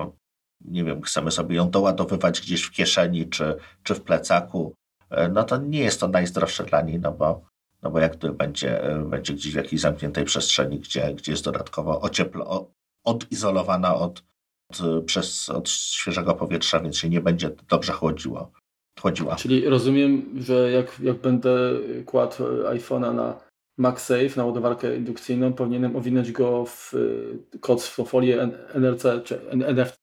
nie 0.61 0.85
wiem, 0.85 1.03
chcemy 1.03 1.31
sobie 1.31 1.57
ją 1.57 1.71
doładowywać 1.71 2.41
gdzieś 2.41 2.63
w 2.63 2.71
kieszeni 2.71 3.29
czy, 3.29 3.57
czy 3.83 3.95
w 3.95 4.03
plecaku, 4.03 4.75
yy, 5.11 5.29
no 5.29 5.45
to 5.45 5.57
nie 5.57 5.81
jest 5.81 6.01
to 6.01 6.09
najzdrowsze 6.09 6.65
dla 6.65 6.83
niej, 6.83 7.01
no 7.01 7.13
bo 7.13 7.45
no 7.83 7.91
bo 7.91 7.99
jak 7.99 8.17
to 8.17 8.33
będzie, 8.33 8.85
e, 8.85 9.05
będzie 9.05 9.35
gdzieś 9.35 9.53
w 9.53 9.57
jakiejś 9.57 9.81
zamkniętej 9.81 10.25
przestrzeni, 10.25 10.81
gdzie, 10.81 11.15
gdzie 11.15 11.33
jest 11.33 11.45
dodatkowo 11.45 12.01
ocieplo, 12.01 12.71
odizolowana 13.05 13.95
od, 13.95 14.23
od, 14.71 15.05
przez, 15.05 15.49
od 15.49 15.69
świeżego 15.69 16.35
powietrza, 16.35 16.81
więc 16.81 16.99
się 16.99 17.09
nie 17.09 17.21
będzie 17.21 17.51
dobrze 17.69 17.93
chłodziło. 17.93 18.53
chłodziła. 19.01 19.37
Czyli 19.37 19.69
rozumiem, 19.69 20.35
że 20.41 20.71
jak, 20.71 21.01
jak 21.01 21.17
będę 21.17 21.59
kładł 22.07 22.45
iPhone'a 22.65 23.15
na 23.15 23.41
MagSafe, 23.79 24.37
na 24.37 24.45
ładowarkę 24.45 24.97
indukcyjną, 24.97 25.53
powinienem 25.53 25.97
owinąć 25.97 26.33
go 26.33 26.65
w 26.67 26.95
e, 26.95 27.59
koc, 27.59 27.87
w 27.87 28.09
folię 28.09 28.49
NRC, 28.75 29.23
czy 29.25 29.51
NF, 29.51 29.97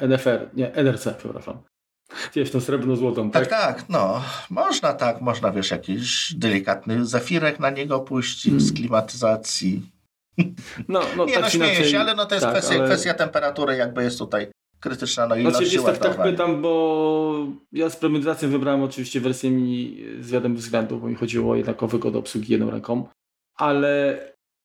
NFR, 0.00 0.50
nie, 0.54 0.74
NRC, 0.74 1.14
przepraszam. 1.18 1.73
Wiesz, 2.34 2.50
tą 2.50 2.60
srebrno-złotą, 2.60 3.30
tak? 3.30 3.46
Tak, 3.46 3.60
tak, 3.60 3.88
no. 3.88 4.22
Można 4.50 4.92
tak, 4.92 5.20
można, 5.20 5.50
wiesz, 5.50 5.70
jakiś 5.70 6.34
delikatny 6.34 7.06
zafirek 7.06 7.60
na 7.60 7.70
niego 7.70 8.00
puścić 8.00 8.44
hmm. 8.44 8.60
z 8.60 8.72
klimatyzacji. 8.72 9.82
No, 10.88 11.00
no, 11.16 11.24
nie, 11.24 11.32
tak 11.32 11.42
no 11.42 11.50
śmieję 11.50 11.72
inaczej, 11.72 11.90
się, 11.90 12.00
ale 12.00 12.14
no 12.14 12.26
to 12.26 12.34
jest 12.34 12.46
tak, 12.46 12.54
kwestia, 12.54 12.74
ale... 12.74 12.84
kwestia 12.84 13.14
temperatury 13.14 13.76
jakby 13.76 14.04
jest 14.04 14.18
tutaj 14.18 14.46
krytyczna, 14.80 15.26
no 15.26 15.36
i 15.36 15.42
znaczy, 15.42 15.64
jest 15.64 15.86
tak, 15.86 15.98
tak 15.98 16.22
pytam, 16.22 16.62
bo 16.62 17.46
ja 17.72 17.90
z 17.90 17.96
premedytacją 17.96 18.50
wybrałem 18.50 18.82
oczywiście 18.82 19.20
wersję 19.20 19.50
mini 19.50 20.04
z 20.20 20.30
wiadomych 20.30 20.58
względów, 20.58 21.00
bo 21.00 21.08
mi 21.08 21.14
chodziło 21.14 21.56
jednak 21.56 21.82
o 21.82 21.88
wygodę 21.88 22.18
obsługi 22.18 22.52
jedną 22.52 22.70
ręką, 22.70 23.08
ale 23.56 24.18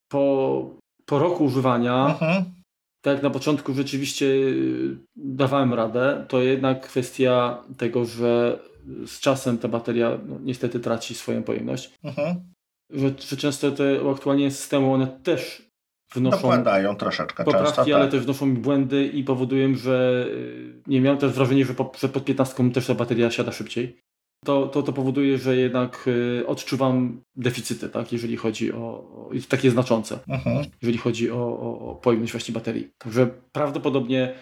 po, 0.07 0.69
po 1.05 1.19
roku 1.19 1.43
używania 1.43 2.07
mhm 2.07 2.58
tak 3.01 3.23
na 3.23 3.29
początku 3.29 3.73
rzeczywiście 3.73 4.25
y, 4.25 4.97
dawałem 5.15 5.73
radę, 5.73 6.25
to 6.27 6.41
jednak 6.41 6.87
kwestia 6.87 7.63
tego, 7.77 8.05
że 8.05 8.59
z 9.05 9.19
czasem 9.19 9.57
ta 9.57 9.67
bateria 9.67 10.19
no, 10.27 10.39
niestety 10.43 10.79
traci 10.79 11.15
swoją 11.15 11.43
pojemność. 11.43 11.93
Mhm. 12.03 12.35
Że, 12.89 13.11
że 13.29 13.37
często 13.37 13.71
te 13.71 14.03
uaktualnienia 14.03 14.51
systemu 14.51 14.93
one 14.93 15.07
też 15.07 15.69
wnoszą 16.13 16.37
Dokładają 16.37 16.95
troszeczkę 16.95 17.43
poprawki, 17.43 17.75
często, 17.75 17.95
ale 17.95 18.05
tak. 18.05 18.11
też 18.11 18.21
wnoszą 18.21 18.45
mi 18.45 18.57
błędy 18.57 19.07
i 19.07 19.23
powodują, 19.23 19.75
że 19.75 20.25
y, 20.29 20.81
nie 20.87 21.01
miałem 21.01 21.19
też 21.19 21.31
wrażenia, 21.31 21.65
że, 21.65 21.73
po, 21.73 21.91
że 21.99 22.09
pod 22.09 22.25
15 22.25 22.71
też 22.71 22.87
ta 22.87 22.95
bateria 22.95 23.31
siada 23.31 23.51
szybciej 23.51 23.99
to, 24.45 24.67
to, 24.67 24.83
to 24.83 24.93
powoduje, 24.93 25.37
że 25.37 25.55
jednak 25.55 26.07
y, 26.07 26.47
odczuwam 26.47 27.21
deficyty, 27.35 27.89
tak, 27.89 28.11
jeżeli 28.11 28.37
chodzi 28.37 28.73
o, 28.73 28.77
o 28.77 29.29
takie 29.49 29.71
znaczące, 29.71 30.19
mhm. 30.27 30.65
jeżeli 30.81 30.97
chodzi 30.97 31.31
o, 31.31 31.35
o, 31.35 31.79
o 31.79 31.95
pojemność 31.95 32.31
właśnie 32.31 32.53
baterii. 32.53 32.89
Także 32.97 33.29
prawdopodobnie, 33.51 34.35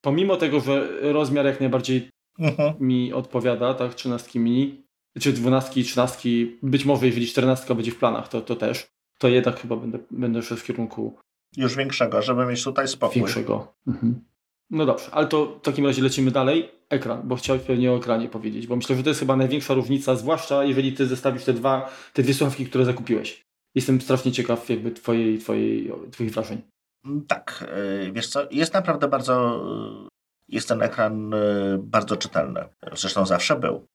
pomimo 0.00 0.36
tego, 0.36 0.60
że 0.60 0.88
rozmiar 1.12 1.46
jak 1.46 1.60
najbardziej 1.60 2.10
mhm. 2.38 2.74
mi 2.80 3.12
odpowiada, 3.12 3.74
tak, 3.74 3.94
13 3.94 4.40
mini, 4.40 4.82
czy 5.20 5.32
12 5.32 5.80
i 5.80 5.84
13, 5.84 6.28
być 6.62 6.84
może 6.84 7.06
jeżeli 7.06 7.26
14 7.26 7.74
będzie 7.74 7.90
w 7.90 7.98
planach, 7.98 8.28
to, 8.28 8.40
to 8.40 8.56
też, 8.56 8.86
to 9.18 9.28
jednak 9.28 9.60
chyba 9.60 9.76
będę, 9.76 9.98
będę 10.10 10.42
szedł 10.42 10.60
w 10.60 10.64
kierunku 10.64 11.18
już 11.56 11.76
większego, 11.76 12.22
żeby 12.22 12.46
mieć 12.46 12.64
tutaj 12.64 12.88
spokój. 12.88 13.14
Większego. 13.14 13.74
Mhm. 13.86 14.20
No 14.70 14.86
dobrze, 14.86 15.10
ale 15.12 15.26
to 15.26 15.46
w 15.46 15.60
takim 15.60 15.86
razie 15.86 16.02
lecimy 16.02 16.30
dalej. 16.30 16.70
Ekran, 16.88 17.20
bo 17.24 17.36
chciałbym 17.36 17.66
pewnie 17.66 17.92
o 17.92 17.96
ekranie 17.96 18.28
powiedzieć, 18.28 18.66
bo 18.66 18.76
myślę, 18.76 18.96
że 18.96 19.02
to 19.02 19.10
jest 19.10 19.20
chyba 19.20 19.36
największa 19.36 19.74
różnica, 19.74 20.16
zwłaszcza 20.16 20.64
jeżeli 20.64 20.92
ty 20.92 21.06
zestawisz 21.06 21.44
te 21.44 21.52
dwa, 21.52 21.90
te 22.12 22.22
dwie 22.22 22.34
słuchawki, 22.34 22.66
które 22.66 22.84
zakupiłeś. 22.84 23.46
Jestem 23.74 24.00
strasznie 24.00 24.32
ciekaw 24.32 24.70
jakby 24.70 24.90
twojej, 24.90 25.38
twojej, 25.38 25.92
twoich 26.12 26.32
wrażeń. 26.32 26.62
Mm, 27.04 27.26
tak, 27.26 27.64
e, 27.68 28.12
wiesz 28.12 28.28
co, 28.28 28.40
jest 28.50 28.74
naprawdę 28.74 29.08
bardzo, 29.08 29.62
e, 30.06 30.08
jest 30.48 30.68
ten 30.68 30.82
ekran 30.82 31.34
e, 31.34 31.38
bardzo 31.78 32.16
czytelny. 32.16 32.64
Zresztą 32.92 33.26
zawsze 33.26 33.56
był. 33.56 33.86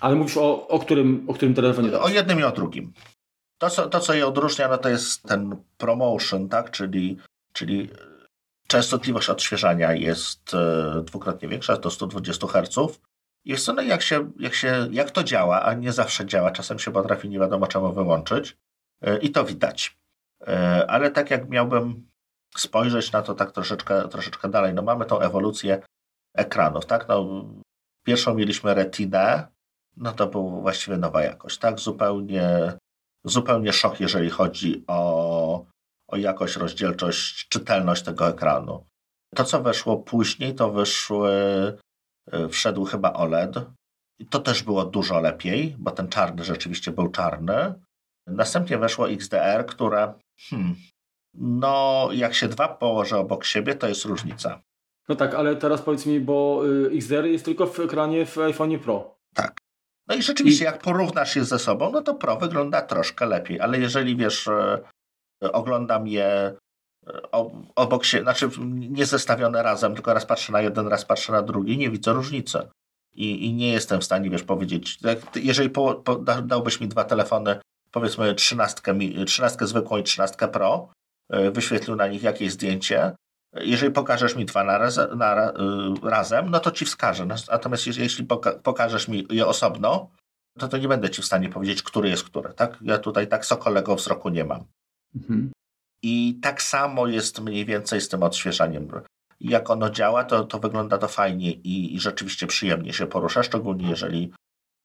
Ale 0.00 0.14
mówisz 0.14 0.36
o, 0.36 0.68
o, 0.68 0.78
którym, 0.78 1.24
o 1.28 1.34
którym 1.34 1.54
telefonie? 1.54 1.90
Teraz? 1.90 2.06
O 2.06 2.08
jednym 2.08 2.40
i 2.40 2.42
o 2.42 2.52
drugim. 2.52 2.92
To 3.58 3.70
co, 3.70 3.88
to, 3.88 4.00
co 4.00 4.14
je 4.14 4.26
odróżnia, 4.26 4.68
no 4.68 4.78
to 4.78 4.88
jest 4.88 5.22
ten 5.22 5.56
promotion, 5.78 6.48
tak, 6.48 6.70
czyli, 6.70 7.16
czyli 7.52 7.88
Częstotliwość 8.72 9.30
odświeżania 9.30 9.92
jest 9.92 10.54
e, 10.54 11.02
dwukrotnie 11.04 11.48
większa, 11.48 11.76
do 11.76 11.90
120 11.90 12.46
Hz. 12.46 12.98
Jest 13.44 13.66
to, 13.66 13.82
jak, 13.82 14.02
się, 14.02 14.30
jak, 14.38 14.54
się, 14.54 14.88
jak 14.90 15.10
to 15.10 15.24
działa, 15.24 15.62
a 15.62 15.74
nie 15.74 15.92
zawsze 15.92 16.26
działa, 16.26 16.50
czasem 16.50 16.78
się 16.78 16.90
potrafi 16.90 17.28
nie 17.28 17.38
wiadomo 17.38 17.66
czemu 17.66 17.92
wyłączyć 17.92 18.56
e, 19.00 19.18
i 19.18 19.30
to 19.30 19.44
widać. 19.44 19.98
E, 20.46 20.84
ale 20.90 21.10
tak 21.10 21.30
jak 21.30 21.48
miałbym 21.48 22.10
spojrzeć 22.56 23.12
na 23.12 23.22
to 23.22 23.34
tak 23.34 23.52
troszeczkę, 23.52 24.08
troszeczkę 24.08 24.48
dalej, 24.48 24.74
no 24.74 24.82
mamy 24.82 25.04
tą 25.04 25.20
ewolucję 25.20 25.82
ekranów, 26.34 26.86
tak? 26.86 27.08
No, 27.08 27.44
pierwszą 28.06 28.34
mieliśmy 28.34 28.74
retinę, 28.74 29.46
no 29.96 30.12
to 30.12 30.26
był 30.26 30.60
właściwie 30.60 30.96
nowa 30.96 31.22
jakość, 31.22 31.58
tak? 31.58 31.80
Zupełnie, 31.80 32.72
zupełnie 33.24 33.72
szok, 33.72 34.00
jeżeli 34.00 34.30
chodzi 34.30 34.84
o 34.86 35.41
o 36.12 36.16
jakość, 36.16 36.56
rozdzielczość, 36.56 37.48
czytelność 37.48 38.02
tego 38.02 38.28
ekranu. 38.28 38.86
To, 39.34 39.44
co 39.44 39.62
weszło 39.62 39.96
później, 39.96 40.54
to 40.54 40.70
wyszły, 40.70 41.32
e, 42.32 42.48
wszedł 42.48 42.84
chyba 42.84 43.12
OLED. 43.12 43.56
I 44.18 44.26
to 44.26 44.40
też 44.40 44.62
było 44.62 44.84
dużo 44.84 45.20
lepiej, 45.20 45.76
bo 45.78 45.90
ten 45.90 46.08
czarny 46.08 46.44
rzeczywiście 46.44 46.90
był 46.90 47.08
czarny. 47.08 47.74
Następnie 48.26 48.78
weszło 48.78 49.10
XDR, 49.10 49.66
które, 49.66 50.14
hmm, 50.50 50.76
no, 51.34 52.08
jak 52.12 52.34
się 52.34 52.48
dwa 52.48 52.68
położy 52.68 53.16
obok 53.16 53.44
siebie, 53.44 53.74
to 53.74 53.88
jest 53.88 54.04
różnica. 54.04 54.62
No 55.08 55.16
tak, 55.16 55.34
ale 55.34 55.56
teraz 55.56 55.82
powiedz 55.82 56.06
mi, 56.06 56.20
bo 56.20 56.62
y, 56.66 56.90
XDR 56.92 57.24
jest 57.24 57.44
tylko 57.44 57.66
w 57.66 57.80
ekranie 57.80 58.26
w 58.26 58.38
iPhone 58.38 58.78
Pro. 58.78 59.14
Tak. 59.34 59.58
No 60.08 60.14
i 60.14 60.22
rzeczywiście, 60.22 60.64
I... 60.64 60.66
jak 60.66 60.82
porównasz 60.82 61.36
je 61.36 61.44
ze 61.44 61.58
sobą, 61.58 61.92
no 61.92 62.02
to 62.02 62.14
Pro 62.14 62.36
wygląda 62.36 62.82
troszkę 62.82 63.26
lepiej, 63.26 63.60
ale 63.60 63.78
jeżeli 63.78 64.16
wiesz, 64.16 64.48
e, 64.48 64.78
oglądam 65.42 66.08
je 66.08 66.56
e, 67.06 67.22
obok 67.76 68.04
się, 68.04 68.22
znaczy 68.22 68.50
nie 68.68 69.06
zestawione 69.06 69.62
razem, 69.62 69.94
tylko 69.94 70.14
raz 70.14 70.26
patrzę 70.26 70.52
na 70.52 70.60
jeden, 70.60 70.86
raz 70.86 71.04
patrzę 71.04 71.32
na 71.32 71.42
drugi, 71.42 71.78
nie 71.78 71.90
widzę 71.90 72.12
różnicy. 72.12 72.58
I, 73.14 73.46
i 73.46 73.54
nie 73.54 73.72
jestem 73.72 74.00
w 74.00 74.04
stanie, 74.04 74.30
wiesz, 74.30 74.42
powiedzieć, 74.42 74.98
jeżeli 75.34 75.70
po, 75.70 75.94
po, 75.94 76.16
dałbyś 76.42 76.80
mi 76.80 76.88
dwa 76.88 77.04
telefony, 77.04 77.60
powiedzmy 77.90 78.34
trzynastkę, 78.34 78.98
trzynastkę 79.26 79.66
zwykłą 79.66 79.98
i 79.98 80.02
trzynastkę 80.02 80.48
Pro, 80.48 80.88
e, 81.30 81.50
wyświetlił 81.50 81.96
na 81.96 82.06
nich 82.06 82.22
jakieś 82.22 82.52
zdjęcie, 82.52 83.12
jeżeli 83.60 83.92
pokażesz 83.92 84.36
mi 84.36 84.44
dwa 84.44 84.64
na, 84.64 84.78
raz, 84.78 85.00
na 85.16 85.50
y, 85.50 85.54
razem, 86.02 86.50
no 86.50 86.60
to 86.60 86.70
ci 86.70 86.84
wskażę. 86.84 87.26
Natomiast 87.50 87.86
jeśli 87.86 88.24
poka 88.24 88.52
pokażesz 88.52 89.08
mi 89.08 89.26
je 89.30 89.46
osobno, 89.46 90.10
to, 90.58 90.68
to 90.68 90.78
nie 90.78 90.88
będę 90.88 91.10
ci 91.10 91.22
w 91.22 91.24
stanie 91.24 91.48
powiedzieć, 91.48 91.82
który 91.82 92.08
jest 92.08 92.24
który. 92.24 92.54
Tak? 92.54 92.78
Ja 92.82 92.98
tutaj 92.98 93.28
tak 93.28 93.46
sokolego 93.46 93.96
wzroku 93.96 94.28
nie 94.28 94.44
mam. 94.44 94.64
Mhm. 95.16 95.52
I 96.02 96.38
tak 96.42 96.62
samo 96.62 97.06
jest 97.06 97.40
mniej 97.40 97.64
więcej 97.64 98.00
z 98.00 98.08
tym 98.08 98.22
odświeżaniem. 98.22 98.88
Jak 99.40 99.70
ono 99.70 99.90
działa, 99.90 100.24
to, 100.24 100.44
to 100.44 100.58
wygląda 100.58 100.98
to 100.98 101.08
fajnie 101.08 101.50
i, 101.50 101.94
i 101.94 102.00
rzeczywiście 102.00 102.46
przyjemnie 102.46 102.92
się 102.92 103.06
porusza, 103.06 103.42
szczególnie 103.42 103.90
jeżeli 103.90 104.32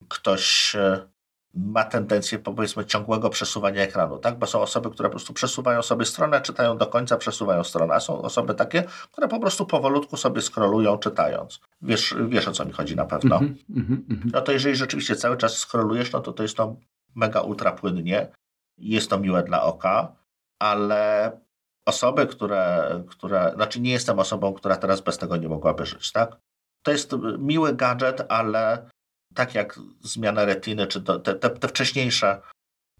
ktoś 0.07 0.75
e, 0.75 1.07
ma 1.53 1.83
tendencję 1.83 2.39
powiedzmy 2.39 2.85
ciągłego 2.85 3.29
przesuwania 3.29 3.81
ekranu, 3.81 4.17
tak? 4.17 4.39
Bo 4.39 4.45
są 4.45 4.61
osoby, 4.61 4.89
które 4.89 5.09
po 5.09 5.11
prostu 5.11 5.33
przesuwają 5.33 5.81
sobie 5.81 6.05
stronę, 6.05 6.41
czytają 6.41 6.77
do 6.77 6.87
końca, 6.87 7.17
przesuwają 7.17 7.63
stronę, 7.63 7.93
a 7.93 7.99
są 7.99 8.21
osoby 8.21 8.53
takie, 8.53 8.83
które 9.11 9.27
po 9.27 9.39
prostu 9.39 9.65
powolutku 9.65 10.17
sobie 10.17 10.41
scrollują 10.41 10.97
czytając. 10.97 11.59
Wiesz, 11.81 12.15
wiesz 12.27 12.47
o 12.47 12.51
co 12.51 12.65
mi 12.65 12.71
chodzi 12.71 12.95
na 12.95 13.05
pewno. 13.05 13.37
Mm 13.37 13.57
-hmm, 13.69 13.97
no 14.33 14.41
to 14.41 14.51
jeżeli 14.51 14.75
rzeczywiście 14.75 15.15
cały 15.15 15.37
czas 15.37 15.57
scrollujesz, 15.57 16.11
no 16.11 16.19
to 16.19 16.33
to 16.33 16.43
jest 16.43 16.57
to 16.57 16.75
mega 17.15 17.41
ultra 17.41 17.71
płynnie, 17.71 18.27
jest 18.77 19.09
to 19.09 19.19
miłe 19.19 19.43
dla 19.43 19.63
oka, 19.63 20.15
ale 20.59 21.31
osoby, 21.85 22.27
które, 22.27 23.03
które, 23.07 23.51
znaczy 23.55 23.81
nie 23.81 23.91
jestem 23.91 24.19
osobą, 24.19 24.53
która 24.53 24.75
teraz 24.75 25.01
bez 25.01 25.17
tego 25.17 25.37
nie 25.37 25.49
mogłaby 25.49 25.85
żyć, 25.85 26.11
tak? 26.11 26.37
To 26.83 26.91
jest 26.91 27.11
miły 27.37 27.75
gadżet, 27.75 28.25
ale 28.29 28.89
tak 29.33 29.55
jak 29.55 29.79
zmiana 30.01 30.45
retiny, 30.45 30.87
czy 30.87 31.01
te, 31.01 31.19
te, 31.19 31.49
te 31.49 31.67
wcześniejsze 31.67 32.41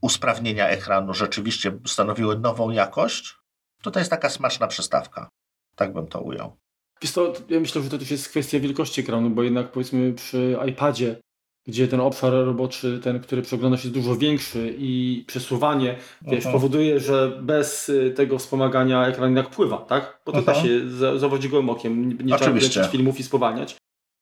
usprawnienia 0.02 0.68
ekranu 0.68 1.14
rzeczywiście 1.14 1.80
stanowiły 1.86 2.40
nową 2.40 2.70
jakość, 2.70 3.38
to 3.84 4.00
jest 4.00 4.12
taka 4.12 4.30
smaczna 4.30 4.68
przystawka. 4.68 5.30
Tak 5.76 5.94
bym 5.94 6.08
to 6.08 6.22
ujął. 6.22 6.58
Wiesz 7.02 7.14
ja 7.50 7.60
myślę, 7.60 7.82
że 7.82 7.90
to 7.90 7.98
też 7.98 8.12
jest 8.12 8.30
kwestia 8.30 8.60
wielkości 8.60 9.02
ekranu, 9.02 9.30
bo 9.30 9.44
jednak 9.44 9.72
powiedzmy 9.72 10.14
przy 10.14 10.58
iPadzie, 10.68 11.22
gdzie 11.68 11.88
ten 11.88 12.00
obszar 12.00 12.34
roboczy, 12.34 13.00
ten, 13.04 13.20
który 13.20 13.42
przeglądasz 13.42 13.84
jest 13.84 13.94
dużo 13.94 14.16
większy 14.16 14.76
i 14.78 15.24
przesuwanie, 15.28 15.96
wiesz, 16.22 16.44
powoduje, 16.44 17.00
że 17.00 17.40
bez 17.42 17.90
y, 17.90 18.14
tego 18.16 18.38
wspomagania 18.38 19.08
ekran 19.08 19.30
jednak 19.30 19.50
pływa, 19.50 19.78
tak? 19.78 20.20
Bo 20.26 20.32
to 20.32 20.42
da 20.42 20.56
się 20.56 20.70
zawodzi 21.18 21.50
gołym 21.50 21.70
okiem, 21.70 22.10
nie, 22.10 22.26
nie 22.26 22.38
trzeba 22.38 22.58
kręcić 22.58 22.88
filmów 22.92 23.20
i 23.20 23.24
spowalniać 23.24 23.78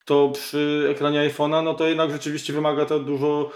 to 0.06 0.30
przy 0.30 0.88
ekranie 0.92 1.30
iPhone'a, 1.30 1.64
no 1.64 1.74
to 1.74 1.88
jednak 1.88 2.12
rzeczywiście 2.12 2.54
wymaga 2.54 2.86
to 2.86 3.00
dużo 3.00 3.52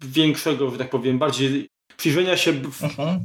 większego, 0.00 0.70
że 0.70 0.78
tak 0.78 0.90
powiem, 0.90 1.18
bardziej 1.18 1.68
przyjrzenia 1.96 2.36
się 2.36 2.52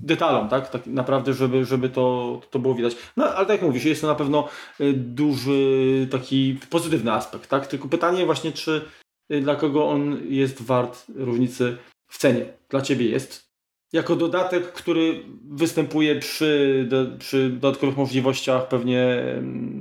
detalom, 0.04 0.50
tak? 0.50 0.70
tak 0.70 0.88
naprawdę, 0.88 1.34
żeby, 1.34 1.66
żeby 1.66 1.90
to, 1.90 2.42
to 2.50 2.60
było 2.60 2.76
widać. 2.76 2.96
No, 3.18 3.26
ale 3.26 3.46
tak 3.46 3.50
jak 3.50 3.62
mówisz, 3.62 3.86
jest 3.86 4.02
to 4.02 4.08
na 4.08 4.16
pewno 4.16 4.48
y, 4.82 4.94
duży 4.94 6.08
taki 6.12 6.60
pozytywny 6.70 7.12
aspekt, 7.12 7.50
tak? 7.50 7.68
Tylko 7.68 7.88
pytanie 7.88 8.26
właśnie, 8.26 8.52
czy 8.52 8.86
dla 9.30 9.56
kogo 9.56 9.90
on 9.90 10.20
jest 10.30 10.62
wart 10.62 11.06
różnicy 11.16 11.78
w 12.08 12.18
cenie? 12.18 12.46
Dla 12.70 12.82
Ciebie 12.82 13.10
jest. 13.10 13.46
Jako 13.94 14.16
dodatek, 14.16 14.72
który 14.72 15.24
występuje 15.50 16.20
przy, 16.20 16.86
do, 16.90 17.06
przy 17.20 17.50
dodatkowych 17.50 17.98
możliwościach 17.98 18.68
pewnie 18.68 19.24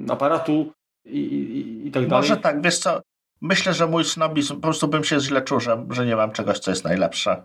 aparatu, 0.08 0.72
i, 1.04 1.18
i, 1.18 1.86
i 1.86 1.90
tak 1.90 2.06
dalej. 2.06 2.28
Może 2.28 2.36
tak, 2.36 2.62
wiesz 2.62 2.78
co, 2.78 3.00
myślę, 3.40 3.74
że 3.74 3.86
mój 3.86 4.04
snobizm, 4.04 4.54
po 4.54 4.60
prostu 4.60 4.88
bym 4.88 5.04
się 5.04 5.20
źle 5.20 5.42
czuł, 5.42 5.60
że, 5.60 5.86
że 5.90 6.06
nie 6.06 6.16
mam 6.16 6.32
czegoś, 6.32 6.58
co 6.58 6.70
jest 6.70 6.84
najlepsze. 6.84 7.42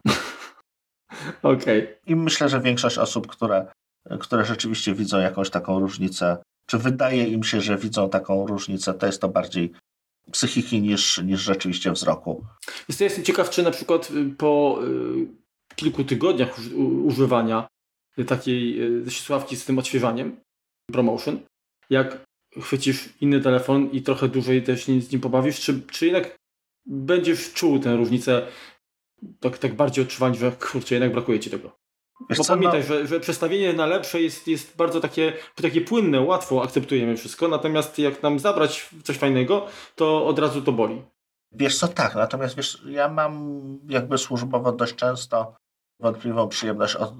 Okej. 1.43 1.83
Okay. 1.83 1.97
I 2.07 2.15
myślę, 2.15 2.49
że 2.49 2.61
większość 2.61 2.97
osób, 2.97 3.27
które, 3.27 3.65
które 4.19 4.45
rzeczywiście 4.45 4.93
widzą 4.93 5.19
jakąś 5.19 5.49
taką 5.49 5.79
różnicę, 5.79 6.37
czy 6.65 6.77
wydaje 6.77 7.27
im 7.27 7.43
się, 7.43 7.61
że 7.61 7.77
widzą 7.77 8.09
taką 8.09 8.47
różnicę, 8.47 8.93
to 8.93 9.05
jest 9.05 9.21
to 9.21 9.29
bardziej 9.29 9.71
psychiki 10.31 10.81
niż, 10.81 11.17
niż 11.17 11.41
rzeczywiście 11.41 11.91
wzroku. 11.91 12.45
Jest, 12.87 13.01
jestem 13.01 13.23
ciekaw, 13.23 13.49
czy 13.49 13.63
na 13.63 13.71
przykład 13.71 14.11
y, 14.11 14.35
po 14.37 14.79
y, 14.83 15.75
kilku 15.75 16.03
tygodniach 16.03 16.59
używania 17.03 17.67
takiej 18.27 18.81
y, 19.07 19.11
sławki 19.11 19.55
z 19.55 19.65
tym 19.65 19.79
odświeżaniem, 19.79 20.39
promotion, 20.91 21.39
jak 21.89 22.25
chwycisz 22.61 23.09
inny 23.21 23.41
telefon 23.41 23.89
i 23.91 24.01
trochę 24.01 24.27
dłużej 24.27 24.63
też 24.63 24.85
z 24.85 25.11
nim 25.11 25.21
pobawisz, 25.21 25.59
czy, 25.59 25.81
czy 25.81 26.05
jednak 26.05 26.35
będziesz 26.85 27.53
czuł 27.53 27.79
tę 27.79 27.95
różnicę 27.95 28.47
tak, 29.39 29.57
tak 29.57 29.75
bardziej 29.75 30.03
odczuwać, 30.03 30.37
że 30.37 30.51
kurczę, 30.51 30.95
jednak 30.95 31.11
brakuje 31.11 31.39
ci 31.39 31.49
tego. 31.49 31.78
Wiesz 32.29 32.37
Bo 32.37 32.43
co, 32.43 32.53
pamiętaj, 32.53 32.79
no... 32.79 32.85
że, 32.85 33.07
że 33.07 33.19
przestawienie 33.19 33.73
na 33.73 33.85
lepsze 33.85 34.21
jest, 34.21 34.47
jest 34.47 34.77
bardzo 34.77 34.99
takie, 34.99 35.33
takie 35.55 35.81
płynne, 35.81 36.21
łatwo 36.21 36.63
akceptujemy 36.63 37.17
wszystko, 37.17 37.47
natomiast 37.47 37.99
jak 37.99 38.23
nam 38.23 38.39
zabrać 38.39 38.89
coś 39.03 39.17
fajnego, 39.17 39.65
to 39.95 40.25
od 40.25 40.39
razu 40.39 40.61
to 40.61 40.71
boli. 40.71 41.01
Wiesz 41.51 41.77
co, 41.77 41.87
tak, 41.87 42.15
natomiast 42.15 42.55
wiesz, 42.55 42.83
ja 42.85 43.09
mam 43.09 43.61
jakby 43.89 44.17
służbowo 44.17 44.71
dość 44.71 44.95
często 44.95 45.55
wątpliwą 45.99 46.47
przyjemność 46.47 46.95
od 46.95 47.13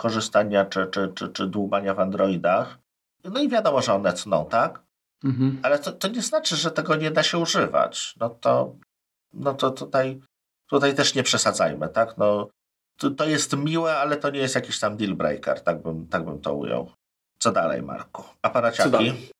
korzystania 0.00 0.64
czy, 0.64 0.86
czy, 0.86 1.12
czy, 1.14 1.28
czy 1.28 1.46
dłubania 1.46 1.94
w 1.94 2.00
Androidach 2.00 2.78
no 3.24 3.40
i 3.40 3.48
wiadomo, 3.48 3.82
że 3.82 3.94
one 3.94 4.12
cną, 4.12 4.46
tak? 4.46 4.82
Mhm. 5.24 5.60
Ale 5.62 5.78
to, 5.78 5.92
to 5.92 6.08
nie 6.08 6.22
znaczy, 6.22 6.56
że 6.56 6.70
tego 6.70 6.96
nie 6.96 7.10
da 7.10 7.22
się 7.22 7.38
używać. 7.38 8.14
No 8.20 8.30
to, 8.30 8.76
no 9.32 9.54
to 9.54 9.70
tutaj, 9.70 10.20
tutaj 10.70 10.94
też 10.94 11.14
nie 11.14 11.22
przesadzajmy, 11.22 11.88
tak? 11.88 12.18
No, 12.18 12.48
to, 12.98 13.10
to 13.10 13.28
jest 13.28 13.56
miłe, 13.56 13.96
ale 13.96 14.16
to 14.16 14.30
nie 14.30 14.40
jest 14.40 14.54
jakiś 14.54 14.78
tam 14.78 14.96
deal 14.96 15.14
breaker, 15.14 15.60
tak 15.60 15.82
bym, 15.82 16.06
tak 16.06 16.24
bym 16.24 16.40
to 16.40 16.54
ujął. 16.54 16.90
Co 17.38 17.52
dalej, 17.52 17.82
Marku? 17.82 18.22
Aparaciaki? 18.42 18.90
Dalej? 18.90 19.30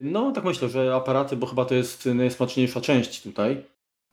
No, 0.00 0.32
tak 0.32 0.44
myślę, 0.44 0.68
że 0.68 0.94
aparaty, 0.94 1.36
bo 1.36 1.46
chyba 1.46 1.64
to 1.64 1.74
jest 1.74 2.06
najsmaczniejsza 2.06 2.80
część 2.80 3.22
tutaj. 3.22 3.64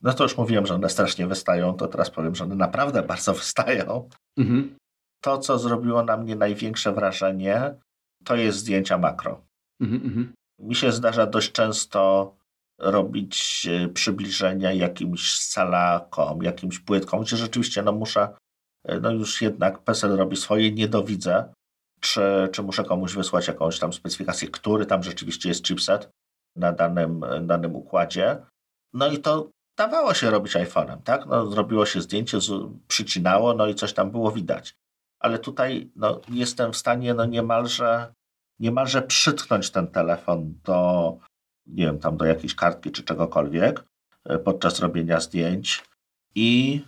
No 0.02 0.14
to 0.14 0.24
już 0.24 0.38
mówiłem, 0.38 0.66
że 0.66 0.76
one 0.76 0.90
strasznie 0.90 1.28
wystają, 1.28 1.74
to 1.74 1.88
teraz 1.88 2.10
powiem, 2.10 2.36
że 2.36 2.44
one 2.44 2.56
naprawdę 2.56 3.04
bardzo 3.04 3.34
wystają. 3.44 4.10
Mhm. 4.38 4.76
To, 5.22 5.38
co 5.38 5.60
zrobiło 5.60 6.04
na 6.04 6.18
mnie 6.18 6.36
największe 6.36 6.92
wrażenie, 6.92 7.76
to 8.24 8.36
jest 8.36 8.58
zdjęcia 8.58 8.98
makro. 8.98 9.42
Mhm, 9.82 10.02
mhm. 10.06 10.34
Mi 10.60 10.76
się 10.76 10.92
zdarza 10.92 11.26
dość 11.26 11.52
często 11.52 12.34
robić 12.80 13.68
e, 13.72 13.88
przybliżenia 13.88 14.74
jakimś 14.74 15.40
scalakom, 15.40 16.44
jakimś 16.44 16.80
płytkom, 16.80 17.22
gdzie 17.22 17.38
rzeczywiście 17.38 17.84
no 17.84 17.92
muszę, 17.92 18.30
no 19.02 19.12
już 19.12 19.42
jednak 19.42 19.80
PESEL 19.80 20.18
robi 20.18 20.38
swoje, 20.38 20.72
nie 20.72 20.88
dowidzę, 20.88 21.54
czy, 22.00 22.50
czy 22.52 22.64
muszę 22.64 22.84
komuś 22.84 23.14
wysłać 23.14 23.48
jakąś 23.48 23.80
tam 23.80 23.94
specyfikację, 23.94 24.48
który 24.48 24.86
tam 24.86 25.04
rzeczywiście 25.04 25.50
jest 25.50 25.66
chipset 25.66 26.10
na 26.56 26.72
danym, 26.72 27.26
danym 27.42 27.76
układzie. 27.76 28.38
No 28.94 29.12
i 29.12 29.20
to 29.20 29.50
dawało 29.78 30.14
się 30.14 30.30
robić 30.30 30.56
iPhone'em, 30.56 30.98
tak? 31.04 31.26
No, 31.26 31.46
zrobiło 31.46 31.86
się 31.86 32.02
zdjęcie, 32.02 32.38
przycinało, 32.88 33.54
no 33.54 33.68
i 33.68 33.76
coś 33.76 33.94
tam 33.94 34.12
było 34.12 34.32
widać 34.32 34.76
ale 35.24 35.40
tutaj 35.40 35.92
no, 35.96 36.22
jestem 36.30 36.74
w 36.74 36.78
stanie 36.78 37.14
no, 37.14 37.26
niemalże, 37.26 38.14
niemalże 38.60 39.02
przytknąć 39.02 39.72
ten 39.72 39.88
telefon 39.88 40.60
do, 40.64 41.18
nie 41.66 41.86
wiem, 41.86 42.00
tam 42.00 42.18
do 42.18 42.26
jakiejś 42.26 42.56
kartki 42.56 42.92
czy 42.92 43.04
czegokolwiek 43.04 43.84
e, 44.26 44.40
podczas 44.40 44.80
robienia 44.80 45.20
zdjęć 45.20 45.84
i 46.36 46.82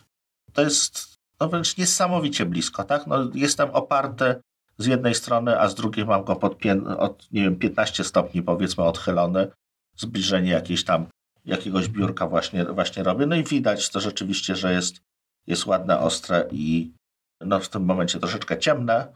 to 0.53 0.61
jest 0.61 1.14
no 1.39 1.49
wręcz 1.49 1.77
niesamowicie 1.77 2.45
blisko, 2.45 2.83
tak? 2.83 3.07
No, 3.07 3.29
jestem 3.33 3.69
oparty 3.69 4.35
z 4.77 4.85
jednej 4.85 5.15
strony, 5.15 5.59
a 5.59 5.67
z 5.67 5.75
drugiej 5.75 6.05
mam 6.05 6.23
go 6.23 6.35
pod 6.35 6.57
od, 6.97 7.31
nie 7.31 7.43
wiem, 7.43 7.55
15 7.55 8.03
stopni 8.03 8.43
powiedzmy 8.43 8.83
odchylony, 8.83 9.47
zbliżenie 9.95 10.51
jakieś 10.51 10.83
tam 10.83 11.05
jakiegoś 11.45 11.87
biurka 11.87 12.27
właśnie, 12.27 12.65
właśnie 12.65 13.03
robię. 13.03 13.25
No 13.25 13.35
i 13.35 13.43
widać 13.43 13.89
to 13.89 13.99
rzeczywiście, 13.99 14.55
że 14.55 14.73
jest, 14.73 15.01
jest 15.47 15.65
ładne, 15.65 15.99
ostre 15.99 16.47
i, 16.51 16.93
no 17.41 17.59
w 17.59 17.69
tym 17.69 17.85
momencie 17.85 18.19
troszeczkę 18.19 18.57
ciemne, 18.57 19.13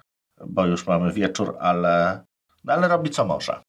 bo 0.47 0.65
już 0.65 0.87
mamy 0.87 1.13
wieczór, 1.13 1.55
ale, 1.59 2.23
no 2.63 2.73
ale 2.73 2.87
robi 2.87 3.09
co 3.09 3.25
może. 3.25 3.61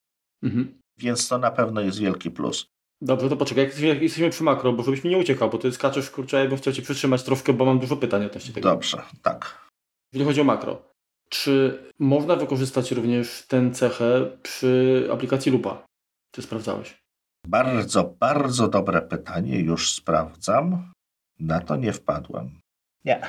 Mhm. 0.42 0.80
Więc 0.98 1.28
to 1.28 1.38
na 1.38 1.50
pewno 1.50 1.80
jest 1.80 1.98
wielki 1.98 2.30
plus. 2.30 2.66
Dobrze, 3.02 3.28
to 3.28 3.36
poczekaj, 3.36 3.70
jak 3.82 4.02
jesteśmy, 4.02 4.30
przy 4.30 4.44
makro, 4.44 4.72
bo 4.72 4.82
żebyś 4.82 5.04
mi 5.04 5.10
nie 5.10 5.18
uciekał, 5.18 5.50
bo 5.50 5.58
ty 5.58 5.72
skaczesz, 5.72 6.10
kurczę, 6.10 6.42
ja 6.42 6.48
bym 6.48 6.58
chciał 6.58 6.72
cię 6.72 6.82
przytrzymać 6.82 7.22
troszkę, 7.22 7.52
bo 7.52 7.64
mam 7.64 7.78
dużo 7.78 7.96
pytań 7.96 8.24
odnośnie 8.24 8.54
tego. 8.54 8.68
Dobrze, 8.70 9.02
tak. 9.22 9.68
Jeżeli 10.12 10.28
chodzi 10.28 10.40
o 10.40 10.44
makro, 10.44 10.82
czy 11.28 11.82
można 11.98 12.36
wykorzystać 12.36 12.92
również 12.92 13.46
tę 13.46 13.70
cechę 13.70 14.30
przy 14.42 15.08
aplikacji 15.12 15.52
Lupa? 15.52 15.86
Czy 16.34 16.42
sprawdzałeś? 16.42 17.00
Bardzo, 17.46 18.04
bardzo 18.20 18.68
dobre 18.68 19.02
pytanie. 19.02 19.60
Już 19.60 19.92
sprawdzam. 19.92 20.92
Na 21.40 21.60
to 21.60 21.76
nie 21.76 21.92
wpadłem. 21.92 22.60
Nie. 23.04 23.20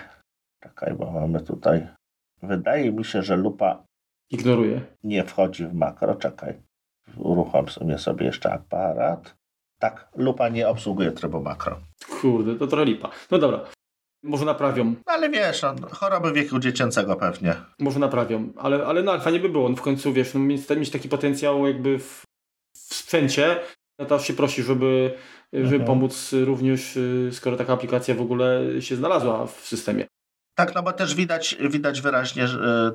Czekaj, 0.63 0.93
bo 0.93 1.11
mamy 1.11 1.41
tutaj. 1.43 1.87
Wydaje 2.43 2.91
mi 2.91 3.05
się, 3.05 3.21
że 3.23 3.35
lupa 3.35 3.83
Ignoruję. 4.29 4.81
nie 5.03 5.23
wchodzi 5.23 5.65
w 5.67 5.73
makro. 5.73 6.15
Czekaj. 6.15 6.61
Uruchom 7.17 7.65
sobie 7.97 8.25
jeszcze 8.25 8.53
aparat. 8.53 9.35
Tak, 9.81 10.07
lupa 10.15 10.49
nie 10.49 10.67
obsługuje 10.67 11.11
trybu 11.11 11.41
makro. 11.41 11.79
Kurde, 12.21 12.55
to 12.55 12.67
trochę 12.67 12.85
lipa. 12.85 13.09
No 13.31 13.37
dobra. 13.37 13.59
Może 14.23 14.45
naprawią, 14.45 14.85
No 14.85 15.13
ale 15.13 15.29
wiesz, 15.29 15.61
no, 15.61 15.75
choroby 15.91 16.33
wieku 16.33 16.59
dziecięcego 16.59 17.15
pewnie. 17.15 17.55
może 17.79 17.99
naprawią, 17.99 18.49
ale, 18.57 18.85
ale 18.85 19.03
no, 19.03 19.19
fajnie 19.19 19.39
by 19.39 19.49
było. 19.49 19.69
No 19.69 19.75
w 19.75 19.81
końcu, 19.81 20.13
wiesz, 20.13 20.33
no, 20.33 20.39
mieć, 20.39 20.69
mieć 20.69 20.89
taki 20.89 21.09
potencjał 21.09 21.67
jakby 21.67 21.99
w, 21.99 22.23
w 22.77 22.93
sprzęcie, 22.93 23.59
no 23.99 24.05
to 24.05 24.19
się 24.19 24.33
prosi, 24.33 24.63
żeby, 24.63 25.17
żeby 25.53 25.65
Mhm. 25.65 25.85
pomóc 25.85 26.31
również, 26.45 26.97
y, 26.97 27.29
skoro 27.33 27.57
taka 27.57 27.73
aplikacja 27.73 28.15
w 28.15 28.21
ogóle 28.21 28.61
się 28.81 28.95
znalazła 28.95 29.47
w 29.47 29.51
systemie. 29.51 30.05
Tak, 30.55 30.75
no 30.75 30.83
bo 30.83 30.91
też 30.93 31.15
widać, 31.15 31.57
widać 31.69 32.01
wyraźnie 32.01 32.43
y, 32.45 32.47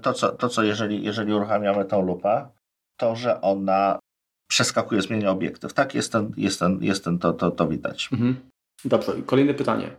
to, 0.03 0.13
co, 0.13 0.33
to, 0.33 0.49
co 0.49 0.63
jeżeli, 0.63 1.05
jeżeli 1.05 1.33
uruchamiamy 1.35 1.85
tą 1.85 2.03
lupę, 2.03 2.49
to, 2.97 3.17
że 3.17 3.41
ona 3.41 3.99
przeskakuje, 4.49 5.03
zmienia 5.03 5.31
obiektyw. 5.31 5.73
Tak, 5.73 5.95
jest 5.95 6.13
ten, 6.13 6.33
jest 6.37 6.59
ten, 6.61 6.79
jest 6.83 7.05
ten 7.05 7.19
to, 7.19 7.33
to, 7.33 7.51
to 7.51 7.69
widać. 7.69 8.09
Mhm. 8.13 8.37
Dobrze, 8.85 9.13
kolejne 9.27 9.55
pytanie. 9.55 9.91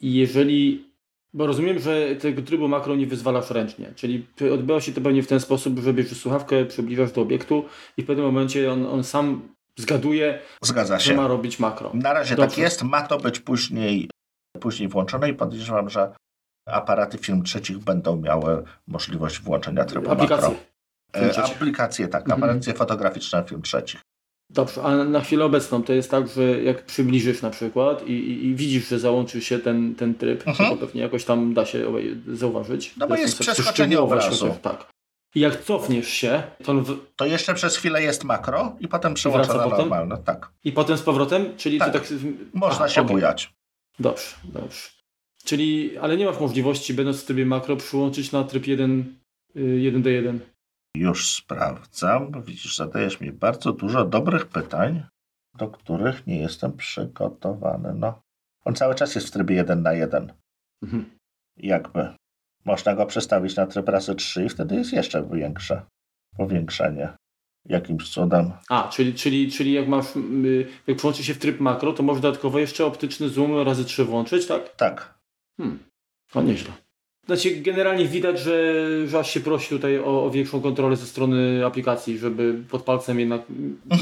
Jeżeli, 0.00 0.90
bo 1.34 1.46
rozumiem, 1.46 1.78
że 1.78 2.16
tego 2.16 2.42
trybu 2.42 2.68
makro 2.68 2.96
nie 2.96 3.06
wyzwalasz 3.06 3.50
ręcznie, 3.50 3.92
czyli 3.96 4.26
odbywa 4.52 4.80
się 4.80 4.92
to 4.92 5.00
pewnie 5.00 5.22
w 5.22 5.26
ten 5.26 5.40
sposób, 5.40 5.78
że 5.78 5.94
bierzesz 5.94 6.18
słuchawkę, 6.20 6.64
przybliżasz 6.64 7.12
do 7.12 7.22
obiektu 7.22 7.64
i 7.96 8.02
w 8.02 8.06
pewnym 8.06 8.26
momencie 8.26 8.72
on, 8.72 8.86
on 8.86 9.04
sam 9.04 9.48
zgaduje, 9.76 10.38
Zgadza 10.62 10.98
że 10.98 11.14
ma 11.14 11.22
się. 11.22 11.28
robić 11.28 11.58
makro. 11.58 11.90
Na 11.94 12.12
razie 12.12 12.36
tak 12.36 12.48
Dobrze. 12.48 12.62
jest, 12.62 12.82
ma 12.82 13.02
to 13.02 13.18
być 13.18 13.40
później, 13.40 14.10
później 14.60 14.88
włączone 14.88 15.30
i 15.30 15.34
podejrzewam, 15.34 15.90
że 15.90 16.12
aparaty 16.66 17.18
firm 17.18 17.42
trzecich 17.42 17.78
będą 17.78 18.16
miały 18.16 18.62
możliwość 18.86 19.40
włączenia 19.40 19.84
trybu 19.84 20.10
Aplikacje. 20.10 20.48
makro. 20.48 20.71
E, 21.16 21.42
aplikacje, 21.44 22.08
tak, 22.08 22.22
Mhm. 22.22 22.42
aplikacje 22.42 22.74
fotograficzne 22.74 23.44
firm 23.48 23.62
trzecich. 23.62 24.00
Dobrze, 24.50 24.82
a 24.82 25.04
na 25.04 25.20
chwilę 25.20 25.44
obecną 25.44 25.82
to 25.82 25.92
jest 25.92 26.10
tak, 26.10 26.28
że 26.28 26.62
jak 26.62 26.84
przybliżysz 26.84 27.42
na 27.42 27.50
przykład 27.50 28.06
i, 28.06 28.12
i, 28.12 28.46
i 28.46 28.54
widzisz, 28.54 28.88
że 28.88 28.98
załączył 28.98 29.40
się 29.40 29.58
ten, 29.58 29.94
ten 29.94 30.14
tryb, 30.14 30.48
Mhm. 30.48 30.70
to 30.70 30.76
pewnie 30.76 31.00
jakoś 31.02 31.24
tam 31.24 31.54
da 31.54 31.66
się 31.66 31.92
zauważyć. 32.28 32.94
No 32.96 33.08
bo 33.08 33.16
jest 33.16 33.38
przeskoczenie 33.38 34.00
obrazu. 34.00 34.54
Tak. 34.62 34.92
I 35.34 35.40
jak 35.40 35.64
cofniesz 35.64 36.08
się, 36.08 36.42
to 36.64 36.74
w... 36.74 36.98
To 37.16 37.26
jeszcze 37.26 37.54
przez 37.54 37.76
chwilę 37.76 38.02
jest 38.02 38.24
makro 38.24 38.76
i 38.80 38.88
potem 38.88 39.14
przełącza 39.14 39.54
na 39.54 39.66
normalne. 39.66 40.18
Tak. 40.24 40.50
i 40.64 40.72
potem 40.72 40.96
z 40.98 41.02
powrotem, 41.02 41.46
czyli 41.56 41.78
Tak. 41.78 41.92
tak... 41.92 42.02
Można 42.54 42.76
Aha, 42.84 42.88
się 42.88 43.00
okej. 43.00 43.12
bujać. 43.16 43.52
Dobrze, 43.98 44.26
dobrze. 44.44 44.80
Czyli, 45.44 45.98
ale 45.98 46.16
nie 46.16 46.26
masz 46.26 46.40
możliwości, 46.40 46.94
będąc 46.94 47.22
w 47.22 47.24
trybie 47.24 47.46
makro, 47.46 47.76
przyłączyć 47.76 48.32
na 48.32 48.44
tryb 48.44 48.66
1, 48.66 49.14
y, 49.56 49.60
1D1. 49.60 50.38
Już 50.96 51.34
sprawdzam. 51.34 52.42
Widzisz, 52.42 52.76
zadajesz 52.76 53.20
mi 53.20 53.32
bardzo 53.32 53.72
dużo 53.72 54.04
dobrych 54.04 54.46
pytań, 54.46 55.02
do 55.54 55.68
których 55.68 56.26
nie 56.26 56.38
jestem 56.38 56.76
przygotowany. 56.76 57.94
No. 57.94 58.20
On 58.64 58.74
cały 58.74 58.94
czas 58.94 59.14
jest 59.14 59.28
w 59.28 59.30
trybie 59.30 59.54
1 59.54 59.82
na 59.82 59.92
1. 59.92 60.32
Mhm. 60.82 61.18
Jakby. 61.56 62.08
Można 62.64 62.94
go 62.94 63.06
przestawić 63.06 63.56
na 63.56 63.66
tryb 63.66 63.88
razy 63.88 64.14
3 64.14 64.44
i 64.44 64.48
wtedy 64.48 64.74
jest 64.74 64.92
jeszcze 64.92 65.28
większe 65.28 65.82
powiększenie. 66.36 67.16
Jakimś 67.64 68.10
cudem. 68.10 68.52
A, 68.68 68.88
czyli, 68.88 69.14
czyli, 69.14 69.52
czyli 69.52 69.72
jak 69.72 69.88
masz, 69.88 70.06
jak 70.86 70.96
przyłączy 70.96 71.24
się 71.24 71.34
w 71.34 71.38
tryb 71.38 71.60
makro, 71.60 71.92
to 71.92 72.02
możesz 72.02 72.22
dodatkowo 72.22 72.58
jeszcze 72.58 72.86
optyczny 72.86 73.28
zoom 73.28 73.62
razy 73.62 73.84
3 73.84 74.04
włączyć, 74.04 74.46
tak? 74.46 74.76
Tak. 74.76 75.18
Hmm. 75.56 75.78
No 76.34 76.42
nieźle. 76.42 76.72
Znaczy, 77.26 77.50
generalnie 77.50 78.04
widać, 78.04 78.38
że, 78.40 78.84
że 79.06 79.18
aż 79.18 79.30
się 79.30 79.40
prosi 79.40 79.68
tutaj 79.68 79.98
o, 79.98 80.24
o 80.24 80.30
większą 80.30 80.60
kontrolę 80.60 80.96
ze 80.96 81.06
strony 81.06 81.66
aplikacji, 81.66 82.18
żeby 82.18 82.54
pod 82.70 82.82
palcem 82.82 83.20
jednak 83.20 83.42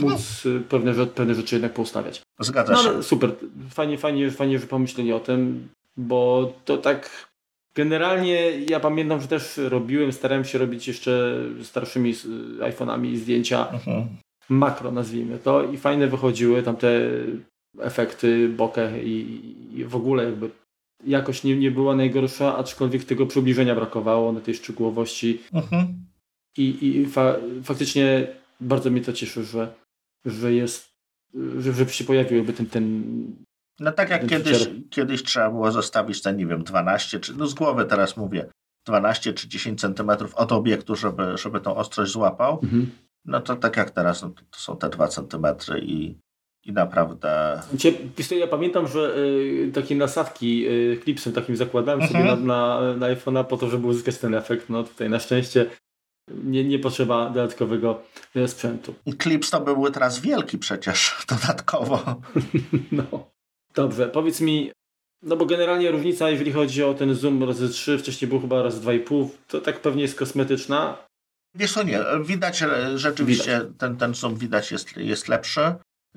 móc 0.02 0.46
y, 0.46 0.61
pewne, 0.68 0.94
rzeczy- 0.94 1.12
pewne 1.12 1.35
rzeczy 1.35 1.54
jednak 1.54 1.72
poustawiać. 1.72 2.22
Zgadza 2.40 2.72
No 2.72 2.83
się. 2.83 2.88
ale 2.88 3.02
super, 3.02 3.30
fajnie, 3.70 3.98
fajnie, 3.98 4.30
fajnie, 4.30 4.59
że 4.59 4.66
pomyśleli 4.66 5.12
o 5.12 5.20
tym, 5.20 5.68
bo 5.96 6.52
to 6.64 6.78
tak 6.78 7.28
generalnie 7.74 8.50
ja 8.68 8.80
pamiętam, 8.80 9.20
że 9.20 9.28
też 9.28 9.56
robiłem, 9.68 10.12
starałem 10.12 10.44
się 10.44 10.59
robić 10.59 10.88
jeszcze 10.88 11.38
starszymi 11.62 12.14
z- 12.14 12.26
iPhone'ami 12.59 13.16
zdjęcia 13.16 13.68
Mhm. 13.72 14.06
makro, 14.48 14.90
nazwijmy 14.90 15.38
to, 15.38 15.64
i 15.72 15.76
fajne 15.76 16.06
wychodziły 16.06 16.62
tam 16.62 16.76
te 16.76 17.00
efekty, 17.80 18.48
bokeh 18.48 19.04
i, 19.06 19.40
i 19.74 19.85
w 19.85 19.96
ogóle 19.96 20.24
jakby 20.24 20.50
jakość 21.06 21.44
nie, 21.44 21.56
nie 21.56 21.70
była 21.70 21.96
najgorsza, 21.96 22.56
aczkolwiek 22.56 23.04
tego 23.04 23.26
przybliżenia 23.26 23.74
brakowało 23.74 24.32
na 24.32 24.40
tej 24.40 24.54
szczegółowości 24.54 25.40
Mhm. 25.52 26.06
i, 26.56 26.86
i 26.86 27.06
fa, 27.06 27.36
faktycznie 27.64 28.26
bardzo 28.60 28.90
mnie 28.90 29.00
to 29.00 29.12
cieszy, 29.12 29.44
że, 29.44 29.74
że 30.24 30.52
jest, 30.52 30.90
że, 31.58 31.72
że 31.72 31.88
się 31.88 32.04
pojawił 32.04 32.36
jakby 32.36 32.52
ten, 32.52 32.66
ten 32.66 33.02
No 33.80 33.92
tak 33.92 34.10
jak 34.10 34.26
kiedyś, 34.26 34.68
kiedyś 34.90 35.22
trzeba 35.22 35.50
było 35.50 35.72
zostawić 35.72 36.22
te, 36.22 36.34
nie 36.34 36.46
wiem, 36.46 36.64
12, 36.64 37.20
czy 37.20 37.36
no 37.36 37.46
z 37.46 37.54
głowy 37.54 37.84
teraz 37.84 38.16
mówię, 38.16 38.50
12 38.86 39.32
czy 39.32 39.48
10 39.48 39.80
centymetrów 39.80 40.34
od 40.34 40.52
obiektu, 40.52 40.96
żeby, 40.96 41.38
żeby 41.38 41.60
tą 41.60 41.76
ostrość 41.76 42.12
złapał. 42.12 42.60
mhm. 42.62 42.90
No 43.24 43.40
to 43.40 43.56
tak 43.56 43.76
jak 43.76 43.90
teraz, 43.90 44.22
no 44.22 44.30
to, 44.30 44.42
to 44.50 44.58
są 44.58 44.76
te 44.76 44.88
2 44.88 45.08
centymetry 45.08 45.80
i, 45.80 46.18
i 46.64 46.72
naprawdę 46.72 47.62
Ja 48.30 48.46
pamiętam, 48.46 48.88
że 48.88 49.16
y, 49.18 49.70
takie 49.74 49.96
nasadki 49.96 50.66
y, 50.68 51.00
klipsem 51.02 51.32
takim 51.32 51.56
zakładałem 51.56 52.06
sobie 52.08 52.24
na, 52.24 52.32
Mhm. 52.32 52.46
na, 52.46 52.80
na 52.96 53.06
iPhone'a 53.14 53.44
po 53.44 53.56
to, 53.56 53.70
żeby 53.70 53.86
uzyskać 53.86 54.18
ten 54.18 54.34
efekt. 54.34 54.68
No 54.68 54.82
tutaj 54.82 55.10
na 55.10 55.18
szczęście 55.18 55.66
nie, 56.44 56.64
nie 56.64 56.78
potrzeba 56.78 57.30
dodatkowego 57.30 58.02
y, 58.36 58.48
sprzętu. 58.48 58.94
Clips 59.22 59.50
to 59.50 59.60
były 59.60 59.90
teraz 59.90 60.20
wielki 60.20 60.58
przecież 60.58 61.16
dodatkowo. 61.28 62.00
No. 62.92 63.30
Dobrze, 63.74 64.08
powiedz 64.08 64.40
mi, 64.40 64.70
no 65.22 65.36
bo 65.36 65.46
generalnie 65.46 65.90
różnica, 65.90 66.30
jeżeli 66.30 66.52
chodzi 66.52 66.82
o 66.84 66.94
ten 66.94 67.14
zoom 67.14 67.44
razy 67.44 67.68
3, 67.68 67.98
wcześniej 67.98 68.28
był 68.28 68.40
chyba 68.40 68.62
razy 68.62 68.80
2,5, 68.80 69.28
to 69.48 69.60
tak 69.60 69.80
pewnie 69.80 70.02
jest 70.02 70.18
kosmetyczna. 70.18 70.96
Wiesz 71.54 71.72
co, 71.72 71.82
nie, 71.82 72.00
widać 72.24 72.62
e, 72.62 72.98
rzeczywiście, 72.98 73.60
ten, 73.78 73.96
ten 73.96 74.14
zoom 74.14 74.36
widać 74.36 74.72
jest, 74.72 74.96
jest 74.96 75.28
lepszy. 75.28 75.60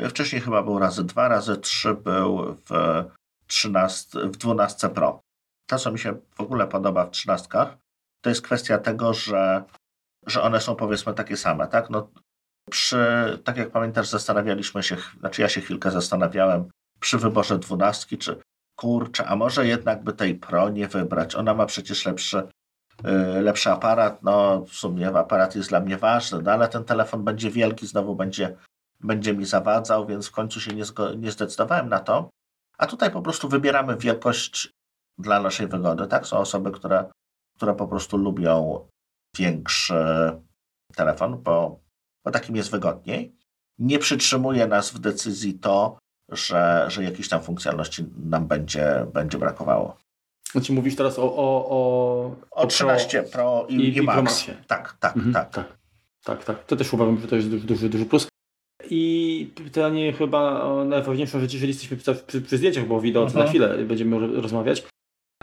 Wcześniej 0.10 0.42
chyba 0.42 0.64
był 0.64 0.80
razy 0.80 1.04
2, 1.04 1.28
razy 1.28 1.58
3 1.58 1.94
był 1.94 2.56
w 2.70 3.04
13, 3.48 4.20
w 4.20 4.38
12 4.38 4.90
Pro. 4.90 5.22
To, 5.70 5.80
co 5.80 5.92
mi 5.92 6.00
się 6.00 6.16
w 6.36 6.42
ogóle 6.42 6.68
podoba 6.68 7.06
w 7.06 7.12
13, 7.12 7.50
to 8.22 8.30
jest 8.30 8.42
kwestia 8.42 8.78
tego, 8.78 9.14
że, 9.14 9.64
że 10.28 10.42
one 10.42 10.62
są 10.62 10.76
powiedzmy 10.76 11.14
takie 11.14 11.38
same, 11.38 11.68
tak? 11.68 11.90
No, 11.90 12.10
przy, 12.70 12.98
tak 13.44 13.58
jak 13.58 13.72
pamiętasz, 13.72 14.08
zastanawialiśmy 14.08 14.84
się, 14.84 14.98
znaczy 15.20 15.42
ja 15.42 15.50
się 15.50 15.62
chwilkę 15.62 15.92
zastanawiałem 15.92 16.70
przy 17.00 17.18
wyborze 17.18 17.60
12, 17.60 18.18
czy 18.18 18.40
kurczę, 18.80 19.26
a 19.26 19.36
może 19.36 19.68
jednak 19.68 20.04
by 20.04 20.14
tej 20.14 20.36
Pro 20.36 20.70
nie 20.70 20.88
wybrać? 20.88 21.36
Ona 21.36 21.54
ma 21.54 21.66
przecież 21.66 22.06
lepszy, 22.06 22.48
yy, 23.04 23.42
lepszy 23.42 23.72
aparat, 23.72 24.24
no 24.24 24.66
w 24.66 24.74
sumie 24.74 25.08
aparat 25.08 25.56
jest 25.56 25.70
dla 25.70 25.80
mnie 25.80 25.98
ważny, 25.98 26.42
no 26.42 26.52
ale 26.52 26.68
ten 26.68 26.84
telefon 26.84 27.24
będzie 27.24 27.52
wielki, 27.52 27.88
znowu 27.88 28.16
będzie, 28.16 28.56
będzie 29.04 29.34
mi 29.34 29.46
zawadzał, 29.46 30.06
więc 30.08 30.28
w 30.28 30.32
końcu 30.32 30.62
się 30.62 30.74
nie, 30.74 30.84
nie 31.18 31.32
zdecydowałem 31.32 31.90
na 31.90 32.00
to. 32.00 32.30
A 32.78 32.86
tutaj 32.88 33.12
po 33.12 33.22
prostu 33.22 33.50
wybieramy 33.50 33.98
wielkość 33.98 34.70
dla 35.18 35.42
naszej 35.42 35.68
wygody, 35.68 36.08
tak? 36.08 36.28
Są 36.28 36.38
osoby, 36.38 36.72
które, 36.72 37.06
które 37.58 37.76
po 37.76 37.88
prostu 37.88 38.18
lubią 38.18 38.88
większy 39.38 39.96
telefon, 40.96 41.42
bo, 41.44 41.80
bo 42.26 42.32
takim 42.32 42.56
jest 42.56 42.72
wygodniej. 42.72 43.36
Nie 43.80 44.00
przytrzymuje 44.00 44.68
nas 44.68 44.92
w 44.92 45.00
decyzji 45.00 45.54
to, 45.60 45.98
że, 46.32 46.86
że 46.88 47.04
jakiejś 47.04 47.30
tam 47.30 47.42
funkcjonalności 47.44 48.06
nam 48.26 48.48
będzie, 48.48 49.06
będzie 49.14 49.38
brakowało. 49.38 49.98
Znaczy 50.52 50.74
mówisz 50.74 50.96
teraz 50.96 51.20
o... 51.20 51.24
O, 51.24 51.70
o, 51.70 52.36
O 52.52 52.68
13 52.68 53.24
Pro 53.24 53.66
i, 53.70 53.76
i- 53.76 53.88
i, 53.98 53.98
i 53.98 54.06
Pro 54.06 54.22
Max. 54.22 54.46
Tak, 54.68 54.98
tak, 55.00 55.16
Mhm, 55.18 55.34
tak. 55.34 55.50
tak. 55.54 55.78
Tak, 56.24 56.44
tak. 56.46 56.64
To 56.66 56.76
też 56.76 56.94
uważam, 56.94 57.18
że 57.22 57.28
to 57.28 57.36
jest 57.36 57.50
duży, 57.50 57.90
duży 57.90 58.06
plus. 58.06 58.28
I 58.90 59.52
pytanie 59.56 60.14
chyba 60.14 60.62
o 60.64 60.86
najważniejszą 60.86 61.40
rzecz, 61.40 61.54
jeżeli 61.54 61.70
jesteśmy 61.74 61.98
przy, 61.98 62.42
przy, 62.42 62.58
zdjęciach, 62.58 62.88
bo 62.88 63.02
wideo 63.02 63.22
to 63.22 63.28
Mhm. 63.28 63.46
za 63.46 63.50
chwilę 63.50 63.78
będziemy 63.86 64.20
ro- 64.20 64.42
rozmawiać, 64.42 64.84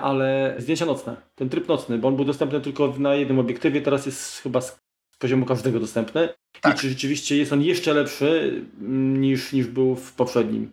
ale 0.00 0.54
zdjęcia 0.58 0.86
nocne, 0.86 1.16
ten 1.34 1.48
tryb 1.48 1.68
nocny, 1.68 1.98
bo 1.98 2.08
on 2.08 2.16
był 2.16 2.24
dostępny 2.24 2.60
tylko 2.60 2.94
na 2.98 3.14
jednym 3.14 3.38
obiektywie, 3.38 3.80
teraz 3.82 4.06
jest 4.06 4.38
chyba 4.38 4.60
z 4.60 4.78
poziomu 5.18 5.46
każdego 5.46 5.80
dostępny. 5.80 6.28
Tak. 6.60 6.76
I 6.76 6.78
czy 6.80 6.88
rzeczywiście 6.88 7.36
jest 7.36 7.52
on 7.52 7.62
jeszcze 7.62 7.94
lepszy 7.94 8.62
mm, 8.80 9.20
niż, 9.20 9.52
niż 9.52 9.66
był 9.66 9.96
w 9.96 10.12
poprzednim? 10.12 10.70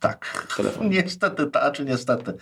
Tak, 0.00 0.46
Telefon. 0.56 0.88
niestety, 0.90 1.46
ta, 1.46 1.70
czy 1.70 1.84
niestety. 1.84 2.32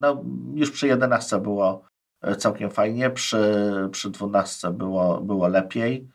No, 0.00 0.24
już 0.54 0.70
przy 0.70 0.86
11 0.86 1.40
było 1.40 1.84
e, 2.22 2.36
całkiem 2.36 2.70
fajnie, 2.70 3.10
przy, 3.10 3.38
przy 3.92 4.10
12 4.10 4.70
było, 4.70 5.20
było 5.20 5.48
lepiej. 5.48 6.08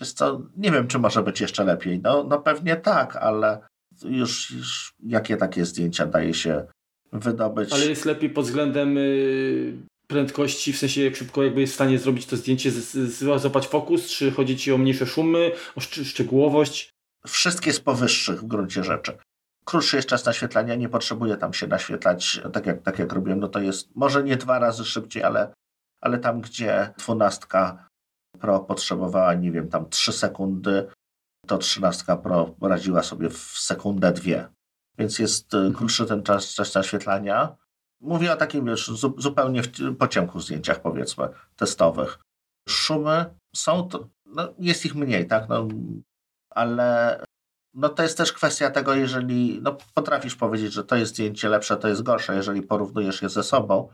Wiesz 0.00 0.12
co, 0.12 0.40
nie 0.56 0.70
wiem, 0.70 0.88
czy 0.88 0.98
może 0.98 1.22
być 1.22 1.40
jeszcze 1.40 1.64
lepiej. 1.64 2.00
No, 2.00 2.24
no 2.24 2.38
pewnie 2.38 2.76
tak, 2.76 3.16
ale 3.16 3.60
już, 4.04 4.50
już 4.50 4.92
jakie 5.06 5.36
takie 5.36 5.64
zdjęcia 5.64 6.06
daje 6.06 6.34
się 6.34 6.66
wydobyć. 7.12 7.72
Ale 7.72 7.86
jest 7.86 8.04
lepiej 8.04 8.30
pod 8.30 8.44
względem 8.44 8.98
y, 8.98 9.76
prędkości, 10.06 10.72
w 10.72 10.78
sensie 10.78 11.02
jak 11.02 11.16
szybko 11.16 11.42
jakby 11.42 11.60
jest 11.60 11.72
w 11.72 11.74
stanie 11.74 11.98
zrobić 11.98 12.26
to 12.26 12.36
zdjęcie, 12.36 12.70
złapać 13.38 13.66
fokus, 13.66 14.06
czy 14.06 14.30
chodzi 14.30 14.56
Ci 14.56 14.72
o 14.72 14.78
mniejsze 14.78 15.06
szumy, 15.06 15.52
o 15.76 15.80
szczegółowość? 15.80 16.90
Wszystkie 17.26 17.72
z 17.72 17.80
powyższych 17.80 18.40
w 18.40 18.46
gruncie 18.46 18.84
rzeczy. 18.84 19.12
Krótszy 19.64 19.96
jest 19.96 20.08
czas 20.08 20.24
naświetlania, 20.24 20.74
nie 20.74 20.88
potrzebuję 20.88 21.36
tam 21.36 21.52
się 21.52 21.66
naświetlać 21.66 22.40
tak 22.52 22.66
jak, 22.66 22.82
tak 22.82 22.98
jak 22.98 23.12
robiłem, 23.12 23.40
no 23.40 23.48
to 23.48 23.60
jest 23.60 23.88
może 23.96 24.22
nie 24.22 24.36
dwa 24.36 24.58
razy 24.58 24.84
szybciej, 24.84 25.22
ale, 25.22 25.52
ale 26.00 26.18
tam 26.18 26.40
gdzie 26.40 26.90
dwunastka 26.98 27.88
Pro 28.42 28.60
potrzebowała, 28.60 29.34
nie 29.34 29.52
wiem, 29.52 29.68
tam 29.68 29.88
3 29.88 30.12
sekundy, 30.12 30.88
to 31.46 31.58
13 31.58 32.04
Pro 32.22 32.54
radziła 32.60 33.02
sobie 33.02 33.30
w 33.30 33.38
sekundę, 33.38 34.12
dwie. 34.12 34.48
Więc 34.98 35.18
jest 35.18 35.54
e, 35.54 35.56
mhm. 35.56 35.74
krótszy 35.74 36.06
ten 36.06 36.22
czas, 36.22 36.54
czas 36.54 36.74
naświetlania. 36.74 37.56
Mówię 38.00 38.32
o 38.32 38.36
takim 38.36 38.66
wiesz, 38.66 38.90
zupełnie 39.16 39.62
w, 39.62 39.96
po 39.98 40.08
ciemku 40.08 40.40
zdjęciach, 40.40 40.82
powiedzmy, 40.82 41.28
testowych. 41.56 42.18
Szumy 42.68 43.34
są, 43.56 43.88
to, 43.88 44.08
no, 44.26 44.48
jest 44.58 44.86
ich 44.86 44.94
mniej, 44.94 45.26
tak, 45.26 45.48
no, 45.48 45.68
ale 46.50 47.18
no 47.74 47.88
to 47.88 48.02
jest 48.02 48.18
też 48.18 48.32
kwestia 48.32 48.70
tego, 48.70 48.94
jeżeli 48.94 49.60
no, 49.62 49.76
potrafisz 49.94 50.36
powiedzieć, 50.36 50.72
że 50.72 50.84
to 50.84 50.96
jest 50.96 51.12
zdjęcie 51.12 51.48
lepsze, 51.48 51.76
to 51.76 51.88
jest 51.88 52.02
gorsze, 52.02 52.34
jeżeli 52.34 52.62
porównujesz 52.62 53.22
je 53.22 53.28
ze 53.28 53.42
sobą, 53.42 53.88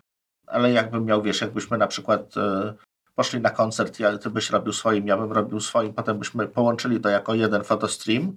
ale 0.46 0.72
jakbym 0.72 1.04
miał, 1.04 1.22
wiesz, 1.22 1.40
jakbyśmy 1.40 1.78
na 1.78 1.86
przykład 1.86 2.36
e, 2.36 2.74
poszli 3.18 3.40
na 3.40 3.50
koncert, 3.50 4.00
ja, 4.00 4.18
ty 4.18 4.30
byś 4.30 4.50
robił 4.50 4.72
swoim, 4.72 5.06
ja 5.06 5.16
bym 5.16 5.32
robił 5.32 5.60
swoim, 5.60 5.94
potem 5.94 6.18
byśmy 6.18 6.48
połączyli 6.48 7.00
to 7.00 7.08
jako 7.08 7.34
jeden 7.34 7.64
fotostream, 7.64 8.36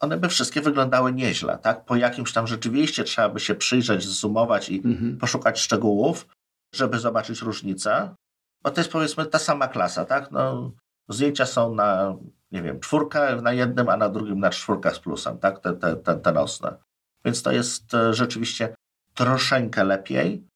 one 0.00 0.16
by 0.16 0.28
wszystkie 0.28 0.60
wyglądały 0.60 1.12
nieźle, 1.12 1.58
tak? 1.58 1.84
Po 1.84 1.96
jakimś 1.96 2.32
tam 2.32 2.46
rzeczywiście 2.46 3.04
trzeba 3.04 3.28
by 3.28 3.40
się 3.40 3.54
przyjrzeć, 3.54 4.08
zoomować 4.08 4.68
i 4.68 4.76
mhm. 4.84 5.18
poszukać 5.18 5.60
szczegółów, 5.60 6.26
żeby 6.74 6.98
zobaczyć 6.98 7.42
różnicę, 7.42 8.14
bo 8.62 8.70
to 8.70 8.80
jest 8.80 8.92
powiedzmy 8.92 9.26
ta 9.26 9.38
sama 9.38 9.68
klasa, 9.68 10.04
tak? 10.04 10.30
No, 10.30 10.72
zdjęcia 11.08 11.46
są 11.46 11.74
na, 11.74 12.16
nie 12.52 12.62
wiem, 12.62 12.80
czwórkę 12.80 13.36
na 13.36 13.52
jednym, 13.52 13.88
a 13.88 13.96
na 13.96 14.08
drugim 14.08 14.40
na 14.40 14.50
czwórkę 14.50 14.94
z 14.94 14.98
plusem, 14.98 15.38
tak? 15.38 15.60
Te, 15.60 15.72
te, 15.72 15.96
te, 15.96 16.16
te 16.16 16.32
nocne. 16.32 16.76
Więc 17.24 17.42
to 17.42 17.52
jest 17.52 17.94
e, 17.94 18.14
rzeczywiście 18.14 18.74
troszeczkę 19.14 19.84
lepiej, 19.84 20.46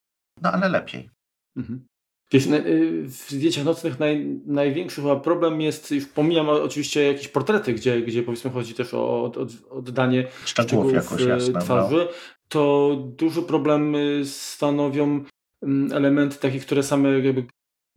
no 0.42 0.52
ale 0.52 0.68
lepiej. 0.68 1.10
Mhm. 1.56 1.86
Wiesz, 2.32 2.46
y, 2.46 3.02
w 3.04 3.30
zdjęciach 3.30 3.64
nocnych 3.64 3.98
naj, 3.98 4.40
największy 4.46 5.00
chyba 5.00 5.16
problem 5.16 5.60
jest, 5.60 5.90
już 5.90 6.06
pomijam 6.06 6.48
oczywiście 6.48 7.06
jakieś 7.06 7.28
portrety, 7.28 7.72
gdzie, 7.72 8.02
gdzie 8.02 8.22
powiedzmy 8.22 8.50
chodzi 8.50 8.74
też 8.74 8.94
o 8.94 9.24
od, 9.24 9.36
od, 9.36 9.50
oddanie 9.70 10.26
szczegółów, 10.44 10.92
jakoś, 10.92 11.22
y, 11.22 11.28
jasne, 11.28 11.52
no. 11.52 11.60
twarzy, 11.60 11.96
no. 11.96 12.08
to 12.48 12.96
duży 13.18 13.42
problem 13.42 13.94
y, 13.94 14.22
stanowią 14.24 15.24
mm, 15.62 15.92
elementy 15.92 16.38
takie, 16.38 16.60
które 16.60 16.82
same 16.82 17.20
jakby 17.20 17.46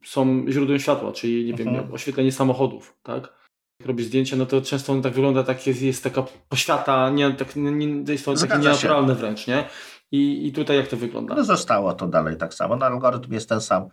są 0.03 0.45
źródłem 0.49 0.79
światła, 0.79 1.11
czyli 1.11 1.45
nie 1.45 1.51
mhm. 1.51 1.75
wiem, 1.75 1.93
oświetlenie 1.93 2.31
samochodów, 2.31 2.97
tak? 3.03 3.39
Jak 3.79 3.87
robisz 3.87 4.05
zdjęcie, 4.05 4.35
no 4.35 4.45
to 4.45 4.61
często 4.61 4.93
on 4.93 5.01
tak 5.01 5.13
wygląda, 5.13 5.43
tak 5.43 5.67
jest, 5.67 5.81
jest 5.81 6.03
taka 6.03 6.23
poświata, 6.49 7.09
nie, 7.09 7.31
tak, 7.31 7.55
nie, 7.55 8.03
jest 8.07 8.25
to 8.25 8.33
takie 8.33 8.57
nienaturalne 8.57 9.15
wręcz, 9.15 9.47
nie? 9.47 9.67
I, 10.11 10.47
I 10.47 10.51
tutaj 10.51 10.77
jak 10.77 10.87
to 10.87 10.97
wygląda? 10.97 11.35
No 11.35 11.43
zostało 11.43 11.93
to 11.93 12.07
dalej 12.07 12.37
tak 12.37 12.53
samo. 12.53 12.75
No, 12.75 12.85
algorytm 12.85 13.33
jest 13.33 13.49
ten 13.49 13.61
sam. 13.61 13.89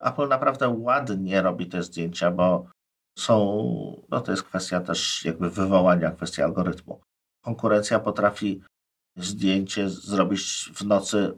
Apple 0.00 0.28
naprawdę 0.28 0.68
ładnie 0.68 1.42
robi 1.42 1.66
te 1.66 1.82
zdjęcia, 1.82 2.30
bo 2.30 2.66
są, 3.18 3.36
no 4.10 4.20
to 4.20 4.30
jest 4.30 4.42
kwestia 4.42 4.80
też 4.80 5.24
jakby 5.24 5.50
wywołania, 5.50 6.10
kwestia 6.10 6.44
algorytmu. 6.44 7.00
Konkurencja 7.44 8.00
potrafi 8.00 8.62
zdjęcie 9.16 9.88
zrobić 9.88 10.70
w 10.74 10.84
nocy, 10.84 11.34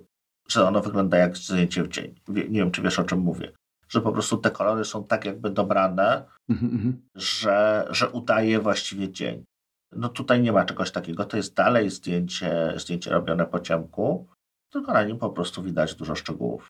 że 0.48 0.68
ono 0.68 0.80
wygląda 0.80 1.16
jak 1.18 1.36
zdjęcie 1.36 1.82
w 1.82 1.88
dzień. 1.88 2.14
Nie 2.28 2.60
wiem, 2.60 2.70
czy 2.70 2.82
wiesz 2.82 2.98
o 2.98 3.04
czym 3.04 3.18
mówię. 3.18 3.52
Że 3.88 4.00
po 4.00 4.12
prostu 4.12 4.36
te 4.36 4.50
kolory 4.50 4.84
są 4.84 5.04
tak 5.04 5.24
jakby 5.24 5.50
dobrane, 5.50 6.24
mhm, 6.48 6.72
mhm. 6.72 7.02
że, 7.14 7.86
że 7.90 8.10
udaje 8.10 8.60
właściwie 8.60 9.12
dzień. 9.12 9.44
No 9.92 10.08
tutaj 10.08 10.42
nie 10.42 10.52
ma 10.52 10.64
czegoś 10.64 10.90
takiego. 10.90 11.24
To 11.24 11.36
jest 11.36 11.54
dalej 11.54 11.90
zdjęcie, 11.90 12.74
zdjęcie 12.76 13.10
robione 13.10 13.46
po 13.46 13.60
ciemku, 13.60 14.28
tylko 14.72 14.92
na 14.92 15.04
nim 15.04 15.18
po 15.18 15.30
prostu 15.30 15.62
widać 15.62 15.94
dużo 15.94 16.14
szczegółów. 16.14 16.68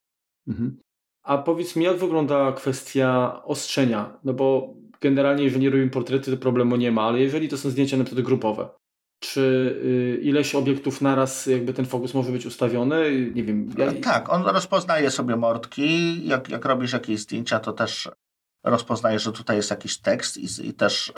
Mhm. 0.49 0.80
A 1.23 1.39
powiedz 1.39 1.77
mi, 1.77 1.85
jak 1.85 1.97
wygląda 1.97 2.53
kwestia 2.53 3.41
ostrzenia? 3.45 4.18
No 4.25 4.33
bo 4.33 4.75
generalnie, 5.01 5.45
jeżeli 5.45 5.70
robimy 5.70 5.91
portrety, 5.91 6.31
to 6.31 6.37
problemu 6.37 6.77
nie 6.77 6.93
ma, 6.93 7.03
ale 7.03 7.20
jeżeli 7.20 7.49
to 7.49 7.59
są 7.59 7.70
zdjęcia 7.70 7.97
na 7.97 8.05
przykład 8.05 8.27
grupowe, 8.27 8.68
czy 9.20 9.41
y, 10.20 10.20
ileś 10.23 10.55
obiektów 10.55 11.01
naraz 11.01 11.47
jakby 11.47 11.73
ten 11.73 11.87
fokus 11.87 12.14
może 12.14 12.33
być 12.33 12.47
ustawiony? 12.47 13.31
Nie 13.35 13.45
wiem. 13.45 13.70
Ja... 13.79 13.93
Tak, 13.93 14.33
on 14.33 14.43
rozpoznaje 14.43 15.11
sobie 15.11 15.37
mordki. 15.37 16.27
Jak, 16.27 16.49
jak 16.49 16.64
robisz 16.64 16.93
jakieś 16.93 17.20
zdjęcia, 17.20 17.61
to 17.61 17.73
też 17.73 18.11
rozpoznaje, 18.64 19.18
że 19.18 19.33
tutaj 19.33 19.57
jest 19.57 19.70
jakiś 19.70 19.99
tekst 19.99 20.37
i, 20.37 20.68
i 20.68 20.75
też 20.75 21.12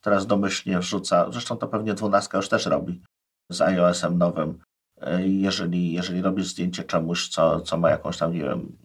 teraz 0.00 0.26
domyślnie 0.26 0.78
wrzuca. 0.78 1.30
Zresztą 1.30 1.56
to 1.56 1.68
pewnie 1.68 1.94
dwunastka 1.94 2.38
już 2.38 2.48
też 2.48 2.66
robi 2.66 3.02
z 3.50 3.60
iOS-em 3.60 4.18
nowym. 4.18 4.58
Y, 5.02 5.28
jeżeli, 5.28 5.92
jeżeli 5.92 6.22
robisz 6.22 6.46
zdjęcie 6.46 6.84
czemuś, 6.84 7.28
co, 7.28 7.60
co 7.60 7.76
ma 7.76 7.90
jakąś 7.90 8.18
tam, 8.18 8.32
nie 8.32 8.42
wiem, 8.42 8.76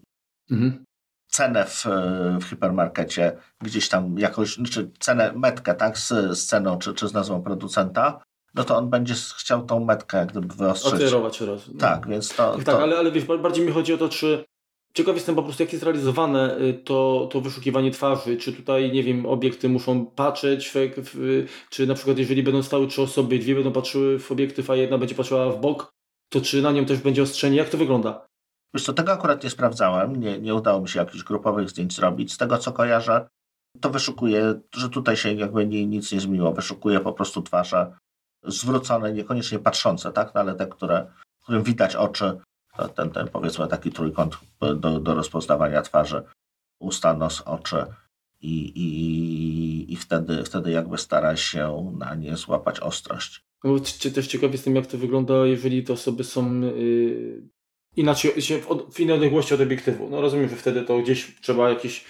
mhm. 0.54 0.84
cenę 1.28 1.66
w, 1.66 1.86
w 2.42 2.44
hipermarkecie, 2.44 3.38
gdzieś 3.62 3.90
tam 3.90 4.18
jakoś, 4.18 4.58
czy 4.72 4.92
cenę, 5.00 5.34
metkę, 5.36 5.76
tak, 5.76 5.98
z, 5.98 6.10
z 6.38 6.46
ceną, 6.46 6.78
czy, 6.78 6.94
czy 6.94 7.08
z 7.08 7.14
nazwą 7.14 7.44
producenta, 7.44 8.24
no 8.56 8.64
to 8.64 8.78
on 8.78 8.90
będzie 8.90 9.14
chciał 9.38 9.66
tą 9.66 9.86
metkę 9.86 10.18
jak 10.18 10.32
gdyby 10.32 10.56
wyostrzyć. 10.56 10.94
Ocerować 10.94 11.42
raz. 11.42 11.68
No. 11.68 11.80
Tak, 11.80 12.08
więc 12.08 12.36
to... 12.36 12.56
Tak, 12.56 12.66
to... 12.66 12.82
ale, 12.82 12.98
ale 12.98 13.12
wiesz, 13.12 13.26
bardziej 13.26 13.66
mi 13.66 13.72
chodzi 13.72 13.94
o 13.94 13.98
to, 13.98 14.10
czy 14.10 14.46
Ciekaw 14.94 15.16
jestem 15.16 15.36
po 15.36 15.44
prostu, 15.44 15.64
jak 15.64 15.74
jest 15.74 15.84
realizowane 15.84 16.58
y, 16.58 16.74
to, 16.74 17.30
to 17.32 17.42
wyszukiwanie 17.42 17.92
twarzy. 17.92 18.38
Czy 18.38 18.54
tutaj, 18.54 18.92
nie 18.92 19.04
wiem, 19.04 19.26
obiekty 19.26 19.70
muszą 19.70 20.06
patrzeć, 20.06 20.70
w, 20.70 20.74
w, 20.98 21.48
czy 21.70 21.88
na 21.88 21.94
przykład, 21.94 22.18
jeżeli 22.18 22.44
będą 22.44 22.64
stały 22.64 22.88
trzy 22.88 23.02
osoby, 23.02 23.40
dwie 23.40 23.56
będą 23.56 23.72
patrzyły 23.72 24.20
w 24.20 24.32
obiektyw, 24.32 24.70
a 24.70 24.76
jedna 24.76 24.98
będzie 24.98 25.16
patrzyła 25.16 25.52
w 25.52 25.62
bok, 25.62 25.94
to 26.30 26.42
czy 26.42 26.62
na 26.62 26.72
nią 26.72 26.86
też 26.86 27.00
będzie 27.00 27.24
ostrzenie? 27.24 27.58
Jak 27.58 27.70
to 27.70 27.78
wygląda? 27.78 28.26
Wiesz 28.74 28.84
co, 28.84 28.94
tego 28.94 29.12
akurat 29.12 29.44
nie 29.44 29.50
sprawdzałem, 29.50 30.16
nie, 30.16 30.40
nie 30.40 30.56
udało 30.56 30.82
mi 30.82 30.90
się 30.90 31.00
jakichś 31.00 31.24
grupowych 31.24 31.70
zdjęć 31.70 31.96
zrobić. 31.96 32.34
Z 32.34 32.38
tego 32.38 32.58
co 32.58 32.72
kojarzę, 32.72 33.28
to 33.82 33.90
wyszukuję, 33.90 34.60
że 34.76 34.90
tutaj 34.90 35.18
się 35.18 35.34
jakby 35.34 35.68
nie, 35.68 35.88
nic 35.88 36.12
nie 36.12 36.20
zmieniło. 36.20 36.54
Wyszukuję 36.54 37.00
po 37.00 37.14
prostu 37.14 37.42
twarze 37.42 37.94
zwrócone, 38.44 39.14
niekoniecznie 39.14 39.60
patrzące, 39.60 40.12
tak? 40.12 40.34
No, 40.36 40.42
ale 40.42 40.56
te, 40.56 40.68
które, 40.68 41.12
którym 41.44 41.64
widać 41.64 41.96
oczy, 41.96 42.40
ten, 42.96 43.10
ten 43.10 43.28
powiedzmy 43.28 43.68
taki 43.68 43.92
trójkąt 43.92 44.38
do, 44.76 45.00
do 45.00 45.16
rozpoznawania 45.16 45.82
twarzy, 45.82 46.24
usta, 46.80 47.14
nos, 47.14 47.42
oczy 47.42 47.86
i, 48.42 48.56
i, 48.56 49.94
i 49.94 49.96
wtedy, 49.96 50.44
wtedy 50.44 50.72
jakby 50.72 50.98
stara 50.98 51.38
się 51.38 51.94
na 51.98 52.16
nie 52.16 52.38
złapać 52.38 52.80
ostrość. 52.80 53.42
No, 53.64 53.80
też 54.14 54.28
ciekaw 54.28 54.52
jestem, 54.52 54.76
jak 54.76 54.88
to 54.88 54.98
wygląda, 54.98 55.46
jeżeli 55.46 55.84
te 55.84 55.94
osoby 55.94 56.24
są 56.24 56.62
yy, 56.62 57.50
inaczej, 57.96 58.42
się 58.42 58.58
w, 58.60 58.68
w 58.94 59.00
innej 59.00 59.16
odległości 59.16 59.54
od 59.54 59.62
obiektywu. 59.62 60.10
No 60.10 60.22
rozumiem, 60.22 60.50
że 60.50 60.56
wtedy 60.56 60.82
to 60.82 60.98
gdzieś 60.98 61.42
trzeba 61.42 61.70
jakiś 61.70 62.06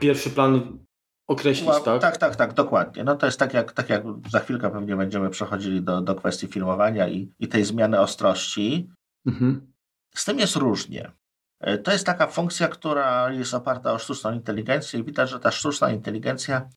pierwszy 0.00 0.30
plan 0.30 0.78
określić, 1.26 1.68
no, 1.68 1.80
tak? 1.80 2.02
Tak, 2.02 2.16
tak, 2.16 2.36
tak, 2.36 2.52
dokładnie. 2.52 3.04
No 3.04 3.16
to 3.16 3.26
jest 3.26 3.38
tak 3.38 3.54
jak, 3.54 3.72
tak 3.72 3.90
jak 3.90 4.02
za 4.30 4.40
chwilkę 4.40 4.70
pewnie 4.70 4.96
będziemy 4.96 5.30
przechodzili 5.30 5.82
do, 5.82 6.00
do 6.00 6.14
kwestii 6.14 6.46
filmowania 6.46 7.08
i, 7.08 7.32
i 7.38 7.48
tej 7.48 7.64
zmiany 7.64 8.00
ostrości. 8.00 8.90
Mhm. 9.26 9.72
Z 10.14 10.24
tym 10.24 10.38
jest 10.38 10.56
różnie. 10.56 11.12
E, 11.60 11.78
to 11.78 11.92
jest 11.92 12.06
taka 12.06 12.26
funkcja, 12.26 12.68
która 12.68 13.32
jest 13.32 13.54
oparta 13.54 13.92
o 13.92 13.98
sztuczną 13.98 14.32
inteligencję 14.32 15.00
i 15.00 15.04
widać, 15.04 15.30
że 15.30 15.40
ta 15.40 15.50
sztuczna 15.50 15.90
inteligencja 15.90 16.68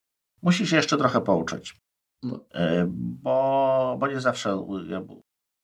musi 0.42 0.68
się 0.68 0.76
jeszcze 0.76 0.98
trochę 0.98 1.22
pouczyć. 1.22 1.82
No. 2.24 2.46
E, 2.54 2.86
bo, 2.90 3.98
bo 4.00 4.08
nie 4.08 4.20
zawsze 4.20 4.66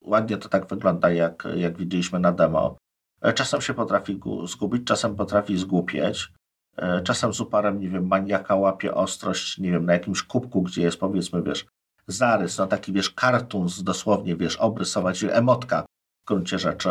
ładnie 0.02 0.38
to 0.38 0.50
tak 0.50 0.68
wygląda, 0.68 1.10
jak, 1.12 1.48
jak 1.56 1.78
widzieliśmy 1.78 2.20
na 2.20 2.32
demo. 2.32 2.78
E, 3.26 3.34
czasem 3.34 3.62
się 3.62 3.74
potrafi 3.74 4.20
zgubić, 4.46 4.88
czasem 4.88 5.16
potrafi 5.16 5.58
zgłupieć. 5.58 6.32
E, 6.78 7.02
czasem 7.02 7.34
z 7.34 7.42
uparem, 7.42 7.80
nie 7.80 7.90
wiem, 7.90 8.08
maniaka 8.08 8.56
łapie 8.56 8.94
ostrość, 8.94 9.58
nie 9.58 9.72
wiem, 9.72 9.86
na 9.86 9.94
jakimś 9.94 10.24
kubku, 10.24 10.62
gdzie 10.62 10.82
jest 10.82 11.00
powiedzmy, 11.00 11.44
wiesz, 11.44 11.66
zarys, 12.08 12.58
no 12.58 12.68
taki, 12.68 12.94
wiesz, 12.94 13.10
kartun 13.10 13.68
dosłownie, 13.84 14.36
wiesz, 14.36 14.56
obrysować, 14.56 15.24
emotka 15.24 15.86
w 16.26 16.28
gruncie 16.28 16.60
rzeczy. 16.60 16.90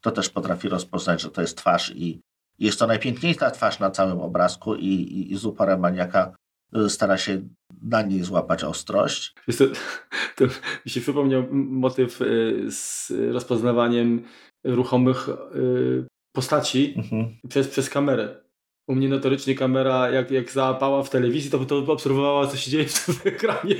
To 0.00 0.10
też 0.10 0.28
potrafi 0.28 0.68
rozpoznać, 0.68 1.20
że 1.20 1.30
to 1.30 1.40
jest 1.40 1.56
twarz 1.56 1.92
i 1.96 2.20
jest 2.58 2.78
to 2.78 2.86
najpiękniejsza 2.86 3.50
twarz 3.50 3.78
na 3.78 3.90
całym 3.90 4.20
obrazku 4.20 4.74
i, 4.74 4.86
i, 4.86 5.32
i 5.32 5.36
z 5.36 5.44
uparem 5.44 5.80
maniaka 5.80 6.34
e, 6.74 6.88
stara 6.88 7.18
się 7.18 7.42
na 7.82 8.02
niej 8.02 8.22
złapać 8.22 8.64
ostrość. 8.64 9.34
To, 9.58 9.64
to 10.36 10.44
mi 10.84 10.90
się 10.90 11.00
przypomniał 11.00 11.46
motyw 11.52 12.20
z 12.70 13.12
rozpoznawaniem 13.32 14.24
ruchomych 14.74 15.28
y, 15.28 16.06
postaci 16.32 16.94
mhm. 16.96 17.36
przez, 17.48 17.68
przez 17.68 17.90
kamerę. 17.90 18.44
U 18.88 18.94
mnie 18.94 19.08
notorycznie 19.08 19.54
kamera, 19.54 20.10
jak, 20.10 20.30
jak 20.30 20.50
załapała 20.50 21.02
w 21.02 21.10
telewizji, 21.10 21.50
to, 21.50 21.64
to 21.64 21.92
obserwowała, 21.92 22.46
co 22.46 22.56
się 22.56 22.70
dzieje 22.70 22.84
w 22.84 23.06
tym 23.06 23.32
ekranie. 23.32 23.76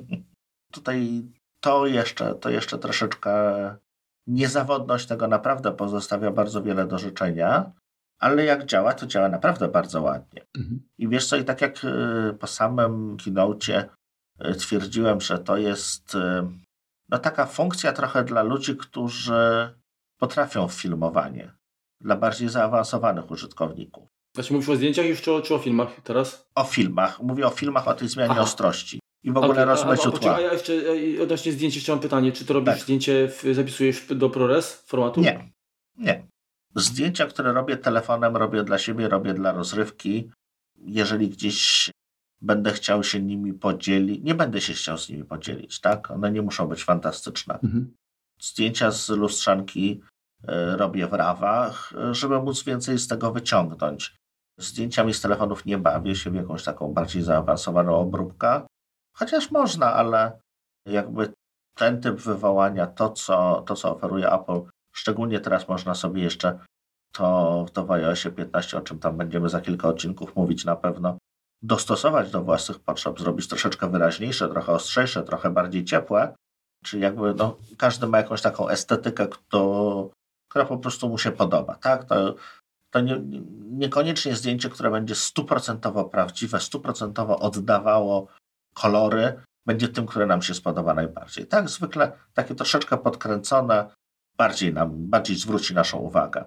Tutaj 0.72 1.22
to 1.60 1.86
jeszcze, 1.86 2.34
to 2.34 2.50
jeszcze 2.50 2.78
troszeczkę 2.78 3.30
niezawodność 4.26 5.06
tego 5.06 5.28
naprawdę 5.28 5.72
pozostawia 5.72 6.30
bardzo 6.30 6.62
wiele 6.62 6.86
do 6.86 6.98
życzenia, 6.98 7.72
ale 8.18 8.44
jak 8.44 8.66
działa, 8.66 8.92
to 8.92 9.06
działa 9.06 9.28
naprawdę 9.28 9.68
bardzo 9.68 10.02
ładnie. 10.02 10.46
Mhm. 10.58 10.80
I 10.98 11.08
wiesz 11.08 11.26
co, 11.26 11.36
i 11.36 11.44
tak 11.44 11.60
jak 11.60 11.84
y, 11.84 12.34
po 12.34 12.46
samym 12.46 13.16
keynocie 13.24 13.88
y, 14.46 14.54
twierdziłem, 14.54 15.20
że 15.20 15.38
to 15.38 15.56
jest 15.56 16.16
no 17.08 17.18
taka 17.18 17.46
funkcja 17.46 17.92
trochę 17.92 18.24
dla 18.24 18.42
ludzi, 18.42 18.76
którzy 18.76 19.77
potrafią 20.18 20.68
filmowanie, 20.68 21.52
dla 22.00 22.16
bardziej 22.16 22.48
zaawansowanych 22.48 23.30
użytkowników. 23.30 24.08
Znaczy 24.34 24.52
mówisz 24.52 24.68
o 24.68 24.76
zdjęciach 24.76 25.06
już 25.06 25.22
czy 25.22 25.32
o, 25.32 25.42
czy 25.42 25.54
o 25.54 25.58
filmach 25.58 26.00
teraz? 26.04 26.48
O 26.54 26.64
filmach. 26.64 27.22
Mówię 27.22 27.46
o 27.46 27.50
filmach, 27.50 27.88
o 27.88 27.94
tej 27.94 28.08
zmianie 28.08 28.30
Aha. 28.30 28.40
ostrości. 28.40 29.00
I 29.22 29.32
w 29.32 29.36
ogóle 29.36 29.52
okay, 29.52 29.64
rozmyciu 29.64 30.12
tła. 30.12 30.36
A 30.36 30.40
ja 30.40 30.52
jeszcze 30.52 30.72
odnośnie 31.22 31.52
zdjęć 31.52 31.74
jeszcze 31.74 31.92
mam 31.92 32.00
pytanie. 32.00 32.32
Czy 32.32 32.44
to 32.44 32.54
robisz 32.54 32.74
tak. 32.74 32.82
zdjęcie, 32.82 33.28
w, 33.28 33.54
zapisujesz 33.54 34.06
do 34.06 34.30
ProRes 34.30 34.82
formatu? 34.86 35.20
Nie. 35.20 35.52
Nie. 35.96 36.26
Zdjęcia, 36.74 37.26
które 37.26 37.52
robię 37.52 37.76
telefonem, 37.76 38.36
robię 38.36 38.64
dla 38.64 38.78
siebie, 38.78 39.08
robię 39.08 39.34
dla 39.34 39.52
rozrywki. 39.52 40.30
Jeżeli 40.76 41.28
gdzieś 41.28 41.90
będę 42.40 42.72
chciał 42.72 43.04
się 43.04 43.22
nimi 43.22 43.52
podzielić, 43.52 44.24
nie 44.24 44.34
będę 44.34 44.60
się 44.60 44.72
chciał 44.72 44.98
z 44.98 45.08
nimi 45.08 45.24
podzielić, 45.24 45.80
tak? 45.80 46.10
One 46.10 46.32
nie 46.32 46.42
muszą 46.42 46.66
być 46.66 46.84
fantastyczne. 46.84 47.54
Mhm. 47.54 47.94
Zdjęcia 48.40 48.90
z 48.90 49.08
lustrzanki 49.08 50.02
y, 50.42 50.76
robię 50.76 51.06
w 51.06 51.12
rawach, 51.12 51.92
żeby 52.10 52.42
móc 52.42 52.64
więcej 52.64 52.98
z 52.98 53.08
tego 53.08 53.32
wyciągnąć. 53.32 54.16
Zdjęciami 54.58 55.14
z 55.14 55.20
telefonów 55.20 55.64
nie 55.66 55.78
bawię 55.78 56.14
się 56.14 56.30
w 56.30 56.34
jakąś 56.34 56.64
taką 56.64 56.92
bardziej 56.92 57.22
zaawansowaną 57.22 57.96
obróbkę, 57.96 58.62
chociaż 59.16 59.50
można, 59.50 59.92
ale 59.92 60.40
jakby 60.86 61.32
ten 61.74 62.00
typ 62.00 62.16
wywołania, 62.16 62.86
to 62.86 63.10
co, 63.10 63.62
to 63.66 63.74
co 63.74 63.96
oferuje 63.96 64.32
Apple, 64.32 64.60
szczególnie 64.92 65.40
teraz 65.40 65.68
można 65.68 65.94
sobie 65.94 66.22
jeszcze 66.22 66.58
to, 67.12 67.66
to 67.72 67.84
w 67.84 67.90
iOSie 67.90 68.30
15, 68.30 68.78
o 68.78 68.80
czym 68.80 68.98
tam 68.98 69.16
będziemy 69.16 69.48
za 69.48 69.60
kilka 69.60 69.88
odcinków 69.88 70.36
mówić 70.36 70.64
na 70.64 70.76
pewno, 70.76 71.18
dostosować 71.62 72.30
do 72.30 72.42
własnych 72.42 72.78
potrzeb, 72.80 73.20
zrobić 73.20 73.48
troszeczkę 73.48 73.90
wyraźniejsze, 73.90 74.48
trochę 74.48 74.72
ostrzejsze, 74.72 75.22
trochę 75.22 75.50
bardziej 75.50 75.84
ciepłe, 75.84 76.34
czy 76.84 76.98
jakby 76.98 77.34
no, 77.34 77.56
każdy 77.78 78.06
ma 78.06 78.18
jakąś 78.18 78.42
taką 78.42 78.68
estetykę, 78.68 79.28
kto, 79.28 80.10
która 80.50 80.64
po 80.64 80.78
prostu 80.78 81.08
mu 81.08 81.18
się 81.18 81.32
podoba, 81.32 81.74
tak? 81.74 82.04
To, 82.04 82.34
to 82.90 83.00
nie, 83.00 83.20
niekoniecznie 83.70 84.36
zdjęcie, 84.36 84.70
które 84.70 84.90
będzie 84.90 85.14
stuprocentowo 85.14 86.04
prawdziwe, 86.04 86.60
stuprocentowo 86.60 87.38
oddawało 87.38 88.26
kolory, 88.74 89.42
będzie 89.66 89.88
tym, 89.88 90.06
które 90.06 90.26
nam 90.26 90.42
się 90.42 90.54
spodoba 90.54 90.94
najbardziej. 90.94 91.46
Tak, 91.46 91.68
zwykle 91.68 92.12
takie 92.34 92.54
troszeczkę 92.54 92.98
podkręcone 92.98 93.90
bardziej 94.36 94.74
nam, 94.74 94.90
bardziej 94.94 95.36
zwróci 95.36 95.74
naszą 95.74 95.98
uwagę. 95.98 96.44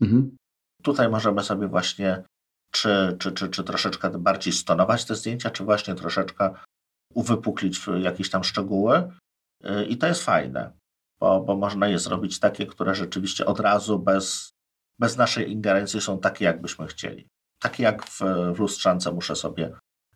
Mhm. 0.00 0.36
Tutaj 0.82 1.08
możemy 1.08 1.42
sobie 1.42 1.68
właśnie 1.68 2.24
czy, 2.72 3.16
czy, 3.18 3.32
czy, 3.32 3.48
czy 3.48 3.64
troszeczkę 3.64 4.10
bardziej 4.10 4.52
stonować 4.52 5.04
te 5.04 5.14
zdjęcia, 5.14 5.50
czy 5.50 5.64
właśnie 5.64 5.94
troszeczkę 5.94 6.54
uwypuklić 7.14 7.80
jakieś 8.00 8.30
tam 8.30 8.44
szczegóły. 8.44 9.12
Y, 9.64 9.84
I 9.84 9.96
to 9.96 10.06
jest 10.06 10.22
fajne, 10.22 10.72
bo, 11.20 11.40
bo 11.40 11.56
można 11.56 11.88
je 11.88 11.98
zrobić 11.98 12.40
takie, 12.40 12.66
które 12.66 12.94
rzeczywiście 12.94 13.46
od 13.46 13.60
razu 13.60 13.98
bez, 13.98 14.52
bez 14.98 15.16
naszej 15.16 15.52
ingerencji 15.52 16.00
są 16.00 16.18
takie, 16.18 16.44
jakbyśmy 16.44 16.86
chcieli. 16.86 17.28
Takie 17.60 17.82
jak 17.82 18.06
w, 18.06 18.20
w 18.54 18.58
lustrzance 18.58 19.12
muszę 19.12 19.36
sobie 19.36 19.72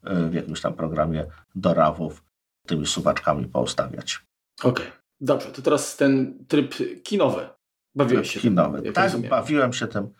y, 0.06 0.30
w 0.30 0.34
jakimś 0.34 0.60
tam 0.60 0.74
programie 0.74 1.26
do 1.54 1.74
rawów 1.74 2.24
tymi 2.66 2.86
suwaczkami 2.86 3.46
poustawiać. 3.46 4.24
Okej, 4.62 4.70
okay. 4.70 4.86
dobrze. 5.20 5.50
To 5.50 5.62
teraz 5.62 5.96
ten 5.96 6.44
tryb 6.48 6.74
kinowy. 7.02 7.48
Bawiłeś 7.94 8.30
się 8.30 8.40
kinowy. 8.40 8.82
Tym, 8.82 8.92
tak, 8.92 9.04
rozumiem. 9.04 9.30
bawiłem 9.30 9.72
się 9.72 9.86
tym 9.86 10.10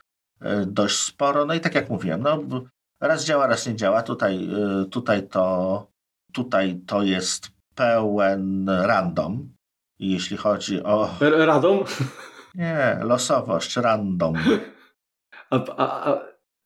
E, 0.41 0.67
dość 0.67 0.97
sporo. 0.97 1.47
No 1.47 1.55
i 1.55 1.61
tak 1.61 1.75
jak 1.75 1.91
mówiłem, 1.91 2.23
no, 2.23 2.43
raz 3.01 3.25
działa, 3.25 3.47
raz 3.47 3.67
nie 3.67 3.77
działa. 3.77 4.03
Tutaj, 4.03 4.49
tutaj, 4.91 5.29
to, 5.29 5.87
tutaj 6.33 6.81
to 6.87 7.03
jest 7.03 7.56
pełen 7.77 8.69
random, 8.69 9.49
jeśli 9.99 10.37
chodzi 10.37 10.83
o... 10.83 11.11
Radom? 11.21 11.85
Nie, 12.55 12.99
losowość, 13.03 13.77
random. 13.77 14.35
A, 15.51 15.65
a, 15.77 16.13
a, 16.13 16.21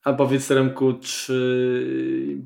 a 0.04 0.12
powiedz 0.12 0.50
Remku, 0.50 0.92
czy 0.92 2.42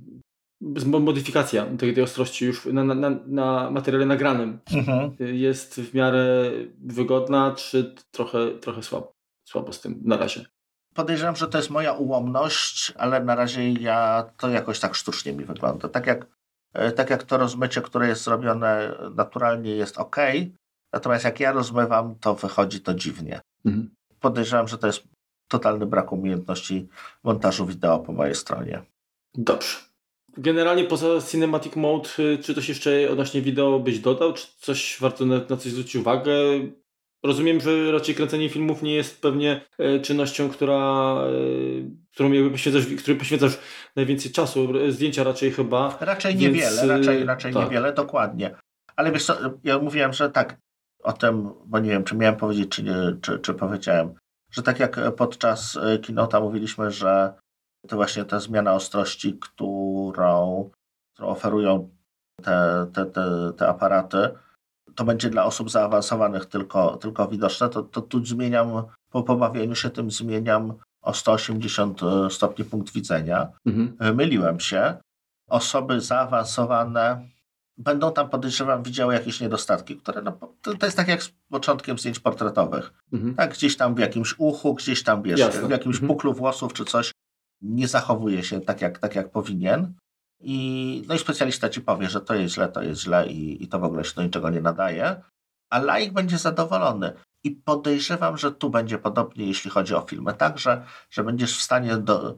modyfikacja 0.86 1.66
tej, 1.78 1.94
tej 1.94 2.04
ostrości 2.04 2.44
już 2.44 2.66
na, 2.66 2.84
na, 2.84 3.10
na 3.26 3.70
materiale 3.70 4.06
nagranym 4.06 4.58
mhm. 4.72 5.16
jest 5.18 5.80
w 5.80 5.94
miarę 5.94 6.50
wygodna, 6.84 7.54
czy 7.56 7.94
trochę, 8.10 8.50
trochę 8.50 8.82
słabo, 8.82 9.12
słabo 9.48 9.72
z 9.72 9.80
tym 9.80 10.00
na 10.04 10.16
razie? 10.16 10.44
podejrzewam, 10.94 11.36
że 11.36 11.48
to 11.48 11.58
jest 11.58 11.70
moja 11.70 11.92
ułomność, 11.92 12.92
ale 12.98 13.24
na 13.24 13.34
razie 13.34 13.72
ja 13.72 14.30
to 14.36 14.48
jakoś 14.48 14.80
tak 14.80 14.94
sztucznie 14.94 15.32
mi 15.32 15.44
wygląda. 15.44 15.88
Tak 15.88 16.06
jak, 16.06 16.26
tak 16.96 17.10
jak 17.10 17.22
to 17.22 17.38
rozmycie, 17.38 17.80
które 17.82 18.08
jest 18.08 18.22
zrobione 18.22 18.94
naturalnie 19.14 19.70
jest 19.70 19.98
ok, 19.98 20.16
natomiast 20.92 21.24
jak 21.24 21.40
ja 21.40 21.52
rozmywam, 21.52 22.14
to 22.20 22.34
wychodzi 22.34 22.80
to 22.80 22.94
dziwnie. 22.94 23.40
Mhm. 23.64 23.94
Podejrzewam, 24.20 24.68
że 24.68 24.78
to 24.78 24.86
jest 24.86 25.04
totalny 25.48 25.86
brak 25.86 26.12
umiejętności 26.12 26.88
montażu 27.24 27.66
wideo 27.66 27.98
po 27.98 28.12
mojej 28.12 28.34
stronie. 28.34 28.82
Dobrze. 29.34 29.78
Generalnie 30.36 30.84
poza 30.84 31.06
Cinematic 31.30 31.76
Mode, 31.76 32.08
y, 32.18 32.38
czy 32.38 32.54
coś 32.54 32.68
jeszcze 32.68 33.10
odnośnie 33.10 33.42
wideo 33.42 33.80
byś 33.80 33.98
dodał? 33.98 34.32
Czy 34.32 34.46
coś 34.58 34.96
warto 35.00 35.26
na, 35.26 35.34
na 35.48 35.56
coś 35.56 35.72
zwrócić 35.72 35.96
uwagę? 35.96 36.32
Rozumiem, 37.24 37.60
że 37.60 37.92
raczej 37.92 38.14
kręcenie 38.14 38.48
filmów 38.48 38.82
nie 38.82 38.94
jest 38.94 39.22
pewnie 39.22 39.60
e, 39.78 40.00
czynnością, 40.00 40.48
która, 40.48 41.16
e, 41.16 41.30
którą 42.14 42.32
jakby 42.32 42.50
poświęcasz, 42.50 42.86
której 42.86 43.18
poświęcasz 43.18 43.58
najwięcej 43.96 44.32
czasu. 44.32 44.68
Zdjęcia 44.88 45.24
raczej 45.24 45.52
chyba. 45.52 45.98
Raczej 46.00 46.36
więc... 46.36 46.42
niewiele, 46.42 46.86
raczej, 46.86 47.24
raczej 47.24 47.52
tak. 47.52 47.64
niewiele, 47.64 47.92
dokładnie. 47.92 48.54
Ale 48.96 49.12
wiesz 49.12 49.24
co, 49.24 49.36
ja 49.64 49.78
mówiłem, 49.78 50.12
że 50.12 50.30
tak 50.30 50.56
o 51.02 51.12
tym, 51.12 51.50
bo 51.66 51.78
nie 51.78 51.90
wiem, 51.90 52.04
czy 52.04 52.16
miałem 52.16 52.36
powiedzieć, 52.36 52.68
czy, 52.68 52.82
nie, 52.82 52.94
czy, 53.22 53.38
czy 53.38 53.54
powiedziałem, 53.54 54.14
że 54.50 54.62
tak 54.62 54.80
jak 54.80 55.14
podczas 55.16 55.76
e, 55.76 55.98
kinota 55.98 56.40
mówiliśmy, 56.40 56.90
że 56.90 57.34
to 57.88 57.96
właśnie 57.96 58.24
ta 58.24 58.40
zmiana 58.40 58.74
ostrości, 58.74 59.38
którą, 59.40 60.70
którą 61.14 61.28
oferują 61.28 61.90
te, 62.42 62.86
te, 62.94 63.06
te, 63.06 63.52
te 63.56 63.68
aparaty, 63.68 64.28
to 64.94 65.04
będzie 65.04 65.30
dla 65.30 65.44
osób 65.44 65.70
zaawansowanych 65.70 66.46
tylko, 66.46 66.96
tylko 66.96 67.28
widoczne, 67.28 67.68
to, 67.68 67.82
to 67.82 68.02
tu 68.02 68.24
zmieniam, 68.24 68.82
po 69.10 69.22
pobawieniu 69.22 69.74
się 69.74 69.90
tym 69.90 70.10
zmieniam 70.10 70.74
o 71.02 71.14
180 71.14 72.02
e, 72.02 72.30
stopni 72.30 72.64
punkt 72.64 72.92
widzenia. 72.92 73.48
Mhm. 73.66 74.16
Myliłem 74.16 74.60
się. 74.60 74.96
Osoby 75.48 76.00
zaawansowane 76.00 77.28
będą 77.78 78.12
tam, 78.12 78.28
podejrzewam, 78.28 78.82
widziały 78.82 79.14
jakieś 79.14 79.40
niedostatki, 79.40 79.96
które 79.96 80.22
no, 80.22 80.32
to, 80.62 80.74
to 80.74 80.86
jest 80.86 80.96
tak 80.96 81.08
jak 81.08 81.22
z 81.22 81.32
początkiem 81.50 81.98
zdjęć 81.98 82.18
portretowych. 82.18 82.92
Mhm. 83.12 83.34
Tak, 83.34 83.52
gdzieś 83.52 83.76
tam 83.76 83.94
w 83.94 83.98
jakimś 83.98 84.34
uchu, 84.38 84.74
gdzieś 84.74 85.02
tam 85.02 85.22
wiesz, 85.22 85.40
w 85.40 85.70
jakimś 85.70 85.96
mhm. 85.96 86.08
puklu 86.08 86.34
włosów 86.34 86.72
czy 86.72 86.84
coś 86.84 87.12
nie 87.62 87.88
zachowuje 87.88 88.42
się 88.42 88.60
tak 88.60 88.80
jak, 88.80 88.98
tak 88.98 89.14
jak 89.14 89.30
powinien. 89.30 89.94
I, 90.40 91.04
no 91.08 91.14
i 91.14 91.18
specjalista 91.18 91.68
ci 91.68 91.80
powie, 91.80 92.08
że 92.08 92.20
to 92.20 92.34
jest 92.34 92.54
źle, 92.54 92.68
to 92.68 92.82
jest 92.82 93.00
źle 93.00 93.26
i, 93.28 93.64
i 93.64 93.68
to 93.68 93.78
w 93.78 93.84
ogóle 93.84 94.04
się 94.04 94.14
do 94.14 94.22
niczego 94.22 94.50
nie 94.50 94.60
nadaje, 94.60 95.22
a 95.70 95.78
laik 95.78 96.12
będzie 96.12 96.38
zadowolony. 96.38 97.12
I 97.44 97.50
podejrzewam, 97.50 98.38
że 98.38 98.52
tu 98.52 98.70
będzie 98.70 98.98
podobnie, 98.98 99.46
jeśli 99.46 99.70
chodzi 99.70 99.94
o 99.94 100.00
filmy, 100.00 100.34
także, 100.34 100.84
że 101.10 101.24
będziesz 101.24 101.58
w 101.58 101.62
stanie 101.62 101.96
do, 101.96 102.36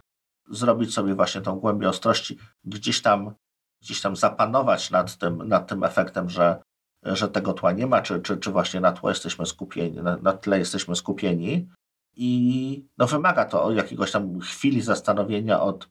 zrobić 0.51 0.95
sobie 0.95 1.15
właśnie 1.15 1.41
tą 1.41 1.57
głębię 1.57 1.89
ostrości, 1.89 2.39
gdzieś 2.65 3.03
tam, 3.03 3.35
gdzieś 3.83 4.01
tam 4.01 4.17
zapanować 4.17 4.91
nad 4.91 5.17
tym, 5.17 5.49
nad 5.49 5.69
tym 5.69 5.85
efektem, 5.85 6.31
że, 6.31 6.63
że 7.03 7.29
tego 7.29 7.53
tła 7.53 7.73
nie 7.73 7.87
ma, 7.87 8.03
czy, 8.03 8.21
czy, 8.21 8.37
czy 8.37 8.51
właśnie 8.51 8.81
na 8.81 8.93
tło 8.93 9.09
jesteśmy 9.09 9.47
skupieni, 9.47 9.97
na, 10.03 10.17
na 10.17 10.33
tle 10.33 10.59
jesteśmy 10.59 10.97
skupieni. 10.97 11.69
I 12.17 12.87
no 12.99 13.07
wymaga 13.07 13.45
to 13.45 13.73
jakiegoś 13.73 14.13
tam 14.13 14.41
chwili 14.41 14.83
zastanowienia 14.83 15.61
od, 15.61 15.89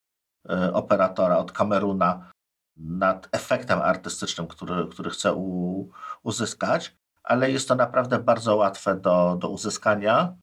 operatora, 0.73 1.37
od 1.37 1.51
Kameruna 1.51 2.31
nad 2.77 3.29
efektem 3.31 3.79
artystycznym, 3.79 4.47
który, 4.47 4.87
który 4.87 5.09
chce 5.09 5.33
u, 5.33 5.89
uzyskać, 6.23 6.95
ale 7.23 7.51
jest 7.51 7.67
to 7.67 7.75
naprawdę 7.75 8.19
bardzo 8.19 8.55
łatwe 8.55 8.95
do, 8.95 9.37
do 9.39 9.49
uzyskania 9.49 10.35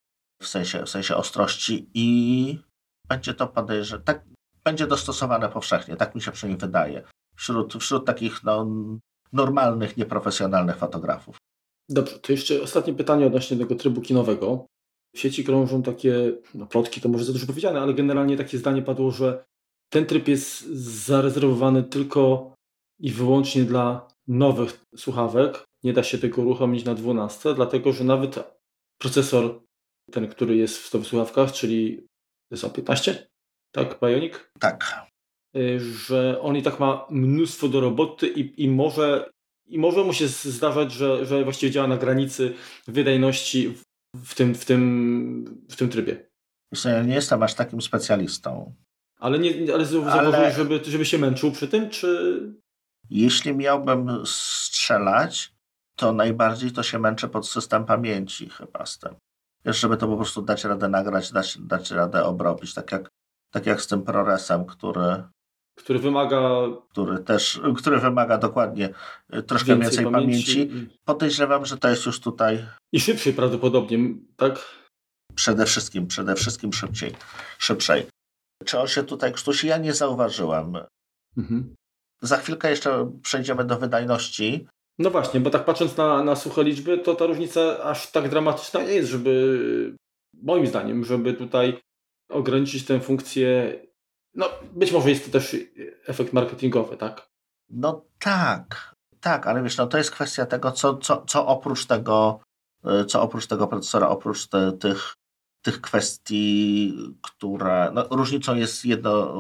w 0.43 0.47
sensie, 0.47 0.83
w 0.83 0.89
sensie 0.89 1.17
ostrości 1.17 1.91
i 1.95 2.59
będzie 3.09 3.35
to 3.35 3.47
podejrzewam, 3.47 4.05
tak, 4.05 4.25
będzie 4.65 4.87
dostosowane 4.87 5.49
powszechnie, 5.49 5.97
tak 5.97 6.15
mi 6.15 6.23
się 6.23 6.33
przynajmniej 6.33 6.61
wydaje, 6.61 7.03
wśród, 7.37 7.75
wśród 7.75 8.07
takich 8.07 8.45
no, 8.45 8.67
normalnych, 9.33 9.97
nieprofesjonalnych 9.97 10.77
fotografów. 10.77 11.37
Dobrze, 11.89 12.19
to 12.19 12.33
jeszcze 12.33 12.63
ostatnie 12.63 12.95
pytanie 12.95 13.27
odnośnie 13.27 13.57
tego 13.57 13.75
trybu 13.75 14.01
kinowego. 14.01 14.67
w 15.17 15.19
sieci 15.19 15.45
krążą 15.45 15.83
takie, 15.83 16.33
no 16.55 16.67
plotki 16.67 17.01
to 17.01 17.09
może 17.09 17.25
za 17.25 17.33
dużo 17.33 17.47
powiedziane, 17.47 17.81
ale 17.81 17.95
generalnie 17.95 18.37
takie 18.37 18.59
zdanie 18.59 18.83
padło, 18.83 19.11
że 19.11 19.45
ten 19.93 20.07
tryb 20.07 20.29
jest 20.29 20.67
zarezerwowany 21.07 21.83
tylko 21.83 22.55
i 23.01 23.11
wyłącznie 23.11 23.65
dla 23.65 24.09
nowych 24.29 24.85
słuchawek. 24.97 25.65
Nie 25.85 25.93
da 25.93 26.03
się 26.03 26.19
tego 26.19 26.43
uruchomić 26.43 26.85
na 26.85 26.95
12, 26.95 27.55
dlatego 27.55 27.93
że 27.93 28.05
nawet 28.05 28.39
procesor, 28.99 29.63
ten, 30.11 30.29
który 30.29 30.57
jest 30.57 30.79
w 30.79 30.91
tych 30.91 31.07
słuchawkach, 31.07 31.53
czyli 31.53 32.07
jest 32.51 32.65
A15, 32.65 33.15
tak, 33.75 33.99
Bionic? 34.01 34.35
Tak. 34.61 35.07
Y, 35.57 35.81
że 35.81 36.41
on 36.41 36.57
i 36.57 36.63
tak 36.63 36.81
ma 36.81 37.07
mnóstwo 37.11 37.69
do 37.69 37.81
roboty 37.81 38.29
i, 38.29 38.65
i 38.65 38.69
może 38.69 39.31
i 39.67 39.79
może 39.79 40.05
mu 40.05 40.13
się 40.13 40.29
zdarzać, 40.29 40.93
że, 40.93 41.27
że 41.27 41.45
właściwie 41.45 41.73
działa 41.73 41.89
na 41.89 41.97
granicy 41.97 42.55
wydajności 42.87 43.75
w 44.17 44.35
tym, 44.35 44.55
w 44.55 44.65
tym, 44.65 45.65
w 45.71 45.77
tym 45.77 45.89
trybie. 45.89 46.27
Ja 46.85 47.03
nie 47.03 47.15
jestem 47.15 47.43
aż 47.43 47.55
takim 47.55 47.83
specjalistą. 47.83 48.75
Ale, 49.23 49.39
nie, 49.39 49.75
ale 49.75 49.85
zauważyłeś, 49.85 50.35
ale... 50.35 50.53
żeby, 50.53 50.81
żeby 50.85 51.05
się 51.05 51.19
męczył 51.19 51.53
przy 51.53 51.69
tym, 51.69 51.91
czy... 51.91 52.39
Jeśli 53.11 53.57
miałbym 53.57 54.27
strzelać, 54.27 55.53
to 55.97 56.13
najbardziej 56.13 56.73
to 56.73 56.83
się 56.83 56.99
męczę 56.99 57.29
pod 57.29 57.49
system 57.49 57.85
pamięci 57.85 58.49
chyba 58.49 58.87
z 58.87 58.99
tym. 58.99 59.15
Wiesz, 59.65 59.81
żeby 59.81 59.97
to 59.97 60.09
po 60.09 60.17
prostu 60.17 60.43
dać 60.43 60.65
radę 60.65 60.89
nagrać, 60.89 61.33
dać, 61.33 61.59
dać 61.59 61.91
radę 61.91 62.25
obrobić, 62.25 62.75
tak 62.75 62.93
jak, 62.93 63.09
tak 63.51 63.67
jak 63.67 63.83
z 63.83 63.87
tym 63.87 64.03
ProResem, 64.03 64.65
który 64.65 65.23
który 65.75 65.99
wymaga. 65.99 66.41
Który 66.91 67.19
też, 67.19 67.61
który 67.77 67.99
wymaga 67.99 68.39
dokładnie 68.39 68.89
y, 69.35 69.43
troszkę 69.43 69.67
więcej, 69.67 69.91
więcej 69.91 70.13
pamięci. 70.13 70.67
pamięci. 70.67 70.99
Podejrzewam, 71.05 71.67
że 71.67 71.79
to 71.79 71.89
jest 71.89 72.07
już 72.07 72.21
tutaj. 72.21 72.67
I 72.93 73.01
szybciej 73.01 73.33
prawdopodobnie, 73.33 73.99
tak? 74.37 74.59
Przede 75.35 75.67
wszystkim, 75.67 76.07
przede 76.07 76.35
wszystkim 76.35 76.73
szybciej. 76.73 77.15
Szybszej. 77.59 78.12
Czy 78.63 78.79
on 78.79 78.89
się 78.89 79.03
tutaj 79.03 79.33
krztusi? 79.33 79.67
Ja 79.67 79.79
nie 79.79 79.95
zauważyłem. 79.95 80.77
Mhm. 81.37 81.75
Za 82.23 82.37
chwilkę 82.37 82.71
jeszcze 82.71 83.13
przejdziemy 83.23 83.65
do 83.65 83.79
wydajności. 83.79 84.67
No 84.99 85.11
właśnie, 85.11 85.41
bo 85.41 85.51
tak 85.51 85.65
patrząc 85.65 85.97
na, 85.97 86.25
na 86.25 86.37
suche 86.37 86.65
liczby, 86.65 86.99
to 86.99 87.15
ta 87.15 87.27
różnica 87.27 87.85
aż 87.85 88.11
tak 88.11 88.29
dramatyczna 88.29 88.83
nie 88.83 88.93
jest, 88.93 89.11
żeby 89.11 89.97
moim 90.43 90.67
zdaniem, 90.67 91.05
żeby 91.05 91.35
tutaj 91.35 91.81
ograniczyć 92.29 92.85
tę 92.85 93.01
funkcję 93.01 93.79
no, 94.35 94.49
być 94.73 94.93
może 94.93 95.11
jest 95.11 95.25
to 95.25 95.31
też 95.31 95.57
efekt 96.07 96.33
marketingowy, 96.33 96.97
tak? 96.97 97.29
No 97.71 98.05
tak, 98.19 98.95
tak, 99.21 99.47
ale 99.47 99.63
wiesz, 99.63 99.77
no 99.77 99.87
to 99.87 99.99
jest 99.99 100.11
kwestia 100.11 100.47
tego, 100.47 100.73
co, 100.73 100.97
co, 100.97 101.25
co 101.27 101.47
oprócz 101.47 101.87
tego, 101.87 102.41
y, 102.87 103.05
co 103.05 103.23
oprócz 103.23 103.47
tego 103.47 103.67
procesora, 103.67 104.09
oprócz 104.09 104.47
te, 104.47 104.73
tych, 104.73 105.15
tych 105.63 105.81
kwestii, 105.81 106.95
które, 107.23 107.91
no 107.95 108.07
różnicą 108.11 108.55
jest 108.55 108.85
jedno, 108.85 109.37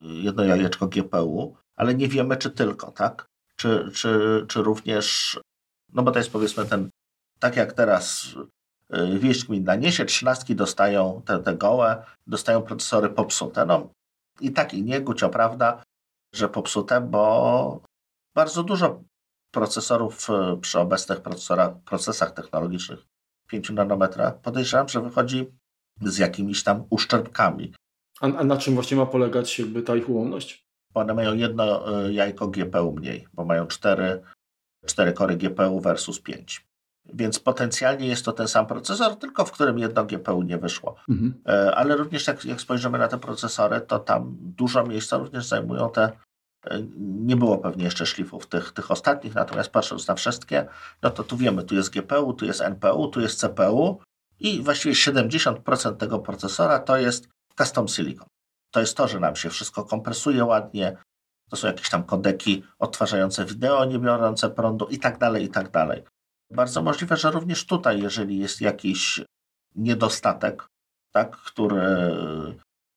jedno 0.00 0.44
jajeczko 0.44 0.86
GPU, 0.86 1.56
ale 1.76 1.94
nie 1.94 2.08
wiemy, 2.08 2.36
czy 2.36 2.50
tylko, 2.50 2.92
tak? 2.92 3.26
Czy, 3.56 3.90
czy, 3.94 4.44
czy 4.48 4.62
również, 4.62 5.38
no 5.92 6.02
bo 6.02 6.10
to 6.10 6.18
jest 6.18 6.32
powiedzmy 6.32 6.66
ten, 6.66 6.90
tak 7.38 7.56
jak 7.56 7.72
teraz 7.72 8.34
Y, 8.92 9.18
wieść 9.18 9.44
gminna 9.44 9.76
niesie, 9.76 10.04
trzynastki 10.04 10.56
dostają 10.56 11.22
te, 11.24 11.38
te 11.38 11.54
gołe, 11.56 12.04
dostają 12.26 12.62
procesory 12.62 13.08
popsute. 13.08 13.66
No 13.66 13.88
i 14.40 14.52
tak 14.52 14.74
i 14.74 14.82
nie, 14.82 15.00
Gucio, 15.00 15.28
prawda, 15.28 15.82
że 16.34 16.48
popsute, 16.48 17.00
bo 17.00 17.80
bardzo 18.34 18.62
dużo 18.62 19.02
procesorów 19.54 20.28
y, 20.30 20.60
przy 20.60 20.80
obecnych 20.80 21.20
procesach 21.84 22.30
technologicznych 22.30 23.04
5 23.48 23.70
nanometra 23.70 24.30
podejrzewam, 24.30 24.88
że 24.88 25.00
wychodzi 25.00 25.46
z 26.00 26.18
jakimiś 26.18 26.62
tam 26.62 26.84
uszczerbkami. 26.90 27.72
A, 28.20 28.26
a, 28.26 28.44
na 28.44 28.56
czym 28.56 28.74
właśnie 28.74 28.96
ma 28.96 29.06
polegać 29.06 29.58
jakby 29.58 29.82
ta 29.82 29.96
ich 29.96 30.08
ułomność? 30.08 30.64
Bo 30.94 31.00
one 31.00 31.14
mają 31.14 31.34
jedno 31.34 32.04
y, 32.06 32.12
jajko 32.12 32.48
GPU 32.48 32.92
mniej, 32.92 33.26
bo 33.32 33.44
mają 33.44 33.66
cztery, 33.66 34.22
cztery 34.86 35.12
kory 35.12 35.36
GPU 35.36 35.80
versus 35.80 36.20
5. 36.20 36.66
Więc 37.14 37.38
potencjalnie 37.38 38.06
jest 38.06 38.24
to 38.24 38.32
ten 38.32 38.48
sam 38.48 38.66
procesor, 38.66 39.16
tylko 39.16 39.44
w 39.44 39.52
którym 39.52 39.78
jedno 39.78 40.04
GPU 40.04 40.42
nie 40.42 40.58
wyszło. 40.58 40.96
Mhm. 41.08 41.34
E, 41.46 41.74
ale 41.74 41.96
również 41.96 42.26
jak, 42.26 42.44
jak 42.44 42.60
spojrzymy 42.60 42.98
na 42.98 43.08
te 43.08 43.18
procesory, 43.18 43.80
to 43.80 43.98
tam 43.98 44.36
dużo 44.40 44.86
miejsca 44.86 45.18
również 45.18 45.46
zajmują 45.46 45.90
te. 45.90 46.12
Nie 46.98 47.36
było 47.36 47.58
pewnie 47.58 47.84
jeszcze 47.84 48.06
szlifów 48.06 48.46
tych, 48.46 48.72
tych 48.72 48.90
ostatnich, 48.90 49.34
natomiast 49.34 49.70
patrząc 49.70 50.08
na 50.08 50.14
wszystkie, 50.14 50.66
no 51.02 51.10
to 51.10 51.24
tu 51.24 51.36
wiemy, 51.36 51.64
tu 51.64 51.74
jest 51.74 51.90
GPU, 51.90 52.32
tu 52.32 52.44
jest 52.44 52.60
NPU, 52.60 53.08
tu 53.08 53.20
jest 53.20 53.40
CPU 53.40 54.00
i 54.40 54.62
właściwie 54.62 54.94
70% 54.94 55.96
tego 55.96 56.18
procesora 56.18 56.78
to 56.78 56.96
jest 56.96 57.28
custom 57.58 57.88
silicon. 57.88 58.26
To 58.70 58.80
jest 58.80 58.96
to, 58.96 59.08
że 59.08 59.20
nam 59.20 59.36
się 59.36 59.50
wszystko 59.50 59.84
kompresuje 59.84 60.44
ładnie, 60.44 60.96
to 61.50 61.56
są 61.56 61.66
jakieś 61.66 61.90
tam 61.90 62.04
kodeki 62.04 62.62
odtwarzające 62.78 63.44
wideo, 63.44 63.84
nie 63.84 63.98
biorące 63.98 64.50
prądu 64.50 64.86
i 64.86 64.98
tak 64.98 65.18
dalej, 65.18 65.44
i 65.44 65.48
tak 65.48 65.70
dalej. 65.70 66.02
Bardzo 66.50 66.82
możliwe, 66.82 67.16
że 67.16 67.30
również 67.30 67.66
tutaj, 67.66 68.02
jeżeli 68.02 68.38
jest 68.38 68.60
jakiś 68.60 69.22
niedostatek, 69.74 70.66
tak, 71.12 71.36
który 71.36 71.80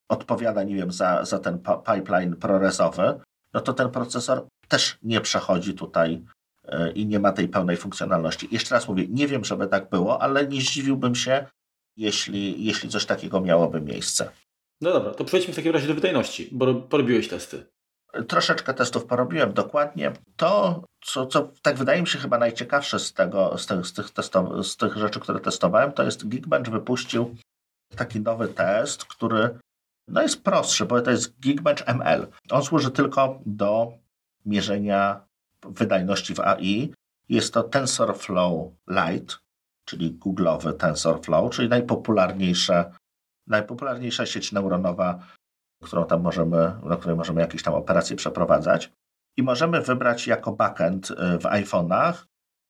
odpowiada, 0.09 0.63
nie 0.63 0.75
wiem, 0.75 0.91
za, 0.91 1.25
za 1.25 1.39
ten 1.39 1.59
pipeline 1.93 2.35
prorezowy, 2.35 3.19
no 3.53 3.61
to 3.61 3.73
ten 3.73 3.89
procesor 3.89 4.47
też 4.67 4.97
nie 5.03 5.21
przechodzi 5.21 5.73
tutaj 5.73 6.21
e, 6.63 6.91
i 6.91 7.05
nie 7.05 7.19
ma 7.19 7.31
tej 7.31 7.47
pełnej 7.47 7.77
funkcjonalności. 7.77 8.47
Jeszcze 8.51 8.75
raz 8.75 8.87
mówię, 8.87 9.05
nie 9.09 9.27
wiem, 9.27 9.45
żeby 9.45 9.67
tak 9.67 9.89
było, 9.89 10.21
ale 10.21 10.47
nie 10.47 10.61
zdziwiłbym 10.61 11.15
się, 11.15 11.45
jeśli, 11.97 12.65
jeśli 12.65 12.89
coś 12.89 13.05
takiego 13.05 13.41
miałoby 13.41 13.81
miejsce. 13.81 14.29
No 14.81 14.93
dobra, 14.93 15.13
to 15.13 15.25
przejdźmy 15.25 15.53
w 15.53 15.55
takim 15.55 15.73
razie 15.73 15.87
do 15.87 15.95
wydajności, 15.95 16.49
bo 16.51 16.75
porobiłeś 16.75 17.27
testy. 17.27 17.65
Troszeczkę 18.27 18.73
testów 18.73 19.05
porobiłem 19.05 19.53
dokładnie. 19.53 20.11
To, 20.35 20.83
co, 21.03 21.25
co 21.25 21.51
tak 21.61 21.77
wydaje 21.77 22.01
mi 22.01 22.07
się 22.07 22.19
chyba 22.19 22.37
najciekawsze 22.37 22.99
z, 22.99 23.13
tego, 23.13 23.57
z, 23.57 23.65
tych, 23.65 23.85
z, 23.85 23.93
tych 23.93 24.11
testo, 24.11 24.63
z 24.63 24.77
tych 24.77 24.97
rzeczy, 24.97 25.19
które 25.19 25.39
testowałem, 25.39 25.91
to 25.91 26.03
jest 26.03 26.27
Geekbench 26.27 26.69
wypuścił 26.69 27.35
taki 27.95 28.19
nowy 28.19 28.47
test, 28.47 29.05
który 29.05 29.59
no 30.07 30.21
jest 30.21 30.43
prostszy, 30.43 30.85
bo 30.85 31.01
to 31.01 31.11
jest 31.11 31.39
Geekbench 31.39 31.87
ML. 31.87 32.27
On 32.51 32.63
służy 32.63 32.91
tylko 32.91 33.39
do 33.45 33.93
mierzenia 34.45 35.27
wydajności 35.65 36.35
w 36.35 36.39
AI. 36.39 36.93
Jest 37.29 37.53
to 37.53 37.63
TensorFlow 37.63 38.71
Lite, 38.87 39.35
czyli 39.85 40.11
googlowy 40.11 40.73
TensorFlow, 40.73 41.51
czyli 41.51 41.69
najpopularniejsza, 41.69 42.91
najpopularniejsza 43.47 44.25
sieć 44.25 44.51
neuronowa 44.51 45.19
którą 45.83 46.05
tam 46.05 46.21
możemy, 46.21 46.73
na 46.83 46.95
której 46.95 47.17
możemy 47.17 47.41
jakieś 47.41 47.63
tam 47.63 47.73
operacje 47.73 48.15
przeprowadzać. 48.15 48.91
I 49.37 49.43
możemy 49.43 49.81
wybrać 49.81 50.27
jako 50.27 50.51
backend 50.51 51.11
y, 51.11 51.15
w 51.15 51.43
iPhone'ach 51.43 52.13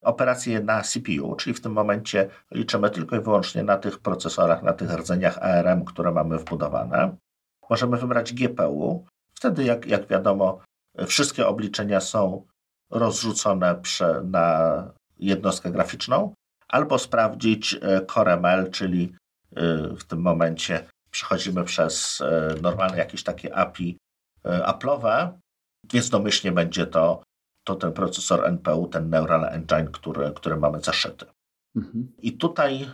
operacje 0.04 0.60
na 0.60 0.82
CPU, 0.82 1.36
czyli 1.36 1.54
w 1.54 1.62
tym 1.62 1.72
momencie 1.72 2.30
liczymy 2.52 2.90
tylko 2.90 3.16
i 3.16 3.22
wyłącznie 3.22 3.64
na 3.64 3.78
tych 3.78 4.00
procesorach, 4.00 4.64
na 4.64 4.74
tych 4.74 4.94
rdzeniach 4.94 5.38
ARM, 5.38 5.86
które 5.86 6.12
mamy 6.12 6.38
wbudowane. 6.38 7.18
Możemy 7.70 7.98
wybrać 7.98 8.34
GPU. 8.34 9.06
Wtedy, 9.34 9.64
jak, 9.64 9.86
jak 9.86 10.08
wiadomo, 10.08 10.60
wszystkie 11.08 11.48
obliczenia 11.48 12.02
są 12.02 12.46
rozrzucone 12.90 13.76
prze, 13.76 14.22
na 14.24 14.84
jednostkę 15.20 15.72
graficzną, 15.72 16.34
albo 16.68 17.00
sprawdzić 17.00 17.74
y, 17.74 18.06
CoreML, 18.06 18.72
czyli 18.72 19.14
y, 19.58 19.96
w 19.96 20.04
tym 20.04 20.22
momencie 20.22 20.88
przechodzimy 21.18 21.64
przez 21.64 22.22
e, 22.22 22.56
normalne 22.62 22.98
jakieś 22.98 23.24
takie 23.24 23.56
API 23.56 23.98
e, 24.46 24.60
Apple'owe, 24.60 25.32
więc 25.94 26.10
domyślnie 26.10 26.52
będzie 26.52 26.88
to, 26.88 27.24
to 27.64 27.76
ten 27.76 27.94
procesor 27.94 28.46
NPU, 28.46 28.88
ten 28.88 29.10
Neural 29.10 29.46
Engine, 29.46 29.92
który, 29.92 30.32
który 30.32 30.58
mamy 30.58 30.82
zaszyty. 30.82 31.26
Mhm. 31.76 32.14
I 32.18 32.38
tutaj, 32.38 32.90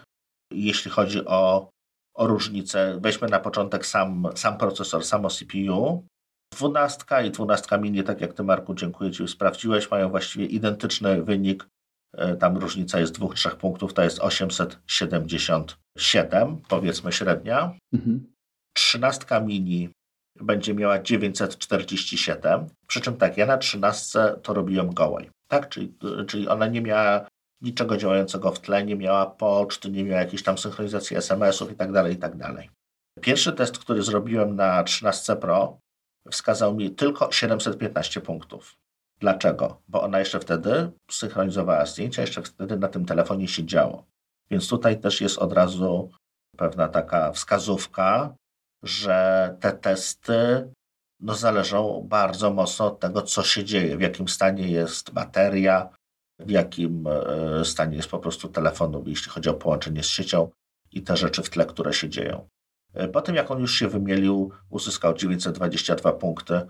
jeśli 0.52 0.92
chodzi 0.92 1.26
o, 1.26 1.70
o 2.14 2.28
różnicę, 2.28 2.97
weźmy 3.01 3.28
na 3.28 3.39
początek 3.39 3.86
sam, 3.86 4.28
sam 4.36 4.57
procesor, 4.57 5.05
samo 5.05 5.30
CPU. 5.30 6.05
12 6.57 7.05
i 7.28 7.32
12 7.32 7.78
mini, 7.78 8.03
tak 8.03 8.22
jak 8.22 8.34
Ty 8.34 8.43
Marku, 8.43 8.76
dziękuję 8.76 9.11
Ci, 9.11 9.28
sprawdziłeś, 9.28 9.91
mają 9.91 10.09
właściwie 10.09 10.45
identyczny 10.45 11.24
wynik 11.24 11.68
E, 12.18 12.36
tam 12.36 12.57
różnica 12.57 12.99
jest 12.99 13.14
dwóch, 13.14 13.36
trzech 13.36 13.55
punktów, 13.55 13.93
to 13.93 14.03
jest 14.03 14.20
877, 14.20 16.61
powiedzmy 16.70 17.11
średnia. 17.11 17.78
Mhm. 17.93 18.34
Trzynastka 18.74 19.39
mini 19.39 19.89
będzie 20.41 20.74
miała 20.74 21.01
947, 21.01 22.68
przy 22.88 23.01
czym 23.01 23.18
tak, 23.18 23.38
ja 23.38 23.45
na 23.45 23.57
trzynastce 23.57 24.39
to 24.43 24.53
robiłem 24.53 24.93
gołej, 24.93 25.30
tak, 25.47 25.70
czyli, 25.70 25.93
czyli 26.28 26.47
ona 26.47 26.68
nie 26.68 26.82
miała 26.82 27.28
niczego 27.64 27.97
działającego 27.97 28.51
w 28.51 28.59
tle, 28.59 28.86
nie 28.86 28.95
miała 28.95 29.26
poczt, 29.26 29.86
nie 29.86 30.03
miała 30.03 30.22
jakiejś 30.22 30.43
tam 30.43 30.57
synchronizacji 30.57 31.18
SMS-ów 31.18 31.72
i 31.72 31.76
tak 31.76 31.91
dalej, 31.91 32.14
i 32.14 32.18
tak. 32.18 32.34
Pierwszy 33.22 33.53
test, 33.53 33.80
który 33.80 34.03
zrobiłem 34.03 34.55
na 34.55 34.84
13 34.84 35.36
Pro 35.36 35.80
wskazał 36.32 36.76
mi 36.76 36.91
tylko 36.91 37.32
715 37.32 38.22
punktów. 38.22 38.76
Dlaczego? 39.20 39.82
Bo 39.88 40.01
ona 40.01 40.20
jeszcze 40.20 40.39
wtedy 40.39 40.91
synchronizowała 41.11 41.86
zdjęcia, 41.86 42.22
jeszcze 42.22 42.41
wtedy 42.41 42.78
na 42.78 42.88
tym 42.88 43.05
telefonie 43.05 43.47
się 43.47 43.66
działo. 43.66 44.05
Więc 44.51 44.68
tutaj 44.68 44.99
też 44.99 45.22
jest 45.22 45.38
od 45.38 45.53
razu 45.53 46.11
pewna 46.57 46.88
taka 46.88 47.32
wskazówka, 47.32 48.36
że 48.84 49.57
te 49.59 49.72
testy 49.72 50.70
no, 51.20 51.36
zależą 51.36 52.05
bardzo 52.09 52.53
mocno 52.53 52.86
od 52.86 52.99
tego, 52.99 53.22
co 53.22 53.43
się 53.43 53.64
dzieje, 53.64 53.97
w 53.97 54.01
jakim 54.01 54.28
stanie 54.28 54.68
jest 54.68 55.11
bateria, 55.11 55.89
w 56.46 56.50
jakim 56.50 57.08
e, 57.08 57.66
stanie 57.66 57.96
jest 57.96 58.10
po 58.10 58.20
prostu 58.20 58.50
telefonu, 58.50 59.04
jeśli 59.08 59.32
chodzi 59.32 59.50
o 59.50 59.54
połączenie 59.54 60.04
z 60.04 60.08
siecią 60.08 60.50
i 60.91 61.02
te 61.02 61.18
rzeczy 61.18 61.44
w 61.44 61.50
tle, 61.50 61.66
które 61.66 61.94
się 61.94 62.10
dzieją. 62.10 62.48
E, 62.94 63.08
po 63.08 63.22
tym, 63.22 63.36
jak 63.36 63.52
on 63.52 63.60
już 63.60 63.76
się 63.76 63.88
wymielił, 63.88 64.52
uzyskał 64.70 65.14
922 65.14 66.14
punkty, 66.14 66.62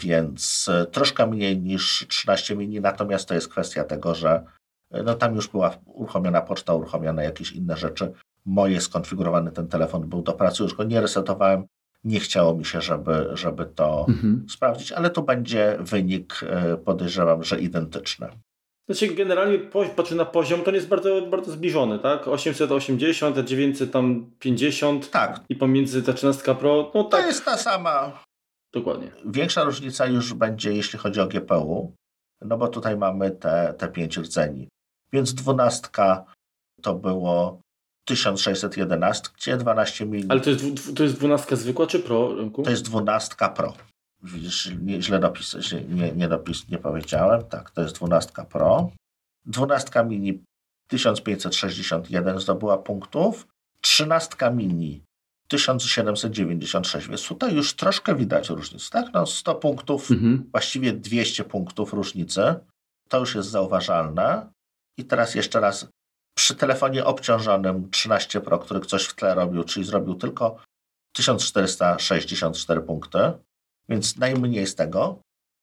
więc 0.00 0.68
e, 0.72 0.86
troszkę 0.86 1.26
mniej 1.26 1.60
niż 1.60 2.06
13 2.08 2.56
mini, 2.56 2.80
natomiast 2.80 3.28
to 3.28 3.34
jest 3.34 3.48
kwestia 3.48 3.84
tego, 3.84 4.14
że 4.14 4.44
no, 5.04 5.14
tam 5.14 5.34
już 5.34 5.48
była 5.48 5.78
uruchomiona 5.84 6.42
poczta, 6.42 6.74
uruchomione 6.74 7.24
jakieś 7.24 7.52
inne 7.52 7.76
rzeczy. 7.76 8.12
Moje 8.44 8.80
skonfigurowany 8.80 9.52
ten 9.52 9.68
telefon 9.68 10.08
był 10.08 10.22
do 10.22 10.32
pracy, 10.32 10.62
już 10.62 10.74
go 10.74 10.84
nie 10.84 11.00
resetowałem, 11.00 11.64
nie 12.04 12.20
chciało 12.20 12.54
mi 12.54 12.64
się, 12.64 12.80
żeby, 12.80 13.30
żeby 13.32 13.66
to 13.66 14.06
mhm. 14.08 14.46
sprawdzić, 14.48 14.92
ale 14.92 15.10
tu 15.10 15.22
będzie 15.22 15.76
wynik, 15.80 16.40
podejrzewam, 16.84 17.44
że 17.44 17.60
identyczny. 17.60 18.28
Znaczy 18.90 19.14
generalnie 19.14 19.58
patrzę 19.96 20.14
na 20.14 20.24
poziom, 20.24 20.62
to 20.62 20.70
nie 20.70 20.76
jest 20.76 20.88
bardzo, 20.88 21.22
bardzo 21.22 21.52
zbliżony, 21.52 21.98
tak? 21.98 22.28
880, 22.28 23.38
950 23.38 25.10
tak. 25.10 25.40
i 25.48 25.56
pomiędzy 25.56 26.02
ta 26.02 26.12
13 26.12 26.54
Pro, 26.54 26.90
no 26.94 27.04
tak. 27.04 27.20
To 27.20 27.26
jest 27.26 27.44
ta 27.44 27.56
sama. 27.56 28.22
Dokładnie. 28.72 29.12
Większa 29.24 29.64
różnica 29.64 30.06
już 30.06 30.34
będzie, 30.34 30.72
jeśli 30.72 30.98
chodzi 30.98 31.20
o 31.20 31.26
GPU, 31.26 31.92
no 32.40 32.58
bo 32.58 32.68
tutaj 32.68 32.96
mamy 32.96 33.30
te, 33.30 33.74
te 33.78 33.88
5 33.88 34.16
rdzeni. 34.16 34.68
Więc 35.12 35.34
12 35.34 35.88
to 36.82 36.94
było 36.94 37.60
1611, 38.04 39.28
gdzie 39.36 39.56
12 39.56 40.04
mm. 40.04 40.22
Ale 40.28 40.40
to 40.40 40.50
jest, 40.50 40.96
to 40.96 41.02
jest 41.02 41.18
12 41.18 41.56
zwykła 41.56 41.86
czy 41.86 42.00
Pro? 42.00 42.34
To 42.64 42.70
jest 42.70 42.82
12 42.82 43.34
Pro. 43.56 43.74
Widzisz, 44.22 44.70
źle 44.98 45.18
dopis, 45.18 45.56
nie, 45.88 46.12
nie, 46.12 46.28
dopis, 46.28 46.68
nie 46.68 46.78
powiedziałem. 46.78 47.44
Tak, 47.44 47.70
to 47.70 47.82
jest 47.82 47.94
12 47.94 48.32
Pro. 48.50 48.90
12 49.44 50.04
mini 50.04 50.44
1561 50.88 52.40
zdobyła 52.40 52.78
punktów. 52.78 53.46
13 53.80 54.36
mini 54.52 55.02
1796, 55.48 57.08
więc 57.08 57.28
tutaj 57.28 57.54
już 57.54 57.76
troszkę 57.76 58.14
widać 58.14 58.48
różnicę. 58.48 58.90
Tak, 58.90 59.12
no 59.12 59.26
100 59.26 59.54
punktów, 59.54 60.10
mhm. 60.10 60.48
właściwie 60.50 60.92
200 60.92 61.44
punktów 61.44 61.92
różnicy. 61.92 62.54
To 63.08 63.18
już 63.18 63.34
jest 63.34 63.48
zauważalne. 63.48 64.52
I 64.98 65.04
teraz 65.04 65.34
jeszcze 65.34 65.60
raz, 65.60 65.88
przy 66.36 66.54
telefonie 66.54 67.04
obciążonym 67.04 67.90
13 67.90 68.40
Pro, 68.40 68.58
który 68.58 68.80
ktoś 68.80 69.04
w 69.04 69.14
tle 69.14 69.34
robił, 69.34 69.64
czyli 69.64 69.86
zrobił 69.86 70.14
tylko 70.14 70.56
1464 71.12 72.80
punkty, 72.80 73.18
więc 73.90 74.16
najmniej 74.16 74.66
z 74.66 74.74
tego, 74.74 75.20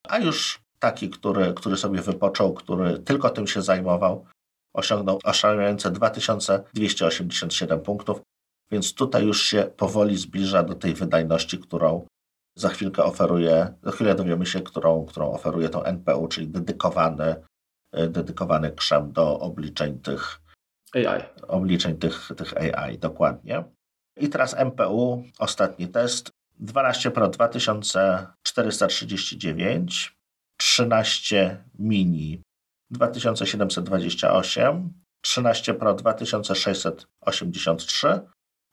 a 0.07 0.19
już 0.19 0.61
taki, 0.79 1.09
który, 1.09 1.53
który 1.53 1.77
sobie 1.77 2.01
wypoczął, 2.01 2.53
który 2.53 2.99
tylko 2.99 3.29
tym 3.29 3.47
się 3.47 3.61
zajmował, 3.61 4.25
osiągnął 4.73 5.19
oszałamiające 5.23 5.91
2287 5.91 7.81
punktów, 7.81 8.21
więc 8.71 8.93
tutaj 8.93 9.25
już 9.25 9.43
się 9.43 9.63
powoli 9.77 10.17
zbliża 10.17 10.63
do 10.63 10.75
tej 10.75 10.93
wydajności, 10.93 11.59
którą 11.59 12.07
za 12.57 12.69
chwilkę 12.69 13.03
oferuje, 13.03 13.73
za 13.83 13.91
chwilę 13.91 14.15
dowiemy 14.15 14.45
się, 14.45 14.61
którą, 14.61 15.05
którą 15.05 15.31
oferuje 15.31 15.69
to 15.69 15.85
NPU, 15.85 16.27
czyli 16.27 16.47
dedykowany, 16.47 17.35
dedykowany 18.09 18.71
krzem 18.71 19.11
do 19.11 19.39
obliczeń 19.39 19.99
tych 19.99 20.39
AI. 20.93 21.23
Obliczeń 21.47 21.97
tych, 21.97 22.29
tych 22.37 22.57
AI, 22.57 22.97
dokładnie. 22.97 23.63
I 24.17 24.29
teraz 24.29 24.55
MPU, 24.59 25.23
ostatni 25.39 25.87
test. 25.87 26.36
12 26.59 27.11
Pro 27.11 27.27
2439, 27.27 30.17
13 30.57 31.63
mini 31.79 32.41
2728, 32.91 34.93
13 35.21 35.73
Pro 35.73 35.93
2683 35.93 38.07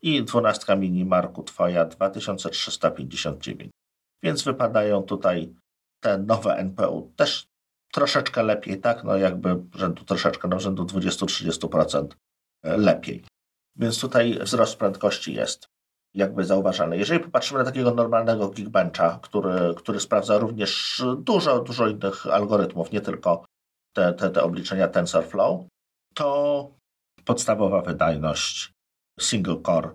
i 0.03 0.25
12 0.25 0.77
mini 0.77 1.05
Marku 1.05 1.43
Twoja 1.43 1.85
2359. 1.85 3.71
Więc 4.23 4.43
wypadają 4.43 5.03
tutaj 5.03 5.55
te 6.03 6.19
nowe 6.19 6.57
NPU 6.57 7.13
też 7.17 7.47
troszeczkę 7.93 8.43
lepiej, 8.43 8.81
tak? 8.81 9.05
No 9.05 9.17
jakby 9.17 9.57
rzędu 9.75 10.05
troszeczkę, 10.05 10.49
no 10.49 10.61
rzędu 10.61 10.85
20-30% 10.85 12.07
lepiej. 12.65 13.25
Więc 13.77 14.01
tutaj 14.01 14.39
wzrost 14.43 14.77
prędkości 14.77 15.35
jest 15.35 15.74
jakby 16.15 16.45
zauważalne. 16.45 16.97
Jeżeli 16.97 17.21
popatrzymy 17.21 17.59
na 17.59 17.65
takiego 17.65 17.95
normalnego 17.95 18.49
Geekbencha, 18.49 19.19
który, 19.23 19.75
który 19.77 20.01
sprawdza 20.01 20.39
również 20.39 21.03
dużo, 21.19 21.61
dużo 21.61 21.89
innych 21.89 22.27
algorytmów, 22.27 22.93
nie 22.93 23.01
tylko 23.01 23.45
te, 23.93 24.13
te, 24.13 24.31
te 24.31 24.43
obliczenia 24.43 24.89
TensorFlow, 24.89 25.61
to 26.15 26.71
podstawowa 27.25 27.83
wydajność 27.83 28.73
single 29.21 29.57
core 29.67 29.91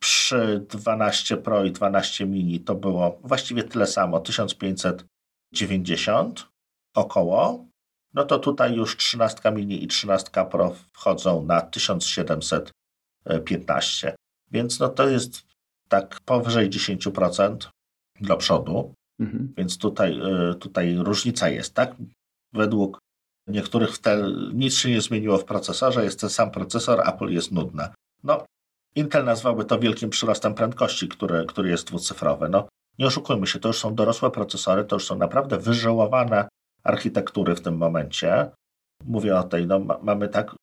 przy 0.00 0.66
12 0.68 1.36
Pro 1.36 1.64
i 1.64 1.72
12 1.72 2.26
mini 2.26 2.60
to 2.60 2.74
było 2.74 3.18
właściwie 3.22 3.64
tyle 3.64 3.86
samo, 3.86 4.20
1590 4.20 6.48
około. 6.94 7.66
No 8.14 8.24
to 8.24 8.38
tutaj 8.38 8.74
już 8.74 8.96
13 8.96 9.52
mini 9.52 9.84
i 9.84 9.88
13 9.88 10.30
Pro 10.50 10.74
wchodzą 10.92 11.44
na 11.44 11.60
1715. 11.60 14.14
Więc 14.50 14.80
no 14.80 14.88
to 14.88 15.08
jest 15.08 15.51
tak 15.92 16.20
powyżej 16.24 16.70
10% 16.70 17.56
do 18.20 18.36
przodu. 18.36 18.94
Mhm. 19.20 19.54
Więc 19.56 19.78
tutaj, 19.78 20.20
y, 20.50 20.54
tutaj 20.54 20.96
różnica 20.96 21.48
jest, 21.48 21.74
tak? 21.74 21.94
Według 22.52 22.98
niektórych 23.46 23.98
tel 23.98 24.50
nic 24.54 24.74
się 24.74 24.90
nie 24.90 25.00
zmieniło 25.00 25.38
w 25.38 25.44
procesorze, 25.44 26.04
jest 26.04 26.20
ten 26.20 26.30
sam 26.30 26.50
procesor, 26.50 27.08
Apple 27.08 27.28
jest 27.28 27.52
nudne. 27.52 27.94
No, 28.24 28.44
Intel 28.94 29.24
nazwałby 29.24 29.64
to 29.64 29.78
wielkim 29.78 30.10
przyrostem 30.10 30.54
prędkości, 30.54 31.08
który, 31.08 31.46
który 31.46 31.70
jest 31.70 31.86
dwucyfrowy. 31.86 32.48
No, 32.48 32.68
nie 32.98 33.06
oszukujmy 33.06 33.46
się, 33.46 33.58
to 33.58 33.68
już 33.68 33.78
są 33.78 33.94
dorosłe 33.94 34.30
procesory, 34.30 34.84
to 34.84 34.96
już 34.96 35.06
są 35.06 35.16
naprawdę 35.16 35.58
wyżyłowane 35.58 36.48
architektury 36.82 37.54
w 37.54 37.60
tym 37.60 37.76
momencie. 37.76 38.50
Mówię 39.04 39.36
o 39.36 39.42
tej, 39.42 39.66
no, 39.66 39.78
mamy 40.02 40.28
tak, 40.28 40.54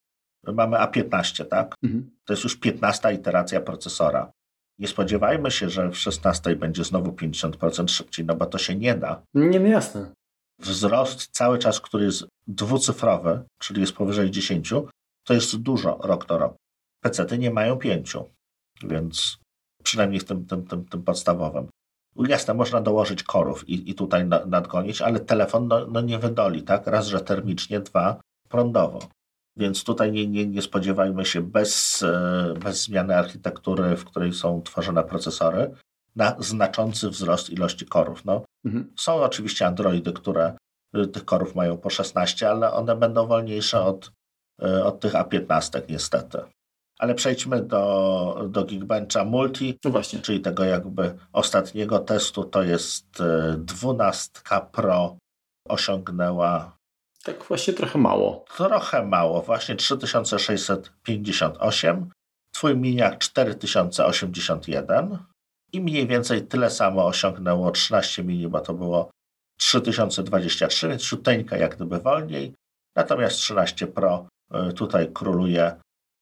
mamy 0.48 0.78
A15, 0.78 1.46
tak? 1.46 1.76
Mhm. 1.84 2.10
To 2.26 2.34
jest 2.34 2.44
już 2.44 2.56
15 2.56 3.14
iteracja 3.14 3.62
procesora. 3.62 4.32
Nie 4.80 4.88
spodziewajmy 4.88 5.52
się, 5.52 5.70
że 5.70 5.90
w 5.90 5.98
16 5.98 6.56
będzie 6.56 6.84
znowu 6.84 7.12
50% 7.12 7.88
szybciej, 7.88 8.26
no 8.26 8.36
bo 8.36 8.46
to 8.46 8.58
się 8.58 8.76
nie 8.76 8.96
da. 8.96 9.22
Nie, 9.34 9.60
no 9.60 9.68
jasne. 9.68 10.12
Wzrost 10.60 11.28
cały 11.32 11.58
czas, 11.58 11.82
który 11.82 12.06
jest 12.06 12.26
dwucyfrowy, 12.48 13.44
czyli 13.60 13.82
jest 13.82 13.94
powyżej 13.94 14.32
10, 14.32 14.74
to 15.24 15.34
jest 15.34 15.56
dużo 15.58 16.00
rok 16.04 16.26
do 16.26 16.38
roku. 16.38 16.56
PC-ty 17.04 17.38
nie 17.38 17.52
mają 17.52 17.78
5, 17.78 18.18
więc 18.84 19.38
przynajmniej 19.84 20.20
w 20.20 20.26
tym, 20.26 20.46
tym, 20.46 20.68
tym, 20.68 20.86
tym 20.86 21.04
podstawowym. 21.04 21.68
Jasne, 22.16 22.54
można 22.54 22.82
dołożyć 22.82 23.24
korów 23.24 23.70
i, 23.70 23.90
i 23.90 23.96
tutaj 23.96 24.26
nadgonić, 24.46 25.02
ale 25.02 25.20
telefon 25.20 25.68
no, 25.68 25.88
no 25.88 26.02
nie 26.02 26.20
wydoli, 26.20 26.64
tak? 26.64 26.88
Raz, 26.88 27.08
że 27.08 27.22
termicznie, 27.22 27.80
dwa, 27.80 28.22
prądowo. 28.50 29.00
Więc 29.60 29.84
tutaj 29.84 30.12
nie, 30.12 30.28
nie, 30.28 30.48
nie 30.48 30.62
spodziewajmy 30.62 31.26
się 31.26 31.42
bez, 31.42 32.04
e, 32.04 32.54
bez 32.64 32.84
zmiany 32.84 33.16
architektury, 33.16 33.98
w 33.98 34.06
której 34.06 34.34
są 34.34 34.62
tworzone 34.62 35.04
procesory, 35.04 35.72
na 36.16 36.36
znaczący 36.40 37.10
wzrost 37.10 37.50
ilości 37.50 37.86
korów. 37.86 38.26
No, 38.26 38.46
mhm. 38.66 38.94
Są 38.98 39.14
oczywiście 39.14 39.68
Androidy, 39.68 40.14
które 40.14 40.54
e, 40.94 41.08
tych 41.08 41.26
korów 41.26 41.56
mają 41.56 41.78
po 41.78 41.90
16, 41.90 42.50
ale 42.50 42.74
one 42.74 42.96
będą 42.96 43.28
wolniejsze 43.28 43.82
od, 43.82 44.12
e, 44.62 44.86
od 44.86 45.00
tych 45.00 45.14
A15 45.14 45.82
niestety. 45.90 46.38
Ale 47.00 47.16
przejdźmy 47.16 47.64
do, 47.64 48.48
do 48.50 48.66
Geekbencha 48.66 49.26
Multi, 49.26 49.80
no 49.86 49.92
czyli 50.22 50.40
tego 50.40 50.64
jakby 50.64 51.16
ostatniego 51.34 52.00
testu. 52.00 52.44
To 52.44 52.64
jest 52.64 53.24
12 53.58 54.30
Pro 54.72 55.18
osiągnęła 55.70 56.79
tak 57.24 57.44
właśnie 57.44 57.74
trochę 57.74 58.00
mało. 58.00 58.46
Trochę 58.58 59.06
mało, 59.06 59.42
właśnie 59.42 59.76
3658, 59.76 62.10
twój 62.52 62.78
miniak 62.78 63.18
4081 63.18 65.18
i 65.74 65.82
mniej 65.82 66.08
więcej 66.08 66.48
tyle 66.48 66.70
samo 66.70 67.06
osiągnęło 67.06 67.72
13 67.72 68.24
mini, 68.24 68.48
bo 68.48 68.60
to 68.60 68.74
było 68.74 69.12
3023, 69.60 70.90
więc 70.90 71.04
siuteńka 71.04 71.58
jak 71.58 71.76
gdyby 71.76 72.00
wolniej. 72.00 72.54
Natomiast 72.96 73.38
13 73.38 73.88
Pro 73.88 74.28
y, 74.70 74.74
tutaj 74.74 75.12
króluje, 75.14 75.76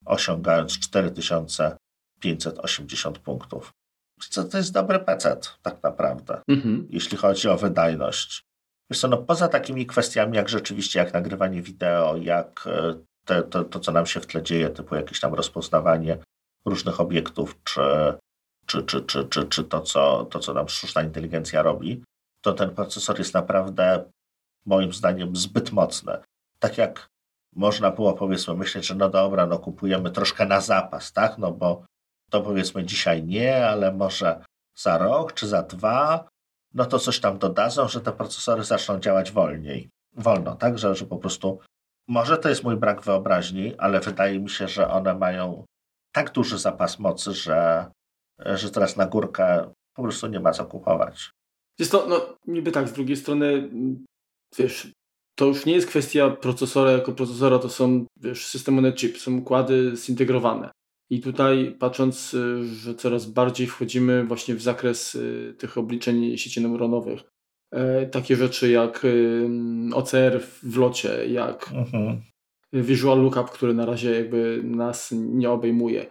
osiągając 0.05 0.79
4580 0.79 3.19
punktów. 3.19 3.71
Co 4.29 4.43
to 4.43 4.57
jest 4.57 4.73
dobry 4.73 4.99
PC 4.99 5.37
tak 5.61 5.83
naprawdę, 5.83 6.41
mhm. 6.47 6.87
jeśli 6.89 7.17
chodzi 7.17 7.49
o 7.49 7.57
wydajność. 7.57 8.46
Wiesz 8.89 8.99
co, 8.99 9.07
no 9.07 9.17
poza 9.17 9.47
takimi 9.47 9.85
kwestiami, 9.85 10.37
jak 10.37 10.49
rzeczywiście, 10.49 10.99
jak 10.99 11.13
nagrywanie 11.13 11.61
wideo, 11.61 12.17
jak 12.17 12.67
e, 12.67 12.95
te, 13.25 13.43
to, 13.43 13.63
to, 13.63 13.79
co 13.79 13.91
nam 13.91 14.05
się 14.05 14.19
w 14.19 14.27
tle 14.27 14.43
dzieje, 14.43 14.69
typu 14.69 14.95
jakieś 14.95 15.19
tam 15.19 15.33
rozpoznawanie 15.33 16.17
różnych 16.65 16.99
obiektów, 16.99 17.63
czy, 17.63 17.81
czy, 18.65 18.83
czy, 18.83 19.01
czy, 19.01 19.25
czy, 19.25 19.45
czy 19.45 19.63
to, 19.63 19.81
co, 19.81 20.25
to, 20.25 20.39
co 20.39 20.53
nam 20.53 20.69
sztuczna 20.69 21.03
inteligencja 21.03 21.61
robi, 21.61 22.03
to 22.41 22.53
ten 22.53 22.75
procesor 22.75 23.19
jest 23.19 23.33
naprawdę 23.33 24.03
moim 24.65 24.93
zdaniem 24.93 25.35
zbyt 25.35 25.71
mocny. 25.71 26.17
Tak 26.59 26.77
jak 26.77 27.07
można 27.55 27.91
było 27.91 28.13
powiedzmy 28.13 28.53
myśleć, 28.53 28.85
że 28.85 28.95
no 28.95 29.09
dobra, 29.09 29.45
no 29.45 29.59
kupujemy 29.59 30.11
troszkę 30.11 30.45
na 30.45 30.61
zapas, 30.61 31.13
tak? 31.13 31.37
No 31.37 31.51
bo 31.51 31.85
to 32.29 32.41
powiedzmy 32.41 32.85
dzisiaj 32.85 33.23
nie, 33.23 33.67
ale 33.67 33.93
może 33.93 34.41
za 34.77 34.97
rok 34.97 35.33
czy 35.33 35.47
za 35.47 35.63
dwa, 35.63 36.27
no 36.73 36.85
to 36.85 36.99
coś 36.99 37.19
tam 37.19 37.37
dodadzą, 37.37 37.87
że 37.87 38.01
te 38.01 38.11
procesory 38.11 38.63
zaczną 38.63 38.99
działać 38.99 39.31
wolniej. 39.31 39.89
Wolno, 40.13 40.55
tak? 40.55 40.77
Że, 40.77 40.95
że 40.95 41.05
po 41.05 41.17
prostu 41.17 41.59
może 42.07 42.37
to 42.37 42.49
jest 42.49 42.63
mój 42.63 42.77
brak 42.77 43.01
wyobraźni, 43.01 43.77
ale 43.77 43.99
wydaje 43.99 44.39
mi 44.39 44.49
się, 44.49 44.67
że 44.67 44.89
one 44.89 45.15
mają 45.15 45.65
tak 46.11 46.31
duży 46.31 46.57
zapas 46.57 46.99
mocy, 46.99 47.33
że, 47.33 47.91
że 48.39 48.71
teraz 48.71 48.97
na 48.97 49.05
górkę 49.05 49.73
po 49.95 50.03
prostu 50.03 50.27
nie 50.27 50.39
ma 50.39 50.51
co 50.51 50.65
kupować. 50.65 51.31
Jest 51.79 51.91
to, 51.91 52.05
no 52.09 52.35
niby 52.47 52.71
tak, 52.71 52.89
z 52.89 52.93
drugiej 52.93 53.17
strony, 53.17 53.69
wiesz, 54.57 54.91
to 55.35 55.45
już 55.45 55.65
nie 55.65 55.73
jest 55.73 55.87
kwestia 55.87 56.29
procesora 56.29 56.91
jako 56.91 57.11
procesora, 57.11 57.59
to 57.59 57.69
są, 57.69 58.05
wiesz, 58.21 58.47
system 58.47 58.77
on 58.77 58.93
chip, 58.93 59.17
są 59.17 59.37
układy 59.37 59.95
zintegrowane. 59.95 60.71
I 61.09 61.21
tutaj 61.21 61.75
patrząc, 61.79 62.33
y, 62.33 62.65
że 62.65 62.95
coraz 62.95 63.25
bardziej 63.25 63.67
wchodzimy 63.67 64.23
właśnie 64.23 64.55
w 64.55 64.61
zakres 64.61 65.15
y, 65.15 65.55
tych 65.57 65.77
obliczeń 65.77 66.37
sieci 66.37 66.61
neuronowych, 66.61 67.23
e, 67.71 68.05
takie 68.05 68.35
rzeczy 68.35 68.71
jak 68.71 69.05
y, 69.05 69.49
OCR 69.93 70.41
w 70.63 70.77
locie, 70.77 71.27
jak 71.27 71.71
mhm. 71.73 72.21
Visual 72.73 73.21
Lookup, 73.21 73.49
który 73.49 73.73
na 73.73 73.85
razie 73.85 74.11
jakby 74.11 74.61
nas 74.63 75.13
nie 75.17 75.49
obejmuje. 75.51 76.05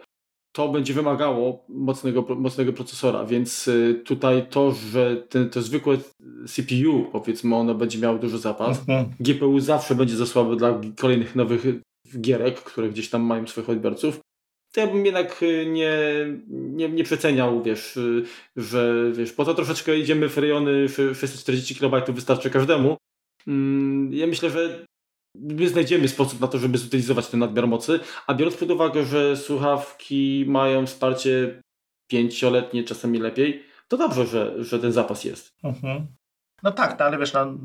To 0.55 0.69
będzie 0.69 0.93
wymagało 0.93 1.65
mocnego, 1.69 2.21
mocnego 2.35 2.73
procesora, 2.73 3.25
więc 3.25 3.69
tutaj 4.05 4.47
to, 4.49 4.71
że 4.71 5.15
ten, 5.29 5.49
to 5.49 5.61
zwykłe 5.61 5.97
CPU, 6.47 7.05
powiedzmy, 7.11 7.55
ono 7.55 7.75
będzie 7.75 7.99
miało 7.99 8.17
duży 8.17 8.37
zapas. 8.37 8.79
Mhm. 8.79 9.05
GPU 9.19 9.59
zawsze 9.59 9.95
będzie 9.95 10.15
za 10.15 10.25
słaby 10.25 10.55
dla 10.55 10.81
kolejnych 10.97 11.35
nowych 11.35 11.65
gierek, 12.21 12.59
które 12.59 12.89
gdzieś 12.89 13.09
tam 13.09 13.21
mają 13.21 13.47
swoich 13.47 13.69
odbiorców 13.69 14.19
to 14.77 14.81
ja 14.81 14.87
bym 14.87 15.05
jednak 15.05 15.43
y, 15.43 15.65
nie, 15.65 15.99
nie, 16.49 16.89
nie 16.89 17.03
przeceniał, 17.03 17.63
wiesz, 17.63 17.97
y, 17.97 18.23
że 18.55 19.11
wiesz, 19.11 19.33
po 19.33 19.45
to 19.45 19.53
troszeczkę 19.53 19.97
idziemy 19.97 20.29
w 20.29 20.37
rejony 20.37 20.89
640 20.89 21.75
kB 21.75 22.11
wystarczy 22.11 22.49
każdemu. 22.49 22.97
Mm, 23.47 24.13
ja 24.13 24.27
myślę, 24.27 24.49
że 24.49 24.85
my 25.35 25.69
znajdziemy 25.69 26.07
sposób 26.07 26.39
na 26.39 26.47
to, 26.47 26.57
żeby 26.57 26.77
zutylizować 26.77 27.27
ten 27.27 27.39
nadmiar 27.39 27.67
mocy, 27.67 27.99
a 28.27 28.33
biorąc 28.33 28.57
pod 28.57 28.71
uwagę, 28.71 29.03
że 29.03 29.37
słuchawki 29.37 30.45
mają 30.47 30.85
wsparcie 30.85 31.61
pięcioletnie, 32.07 32.83
czasami 32.83 33.19
lepiej, 33.19 33.63
to 33.87 33.97
dobrze, 33.97 34.25
że, 34.25 34.63
że 34.63 34.79
ten 34.79 34.91
zapas 34.91 35.23
jest. 35.23 35.53
Mhm. 35.63 36.07
No 36.63 36.71
tak, 36.71 36.99
no 36.99 37.05
ale 37.05 37.17
wiesz, 37.17 37.33
no, 37.33 37.57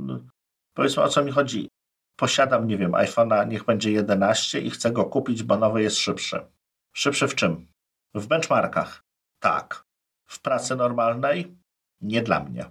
powiedzmy 0.74 1.02
o 1.02 1.08
co 1.08 1.24
mi 1.24 1.30
chodzi. 1.30 1.68
Posiadam, 2.16 2.66
nie 2.66 2.78
wiem, 2.78 2.92
iPhone'a, 2.92 3.48
niech 3.48 3.64
będzie 3.64 3.92
11 3.92 4.60
i 4.60 4.70
chcę 4.70 4.90
go 4.90 5.04
kupić, 5.04 5.42
bo 5.42 5.56
nowy 5.56 5.82
jest 5.82 5.98
szybszy. 5.98 6.40
Szybszy 6.92 7.28
w 7.28 7.34
czym? 7.34 7.66
W 8.14 8.26
benchmarkach. 8.26 9.04
Tak. 9.40 9.84
W 10.26 10.40
pracy 10.40 10.76
normalnej? 10.76 11.56
Nie 12.00 12.22
dla 12.22 12.40
mnie. 12.40 12.64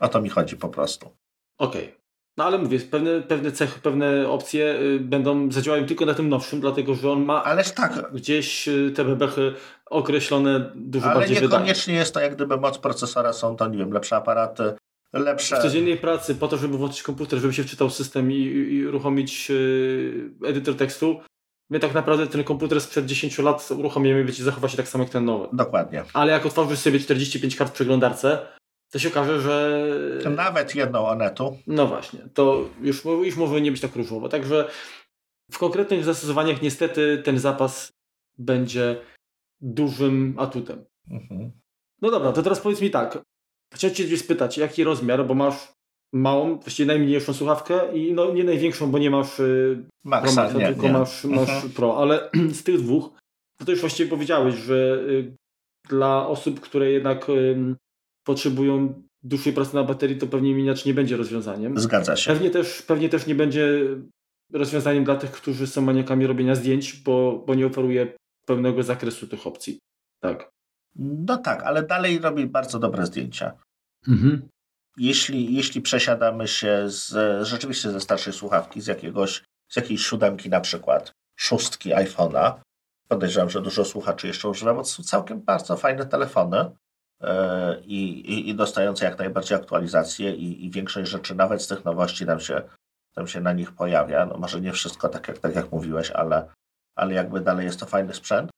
O 0.00 0.08
to 0.08 0.20
mi 0.20 0.28
chodzi 0.28 0.56
po 0.56 0.68
prostu. 0.68 1.16
Okej. 1.58 1.84
Okay. 1.84 2.06
No 2.36 2.44
ale 2.44 2.58
mówię, 2.58 2.80
pewne, 2.80 3.22
pewne 3.22 3.52
cechy, 3.52 3.80
pewne 3.80 4.28
opcje 4.28 4.80
y, 4.80 5.00
będą 5.00 5.52
zadziałają 5.52 5.86
tylko 5.86 6.06
na 6.06 6.14
tym 6.14 6.28
nowszym, 6.28 6.60
dlatego 6.60 6.94
że 6.94 7.10
on 7.10 7.24
ma 7.24 7.44
Ależ 7.44 7.70
tak. 7.70 8.12
gdzieś 8.12 8.68
y, 8.68 8.92
te 8.96 9.04
bebechy 9.04 9.54
określone 9.90 10.72
dużo 10.74 11.06
ale 11.06 11.14
bardziej 11.14 11.36
Ale 11.36 11.46
niekoniecznie 11.46 11.94
jest 11.94 12.14
to 12.14 12.20
jak 12.20 12.34
gdyby 12.34 12.56
moc 12.56 12.78
procesora, 12.78 13.32
są 13.32 13.56
to, 13.56 13.68
nie 13.68 13.78
wiem, 13.78 13.92
lepsze 13.92 14.16
aparaty, 14.16 14.74
lepsze... 15.12 15.56
W 15.56 15.62
codziennej 15.62 15.96
pracy 15.96 16.34
po 16.34 16.48
to, 16.48 16.56
żeby 16.56 16.78
włączyć 16.78 17.02
komputer, 17.02 17.38
żeby 17.38 17.54
się 17.54 17.64
wczytał 17.64 17.90
system 17.90 18.32
i, 18.32 18.34
i, 18.34 18.74
i 18.74 18.86
uruchomić 18.86 19.50
yy, 19.50 20.30
edytor 20.44 20.76
tekstu, 20.76 21.20
my 21.70 21.80
tak 21.80 21.94
naprawdę 21.94 22.26
ten 22.26 22.44
komputer 22.44 22.80
sprzed 22.80 23.06
10 23.06 23.38
lat 23.38 23.68
uruchomimy 23.70 24.22
i 24.22 24.32
zachowa 24.32 24.68
się 24.68 24.76
tak 24.76 24.88
samo 24.88 25.04
jak 25.04 25.12
ten 25.12 25.24
nowy. 25.24 25.48
Dokładnie. 25.52 26.04
Ale 26.12 26.32
jak 26.32 26.46
otworzysz 26.46 26.78
sobie 26.78 26.98
45 27.00 27.56
kart 27.56 27.70
w 27.70 27.74
przeglądarce, 27.74 28.46
to 28.90 28.98
się 28.98 29.08
okaże, 29.08 29.40
że... 29.40 30.30
Nawet 30.30 30.74
jedną 30.74 31.06
Onetu. 31.06 31.58
No 31.66 31.86
właśnie, 31.86 32.20
to 32.34 32.68
już, 32.80 33.04
już 33.04 33.36
może 33.36 33.60
nie 33.60 33.70
być 33.70 33.80
tak 33.80 33.96
różowo. 33.96 34.28
Także 34.28 34.68
w 35.52 35.58
konkretnych 35.58 36.04
zastosowaniach 36.04 36.62
niestety 36.62 37.22
ten 37.24 37.38
zapas 37.38 37.92
będzie 38.38 39.00
dużym 39.60 40.34
atutem. 40.38 40.84
Mhm. 41.10 41.52
No 42.02 42.10
dobra, 42.10 42.32
to 42.32 42.42
teraz 42.42 42.60
powiedz 42.60 42.80
mi 42.80 42.90
tak. 42.90 43.18
Chciałem 43.74 43.96
Cię 43.96 44.18
spytać, 44.18 44.58
jaki 44.58 44.84
rozmiar, 44.84 45.26
bo 45.26 45.34
masz 45.34 45.75
małą, 46.12 46.58
właściwie 46.58 46.86
najmniejszą 46.86 47.32
słuchawkę 47.32 47.98
i 47.98 48.12
no 48.12 48.32
nie 48.32 48.44
największą, 48.44 48.90
bo 48.90 48.98
nie 48.98 49.10
masz 49.10 49.40
y, 49.40 49.84
Maxa, 50.04 50.32
Pro 50.34 50.42
Maxa, 50.42 50.58
nie, 50.58 50.66
tylko 50.66 50.86
nie. 50.86 50.92
masz, 50.92 51.24
masz 51.24 51.50
mhm. 51.50 51.70
Pro, 51.72 51.98
ale 51.98 52.30
z 52.58 52.62
tych 52.62 52.80
dwóch, 52.80 53.10
to, 53.58 53.64
to 53.64 53.70
już 53.70 53.80
właściwie 53.80 54.10
powiedziałeś, 54.10 54.54
że 54.54 55.04
y, 55.08 55.34
dla 55.88 56.26
osób, 56.26 56.60
które 56.60 56.90
jednak 56.90 57.26
potrzebują 58.26 59.02
dłuższej 59.22 59.52
pracy 59.52 59.74
na 59.74 59.84
baterii, 59.84 60.18
to 60.18 60.26
pewnie 60.26 60.54
miniacz 60.54 60.84
nie 60.84 60.94
będzie 60.94 61.16
rozwiązaniem. 61.16 61.78
Zgadza 61.80 62.16
się. 62.16 62.32
Pewnie 62.32 62.50
też, 62.50 62.82
pewnie 62.82 63.08
też 63.08 63.26
nie 63.26 63.34
będzie 63.34 63.80
rozwiązaniem 64.52 65.04
dla 65.04 65.16
tych, 65.16 65.32
którzy 65.32 65.66
są 65.66 65.82
maniakami 65.82 66.26
robienia 66.26 66.54
zdjęć, 66.54 67.02
bo, 67.02 67.44
bo 67.46 67.54
nie 67.54 67.66
oferuje 67.66 68.16
pełnego 68.46 68.82
zakresu 68.82 69.26
tych 69.26 69.46
opcji. 69.46 69.78
Tak. 70.20 70.50
No 70.96 71.36
tak, 71.36 71.62
ale 71.62 71.82
dalej 71.82 72.18
robi 72.18 72.46
bardzo 72.46 72.78
dobre 72.78 73.06
zdjęcia. 73.06 73.52
Mhm 74.08 74.48
jeśli, 74.96 75.54
jeśli 75.54 75.80
przesiadamy 75.80 76.48
się 76.48 76.84
z, 76.86 77.12
rzeczywiście 77.46 77.90
ze 77.90 78.00
starszej 78.00 78.32
słuchawki, 78.32 78.80
z 78.80 78.86
jakiegoś, 78.86 79.44
z 79.68 79.76
jakiejś 79.76 80.06
siódemki 80.06 80.50
na 80.50 80.60
przykład, 80.60 81.12
szóstki 81.36 81.90
iPhone'a, 81.90 82.54
podejrzewam, 83.08 83.50
że 83.50 83.62
dużo 83.62 83.84
słuchaczy 83.84 84.26
jeszcze 84.26 84.48
używa, 84.48 84.74
bo 84.74 84.80
to 84.80 84.88
są 84.88 85.02
całkiem 85.02 85.40
bardzo 85.40 85.76
fajne 85.76 86.06
telefony 86.06 86.70
yy, 87.20 87.28
i, 87.84 88.48
i, 88.48 88.54
dostające 88.54 89.04
jak 89.04 89.18
najbardziej 89.18 89.58
aktualizacje 89.58 90.32
i, 90.32 90.66
i 90.66 90.70
większość 90.70 91.10
rzeczy, 91.10 91.34
nawet 91.34 91.62
z 91.62 91.68
tych 91.68 91.84
nowości 91.84 92.24
nam 92.26 92.40
się, 92.40 92.62
nam 93.16 93.26
się 93.26 93.40
na 93.40 93.52
nich 93.52 93.72
pojawia. 93.72 94.26
No 94.26 94.38
może 94.38 94.60
nie 94.60 94.72
wszystko 94.72 95.08
tak 95.08 95.28
jak, 95.28 95.38
tak 95.38 95.54
jak 95.54 95.72
mówiłeś, 95.72 96.10
ale, 96.10 96.48
ale 96.96 97.14
jakby 97.14 97.40
dalej 97.40 97.66
jest 97.66 97.80
to 97.80 97.86
fajny 97.86 98.14
sprzęt. 98.14 98.50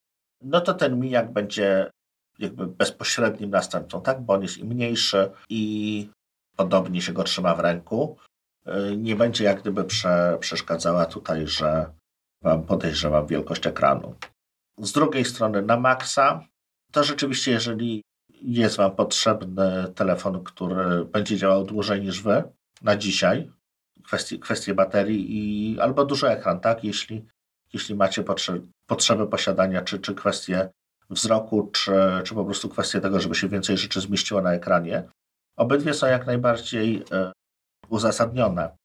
No 0.43 0.61
to 0.61 0.75
ten 0.75 1.01
Mijak 1.01 1.33
będzie 1.33 1.91
jakby 2.39 2.67
bezpośrednim 2.67 3.51
następcą, 3.51 4.03
tak? 4.03 4.21
Bo 4.21 4.35
on 4.35 4.43
jest 4.43 4.59
i 4.59 4.65
mniejszy 4.65 5.31
i 5.49 6.11
podobnie 6.59 7.03
się 7.03 7.13
go 7.13 7.25
trzyma 7.25 7.55
w 7.55 7.61
ręku, 7.61 8.17
y, 8.67 8.97
nie 8.97 9.17
będzie 9.17 9.45
jak 9.45 9.61
gdyby 9.61 9.85
prze, 9.85 10.37
przeszkadzała 10.41 11.07
tutaj, 11.07 11.47
że 11.47 11.93
Wam 12.43 12.63
podejrzewam 12.63 13.27
wielkość 13.27 13.67
ekranu. 13.67 14.15
Z 14.79 14.93
drugiej 14.93 15.25
strony 15.25 15.63
na 15.63 15.77
maksa, 15.77 16.45
to 16.93 17.05
rzeczywiście 17.05 17.51
jeżeli 17.51 18.03
jest 18.43 18.77
Wam 18.77 18.97
potrzebny 18.97 19.93
telefon, 19.95 20.45
który 20.45 21.05
będzie 21.05 21.37
działał 21.37 21.65
dłużej 21.65 22.01
niż 22.01 22.23
Wy 22.23 22.43
na 22.83 22.97
dzisiaj, 22.97 23.51
kwestie, 24.05 24.39
kwestie 24.39 24.75
baterii 24.75 25.27
i 25.31 25.81
albo 25.81 26.05
duży 26.05 26.29
ekran, 26.29 26.61
tak? 26.61 26.85
Jeśli, 26.85 27.25
jeśli 27.73 27.95
macie 27.95 28.23
potrze 28.23 28.61
potrzeby 28.87 29.27
posiadania, 29.27 29.83
czy, 29.83 29.99
czy 29.99 30.15
kwestie 30.15 30.71
wzroku, 31.11 31.71
czy, 31.73 31.93
czy 32.25 32.35
po 32.35 32.45
prostu 32.45 32.69
kwestie 32.69 33.01
tego, 33.01 33.21
żeby 33.21 33.35
się 33.35 33.49
więcej 33.49 33.79
rzeczy 33.79 34.01
zmieściło 34.01 34.41
na 34.41 34.53
ekranie, 34.53 35.09
Obydwie 35.59 35.95
są 35.95 36.07
jak 36.07 36.27
najbardziej 36.27 37.05
e, 37.13 37.33
uzasadnione 37.89 38.77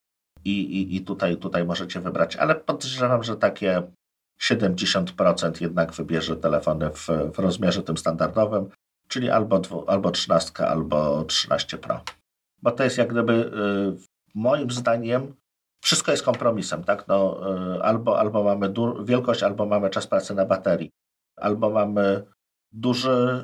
i, 0.45 0.51
i, 0.51 0.95
i 0.95 1.01
tutaj, 1.01 1.37
tutaj 1.37 1.65
możecie 1.65 1.99
wybrać, 1.99 2.35
ale 2.35 2.55
podejrzewam, 2.55 3.23
że 3.23 3.37
takie 3.37 3.83
70% 4.41 5.61
jednak 5.61 5.93
wybierze 5.93 6.37
telefony 6.37 6.89
w, 6.89 7.07
w 7.33 7.39
rozmiarze 7.39 7.83
tym 7.83 7.97
standardowym, 7.97 8.69
czyli 9.07 9.29
albo, 9.29 9.59
dwu, 9.59 9.89
albo 9.89 10.11
13, 10.11 10.67
albo 10.67 11.23
13 11.23 11.77
Pro. 11.77 12.01
Bo 12.61 12.71
to 12.71 12.83
jest 12.83 12.97
jak 12.97 13.09
gdyby 13.09 13.33
e, 13.33 13.51
moim 14.35 14.71
zdaniem 14.71 15.35
wszystko 15.83 16.11
jest 16.11 16.23
kompromisem, 16.23 16.83
tak? 16.83 17.07
No, 17.07 17.41
e, 17.77 17.83
albo, 17.83 18.19
albo 18.19 18.43
mamy 18.43 18.73
wielkość, 19.03 19.43
albo 19.43 19.65
mamy 19.65 19.89
czas 19.89 20.07
pracy 20.07 20.35
na 20.35 20.45
baterii, 20.45 20.89
albo 21.37 21.69
mamy 21.69 22.23
duży, 22.71 23.43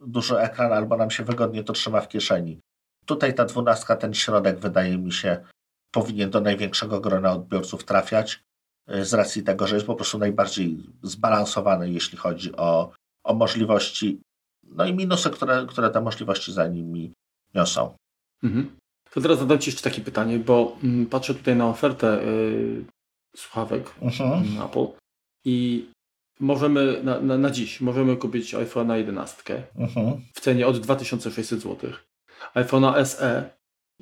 duży 0.00 0.38
ekran, 0.38 0.72
albo 0.72 0.96
nam 0.96 1.10
się 1.10 1.24
wygodnie 1.24 1.64
to 1.64 1.72
trzyma 1.72 2.00
w 2.00 2.08
kieszeni. 2.08 2.60
Tutaj 3.06 3.34
ta 3.34 3.44
dwunastka, 3.44 3.96
ten 3.96 4.14
środek 4.14 4.58
wydaje 4.58 4.98
mi 4.98 5.12
się 5.12 5.44
powinien 5.90 6.30
do 6.30 6.40
największego 6.40 7.00
grona 7.00 7.32
odbiorców 7.32 7.84
trafiać 7.84 8.40
y, 8.90 9.04
z 9.04 9.14
racji 9.14 9.42
tego, 9.42 9.66
że 9.66 9.74
jest 9.74 9.86
po 9.86 9.94
prostu 9.94 10.18
najbardziej 10.18 10.76
zbalansowany, 11.02 11.90
jeśli 11.90 12.18
chodzi 12.18 12.56
o, 12.56 12.92
o 13.24 13.34
możliwości, 13.34 14.20
no 14.64 14.86
i 14.86 14.94
minusy, 14.94 15.30
które, 15.30 15.66
które 15.68 15.90
te 15.90 16.00
możliwości 16.00 16.52
za 16.52 16.68
nimi 16.68 17.12
niosą. 17.54 17.96
Mhm. 18.42 18.76
To 19.10 19.20
teraz 19.20 19.38
zadam 19.38 19.58
Ci 19.58 19.70
jeszcze 19.70 19.90
takie 19.90 20.02
pytanie, 20.02 20.38
bo 20.38 20.76
mm, 20.84 21.06
patrzę 21.06 21.34
tutaj 21.34 21.56
na 21.56 21.68
ofertę 21.68 22.20
yy, 22.24 22.84
słuchawek 23.36 23.94
Mhm. 24.02 24.62
Apple 24.62 24.86
i 25.44 25.86
możemy 26.40 27.02
na, 27.02 27.20
na, 27.20 27.38
na 27.38 27.50
dziś 27.50 27.80
możemy 27.80 28.16
kupić 28.16 28.54
iPhone'a 28.54 28.94
11 28.94 29.62
Mhm. 29.76 30.20
w 30.34 30.40
cenie 30.40 30.66
od 30.66 30.78
2600 30.78 31.60
zł, 31.60 31.90
iPhone'a 32.54 33.04
SE 33.04 33.50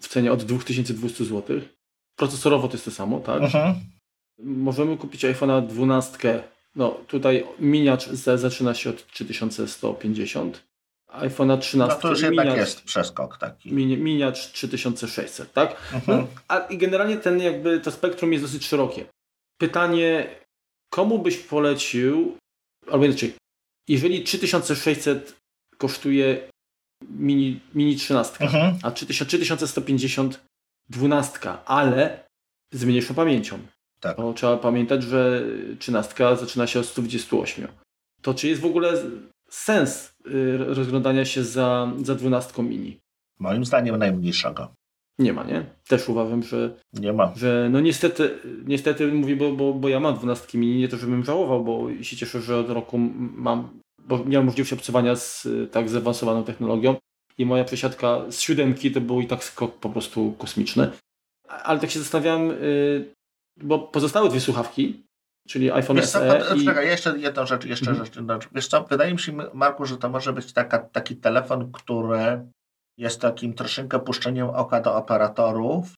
w 0.01 0.09
cenie 0.09 0.33
od 0.33 0.45
2200 0.45 1.25
zł. 1.25 1.61
Procesorowo 2.17 2.69
to 2.69 2.75
jest 2.75 2.85
to 2.85 2.91
samo, 2.91 3.21
tak? 3.21 3.43
Mhm. 3.43 3.75
Możemy 4.39 4.97
kupić 4.97 5.25
iPhone'a 5.25 5.67
12. 5.67 6.43
No 6.77 6.91
tutaj 6.91 7.47
miniacz 7.59 8.09
Z 8.09 8.41
zaczyna 8.41 8.75
się 8.75 8.91
od 8.91 9.07
3150. 9.07 10.65
iPhone'a 11.09 11.59
13 11.59 11.95
No 11.97 12.01
to 12.03 12.11
już 12.11 12.21
jednak 12.23 12.47
miniacz, 12.47 12.59
jest 12.59 12.83
przeskok 12.83 13.39
taki. 13.39 13.73
mini, 13.73 13.97
miniacz 13.97 14.53
3600, 14.53 15.53
tak? 15.53 15.77
Mhm. 15.93 16.19
No, 16.21 16.27
a 16.49 16.59
i 16.59 16.79
generalnie 16.79 17.17
ten 17.17 17.41
jakby 17.41 17.81
to 17.81 17.91
spektrum 17.91 18.33
jest 18.33 18.45
dosyć 18.45 18.67
szerokie. 18.67 19.05
Pytanie, 19.61 20.27
komu 20.91 21.19
byś 21.19 21.37
polecił, 21.37 22.37
albo 22.91 23.05
inaczej, 23.05 23.35
jeżeli 23.89 24.23
3600 24.25 25.37
kosztuje 25.79 26.49
mini, 27.11 27.61
mini 27.75 27.97
13, 27.97 28.45
Mhm. 28.45 28.75
a 28.83 28.91
3000 28.91 29.39
3150 29.39 30.41
12, 30.91 31.39
ale 31.67 32.25
z 32.73 32.85
mniejszą 32.85 33.15
pamięcią. 33.15 33.59
Tak. 34.01 34.17
Bo 34.17 34.33
trzeba 34.33 34.57
pamiętać, 34.57 35.03
że 35.03 35.43
13 35.79 36.37
zaczyna 36.37 36.67
się 36.67 36.81
od 36.81 36.87
128. 36.87 37.69
To 38.23 38.35
czy 38.35 38.49
jest 38.49 38.61
w 38.61 38.67
ogóle 38.67 38.93
sens 39.49 40.15
y, 40.27 40.57
rozglądania 40.59 41.25
się 41.25 41.45
za, 41.45 41.93
za 42.03 42.15
12 42.15 42.63
mini? 42.63 43.01
Moim 43.39 43.65
zdaniem 43.65 43.97
najmniejszego. 43.97 44.69
Nie 45.19 45.33
ma, 45.33 45.45
nie? 45.45 45.65
Też 45.89 46.09
uważam, 46.09 46.43
że, 46.43 46.75
Nie 46.93 47.13
ma. 47.13 47.33
że 47.37 47.69
no 47.73 47.81
niestety, 47.81 48.39
niestety 48.65 49.07
mówię, 49.13 49.37
bo, 49.37 49.53
bo, 49.53 49.75
bo 49.75 49.89
ja 49.89 50.01
mam 50.01 50.15
12 50.15 50.59
mini, 50.59 50.79
nie 50.79 50.89
to 50.89 50.97
żebym 50.97 51.25
żałował, 51.25 51.65
bo 51.65 51.89
się 52.03 52.17
cieszę, 52.17 52.41
że 52.43 52.57
od 52.59 52.71
roku 52.71 52.99
mam, 53.19 53.81
bo 54.09 54.25
miałem 54.25 54.47
możliwość 54.47 54.73
obcowania 54.73 55.17
z 55.17 55.47
y, 55.47 55.67
tak 55.67 55.89
zaawansowaną 55.89 56.45
technologią 56.45 56.97
i 57.39 57.47
moja 57.47 57.65
przesiadka 57.65 58.21
z 58.31 58.41
siódemki 58.41 58.91
to 58.93 59.01
był 59.01 59.21
i 59.21 59.27
tak 59.27 59.45
skok 59.45 59.75
po 59.79 59.89
prostu 59.91 60.33
kosmiczny. 60.39 60.91
Ale 61.49 61.81
tak 61.81 61.91
się 61.91 61.99
zastanawiam, 61.99 62.51
y, 62.51 63.15
bo 63.57 63.79
pozostałe 63.79 64.29
dwie 64.29 64.41
słuchawki, 64.41 65.03
czyli 65.49 65.71
iPhone 65.73 65.97
Wiesz 65.97 66.11
co, 66.11 66.19
SE 66.19 66.45
pod- 66.49 66.59
i... 66.59 66.65
czekaj, 66.65 66.87
jeszcze 66.87 67.19
jedną 67.19 67.47
rzecz, 67.47 67.65
jeszcze 67.65 67.91
Mhm. 67.91 68.07
rzecz. 68.07 68.15
rzecz. 68.15 68.49
Wiesz 68.55 68.67
co, 68.69 68.85
wydaje 68.85 69.13
mi 69.13 69.19
się, 69.19 69.33
Marku, 69.55 69.85
że 69.87 69.97
to 69.97 70.09
może 70.09 70.33
być 70.33 70.53
taka, 70.53 70.79
taki 70.79 71.17
telefon, 71.17 71.73
który 71.73 72.47
jest 72.99 73.21
takim 73.21 73.55
troszeczkę 73.55 74.01
puszczeniem 74.01 74.51
oka 74.51 74.81
do 74.81 74.97
operatorów. 74.97 75.95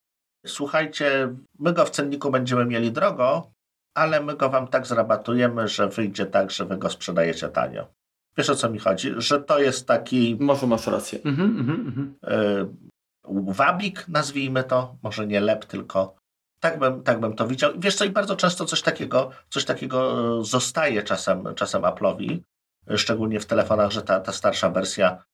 Słuchajcie, 0.46 1.34
my 1.58 1.72
go 1.72 1.84
w 1.84 1.90
cenniku 1.90 2.30
będziemy 2.30 2.66
mieli 2.66 2.92
drogo, 2.92 3.50
ale 3.96 4.20
my 4.20 4.36
go 4.36 4.48
wam 4.48 4.68
tak 4.68 4.86
zrabatujemy, 4.86 5.68
że 5.68 5.88
wyjdzie 5.88 6.26
tak, 6.26 6.50
że 6.50 6.64
wy 6.64 6.76
go 6.76 6.90
sprzedajecie 6.90 7.48
tanio. 7.48 7.86
Wiesz 8.36 8.50
o 8.50 8.54
co 8.54 8.70
mi 8.70 8.78
chodzi? 8.78 9.12
Że 9.16 9.40
to 9.40 9.58
jest 9.58 9.86
taki 9.86 10.36
Może 10.40 10.66
masz 10.66 10.86
rację. 10.86 11.18
Mhm, 11.24 11.58
mhm, 11.58 11.80
mhm. 11.86 12.14
y, 12.24 13.52
wabik, 13.52 14.08
nazwijmy 14.08 14.64
to, 14.64 14.96
może 15.02 15.26
nie 15.26 15.40
lep, 15.40 15.64
tylko 15.64 16.16
tak 16.60 16.78
bym, 16.78 17.02
tak 17.02 17.20
bym 17.20 17.34
to 17.34 17.46
widział. 17.46 17.72
Wiesz 17.78 17.94
co, 17.94 18.04
i 18.04 18.10
bardzo 18.10 18.36
często 18.36 18.64
coś 18.64 18.82
takiego, 18.82 19.30
coś 19.48 19.64
takiego 19.64 19.98
y, 20.40 20.44
zostaje 20.44 21.02
czasem, 21.02 21.54
czasem 21.54 21.82
Apple'owi, 21.82 22.40
y, 22.90 22.98
szczególnie 22.98 23.40
w 23.40 23.46
telefonach, 23.46 23.90
że 23.90 24.02
ta, 24.02 24.20
ta 24.20 24.32
starsza 24.32 24.70
wersja 24.70 25.24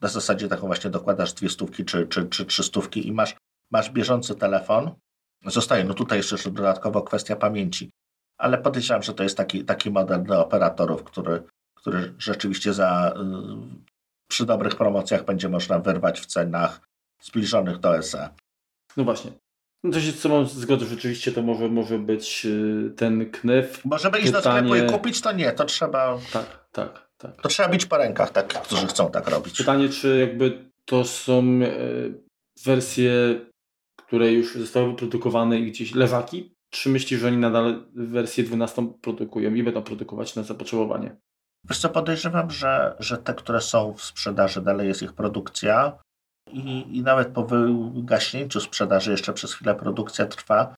na 0.00 0.08
zasadzie 0.08 0.48
taką 0.48 0.66
właśnie 0.66 0.90
dokładasz 0.90 1.32
dwie 1.32 1.48
stówki 1.48 1.84
czy, 1.84 2.06
czy, 2.06 2.28
czy 2.28 2.44
trzy 2.44 2.62
stówki 2.62 3.08
i 3.08 3.12
masz, 3.12 3.36
masz 3.70 3.90
bieżący 3.90 4.34
telefon. 4.34 4.90
Zostaje, 5.46 5.84
no 5.84 5.94
tutaj 5.94 6.18
jeszcze 6.18 6.50
dodatkowo 6.50 7.02
kwestia 7.02 7.36
pamięci, 7.36 7.90
ale 8.38 8.58
podejrzewam, 8.58 9.02
że 9.02 9.14
to 9.14 9.22
jest 9.22 9.36
taki, 9.36 9.64
taki 9.64 9.90
model 9.90 10.22
dla 10.22 10.38
operatorów, 10.40 11.04
który, 11.04 11.42
który 11.74 12.14
rzeczywiście 12.18 12.74
za, 12.74 13.14
y, 13.16 13.78
przy 14.30 14.46
dobrych 14.46 14.74
promocjach 14.76 15.24
będzie 15.24 15.48
można 15.48 15.78
wyrwać 15.78 16.20
w 16.20 16.26
cenach 16.26 16.80
zbliżonych 17.22 17.78
do 17.78 18.02
SE. 18.02 18.28
No 18.96 19.04
właśnie. 19.04 19.30
No 19.84 19.92
to 19.92 20.00
się 20.00 20.12
z 20.12 20.18
sobą 20.20 20.44
zgodzę, 20.46 20.86
rzeczywiście 20.86 21.32
to 21.32 21.42
może, 21.42 21.68
może 21.68 21.98
być 21.98 22.46
y, 22.46 22.92
ten 22.96 23.30
knyf. 23.30 23.80
Bo 23.84 23.98
żeby 23.98 24.18
iść 24.18 24.30
do 24.30 24.40
sklepu 24.40 24.68
Pytanie- 24.68 24.86
i 24.86 24.90
kupić, 24.92 25.20
to 25.20 25.32
nie, 25.32 25.52
to 25.52 25.64
trzeba, 25.64 26.18
Tak, 26.32 26.68
tak, 26.72 27.08
tak. 27.18 27.42
to 27.42 27.48
trzeba 27.48 27.68
bić 27.68 27.86
po 27.86 27.96
rękach 27.96 28.30
takich, 28.30 28.60
którzy 28.60 28.86
chcą 28.86 29.10
tak 29.10 29.28
robić. 29.28 29.56
Pytanie, 29.58 29.88
czy 29.88 30.18
jakby 30.18 30.70
to 30.84 31.04
są 31.04 31.38
e, 31.62 31.70
wersje, 32.64 33.12
które 33.96 34.32
już 34.32 34.54
zostały 34.54 34.88
wyprodukowane 34.90 35.58
i 35.58 35.66
gdzieś 35.70 35.94
leżaki? 35.94 36.54
Czy 36.70 36.88
myślisz, 36.88 37.20
że 37.20 37.26
oni 37.26 37.36
nadal 37.36 37.84
wersję 37.94 38.44
12 38.44 38.92
produkują 39.00 39.54
i 39.54 39.62
będą 39.62 39.82
produkować 39.82 40.36
na 40.36 40.42
zapotrzebowanie? 40.42 41.16
Wiesz 41.64 41.78
co, 41.78 41.88
podejrzewam, 41.88 42.50
że, 42.50 42.96
że 42.98 43.18
te, 43.18 43.34
które 43.34 43.60
są 43.60 43.94
w 43.94 44.02
sprzedaży, 44.02 44.62
dalej 44.62 44.88
jest 44.88 45.02
ich 45.02 45.12
produkcja 45.12 45.98
i, 46.52 46.96
i 46.96 47.02
nawet 47.02 47.28
po 47.28 47.44
wygaśnięciu 47.44 48.60
sprzedaży 48.60 49.10
jeszcze 49.10 49.32
przez 49.32 49.54
chwilę 49.54 49.74
produkcja 49.74 50.26
trwa, 50.26 50.74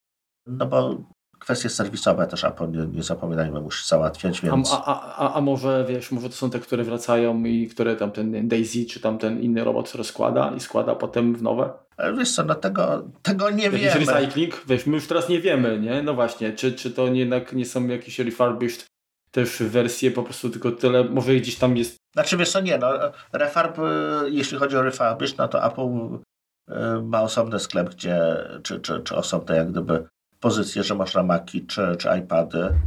no 0.47 0.67
bo 0.67 1.05
kwestie 1.41 1.69
serwisowe 1.69 2.27
też 2.27 2.45
Apple, 2.45 2.71
nie, 2.71 2.87
nie 2.87 3.03
zapominajmy, 3.03 3.61
musi 3.61 3.89
załatwiać, 3.89 4.41
A, 4.45 4.47
więc... 4.47 4.73
a, 4.73 5.17
a, 5.17 5.35
a 5.35 5.41
może 5.41 5.85
wiesz, 5.89 6.11
może 6.13 6.29
to 6.29 6.35
są 6.35 6.51
te, 6.51 6.61
które 6.61 6.85
wracają 6.85 7.45
i 7.45 7.69
które 7.69 7.97
tam 7.97 8.11
ten 8.11 8.49
Daisy 8.49 8.85
czy 8.87 9.01
tam 9.01 9.19
ten 9.19 9.41
inny 9.41 9.65
robot 9.65 9.95
rozkłada 9.95 10.53
i 10.57 10.61
składa 10.61 10.95
potem 10.95 11.35
w 11.35 11.43
nowe? 11.43 11.71
Ale 11.97 12.17
wiesz 12.17 12.35
co, 12.35 12.45
no 12.45 12.55
tego, 12.55 13.03
tego 13.23 13.51
nie 13.51 13.65
Jakiś 13.65 13.81
wiemy. 13.81 14.13
recycling? 14.13 14.65
Wiesz, 14.67 14.87
my 14.87 14.95
już 14.95 15.07
teraz 15.07 15.29
nie 15.29 15.41
wiemy, 15.41 15.79
nie? 15.79 16.03
No 16.03 16.15
właśnie, 16.15 16.53
czy, 16.53 16.73
czy 16.73 16.91
to 16.91 17.09
nie, 17.09 17.21
jednak 17.21 17.53
nie 17.53 17.67
są 17.67 17.87
jakieś 17.87 18.19
refurbished 18.19 18.87
też 19.31 19.63
wersje, 19.63 20.11
po 20.11 20.23
prostu 20.23 20.51
tylko 20.51 20.73
tyle, 20.73 21.05
może 21.05 21.35
gdzieś 21.35 21.57
tam 21.57 21.77
jest 21.77 22.01
Znaczy 22.15 22.37
wiesz 22.37 22.51
co, 22.51 22.61
nie 22.61 22.79
no, 22.79 22.93
refarb, 23.33 23.79
y, 23.79 23.83
jeśli 24.31 24.59
chodzi 24.59 24.77
o 24.77 24.83
refurbish, 24.83 25.37
no 25.37 25.49
to 25.49 25.65
Apple 25.65 26.19
y, 26.71 27.03
ma 27.03 27.23
osobny 27.23 27.59
sklep, 27.59 27.91
gdzie, 27.91 28.19
czy, 28.63 28.81
czy, 28.81 29.01
czy 29.01 29.17
osobne 29.17 29.57
jak 29.57 29.71
gdyby 29.71 30.07
pozycje, 30.41 30.83
że 30.83 30.95
można 30.95 31.23
Maci 31.23 31.67
czy, 31.67 31.97
czy 31.97 32.09
iPady. 32.19 32.81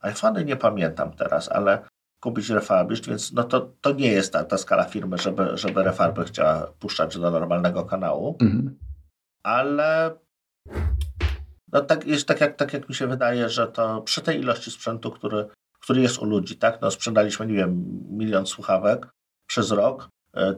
iPhony 0.00 0.44
nie 0.44 0.56
pamiętam 0.56 1.12
teraz, 1.12 1.48
ale 1.48 1.82
kupić 2.20 2.48
refurbish, 2.50 3.00
więc 3.00 3.32
no 3.32 3.44
to, 3.44 3.72
to 3.80 3.92
nie 3.92 4.08
jest 4.08 4.32
ta, 4.32 4.44
ta 4.44 4.58
skala 4.58 4.84
firmy, 4.84 5.18
żeby, 5.18 5.50
żeby 5.54 5.82
refarby 5.82 6.24
chciała 6.24 6.66
puszczać 6.78 7.18
do 7.18 7.30
normalnego 7.30 7.84
kanału, 7.84 8.38
ale 9.42 10.14
no 11.72 11.80
tak, 11.80 12.06
jest 12.06 12.28
tak 12.28 12.40
jak, 12.40 12.56
tak 12.56 12.72
jak 12.72 12.88
mi 12.88 12.94
się 12.94 13.06
wydaje, 13.06 13.48
że 13.48 13.68
to 13.68 14.02
przy 14.02 14.22
tej 14.22 14.40
ilości 14.40 14.70
sprzętu, 14.70 15.10
który, 15.10 15.46
który 15.80 16.00
jest 16.02 16.18
u 16.18 16.24
ludzi, 16.24 16.56
tak, 16.56 16.80
no 16.80 16.90
sprzedaliśmy, 16.90 17.46
nie 17.46 17.54
wiem, 17.54 17.84
milion 18.10 18.46
słuchawek 18.46 19.08
przez 19.46 19.70
rok, 19.70 20.08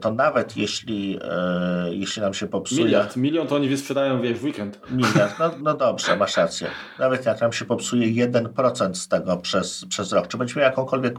to 0.00 0.12
nawet 0.12 0.56
jeśli, 0.56 1.18
e, 1.22 1.94
jeśli 1.94 2.22
nam 2.22 2.34
się 2.34 2.46
popsuje... 2.46 2.84
miliard. 2.84 3.16
Milion 3.16 3.46
to 3.46 3.54
oni 3.54 3.76
sprzedają, 3.76 4.20
wiesz, 4.20 4.38
w 4.38 4.44
weekend. 4.44 4.80
Miliard, 4.90 5.38
no, 5.38 5.50
no 5.64 5.74
dobrze, 5.74 6.16
masz 6.16 6.36
rację. 6.36 6.70
Nawet 6.98 7.26
jak 7.26 7.40
nam 7.40 7.52
się 7.52 7.64
popsuje 7.64 8.28
1% 8.28 8.94
z 8.94 9.08
tego 9.08 9.36
przez, 9.36 9.84
przez 9.84 10.12
rok, 10.12 10.28
czy 10.28 10.38
będziemy 10.38 10.60
jakąkolwiek, 10.60 11.14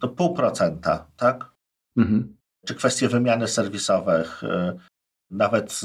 to 0.00 0.08
pół 0.08 0.34
procenta, 0.34 1.06
tak? 1.16 1.50
Czy 2.66 2.74
kwestie 2.74 3.08
wymiany 3.08 3.48
serwisowych, 3.48 4.44
e, 4.44 4.76
nawet 5.30 5.80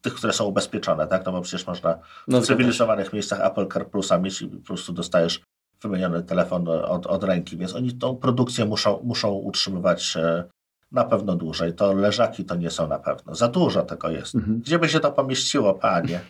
tych, 0.00 0.14
które 0.14 0.32
są 0.32 0.44
ubezpieczone, 0.44 1.06
tak? 1.06 1.26
No 1.26 1.32
bo 1.32 1.40
przecież 1.40 1.66
można 1.66 1.98
No, 2.28 2.40
w 2.40 2.46
cywilizowanych 2.46 3.12
miejscach 3.12 3.40
Apple 3.40 3.68
Car 3.68 3.90
Plusa 3.90 4.18
mieć 4.18 4.42
i 4.42 4.48
po 4.48 4.66
prostu 4.66 4.92
dostajesz 4.92 5.40
wymieniony 5.82 6.22
telefon 6.22 6.68
od, 6.68 7.06
od 7.06 7.24
ręki, 7.24 7.56
więc 7.56 7.74
oni 7.74 7.92
tą 7.92 8.16
produkcję 8.16 8.64
muszą, 8.64 9.00
muszą 9.04 9.32
utrzymywać 9.32 10.16
e, 10.16 10.44
na 10.92 11.04
pewno 11.04 11.36
dłużej. 11.36 11.74
To 11.74 11.92
leżaki 11.92 12.44
to 12.44 12.54
nie 12.54 12.70
są 12.70 12.88
na 12.88 12.98
pewno. 12.98 13.34
Za 13.34 13.48
dużo 13.48 13.82
tego 13.82 14.10
jest. 14.10 14.34
Mhm. 14.34 14.60
Gdzie 14.60 14.78
by 14.78 14.88
się 14.88 15.00
to 15.00 15.12
pomieściło, 15.12 15.74
panie? 15.74 16.20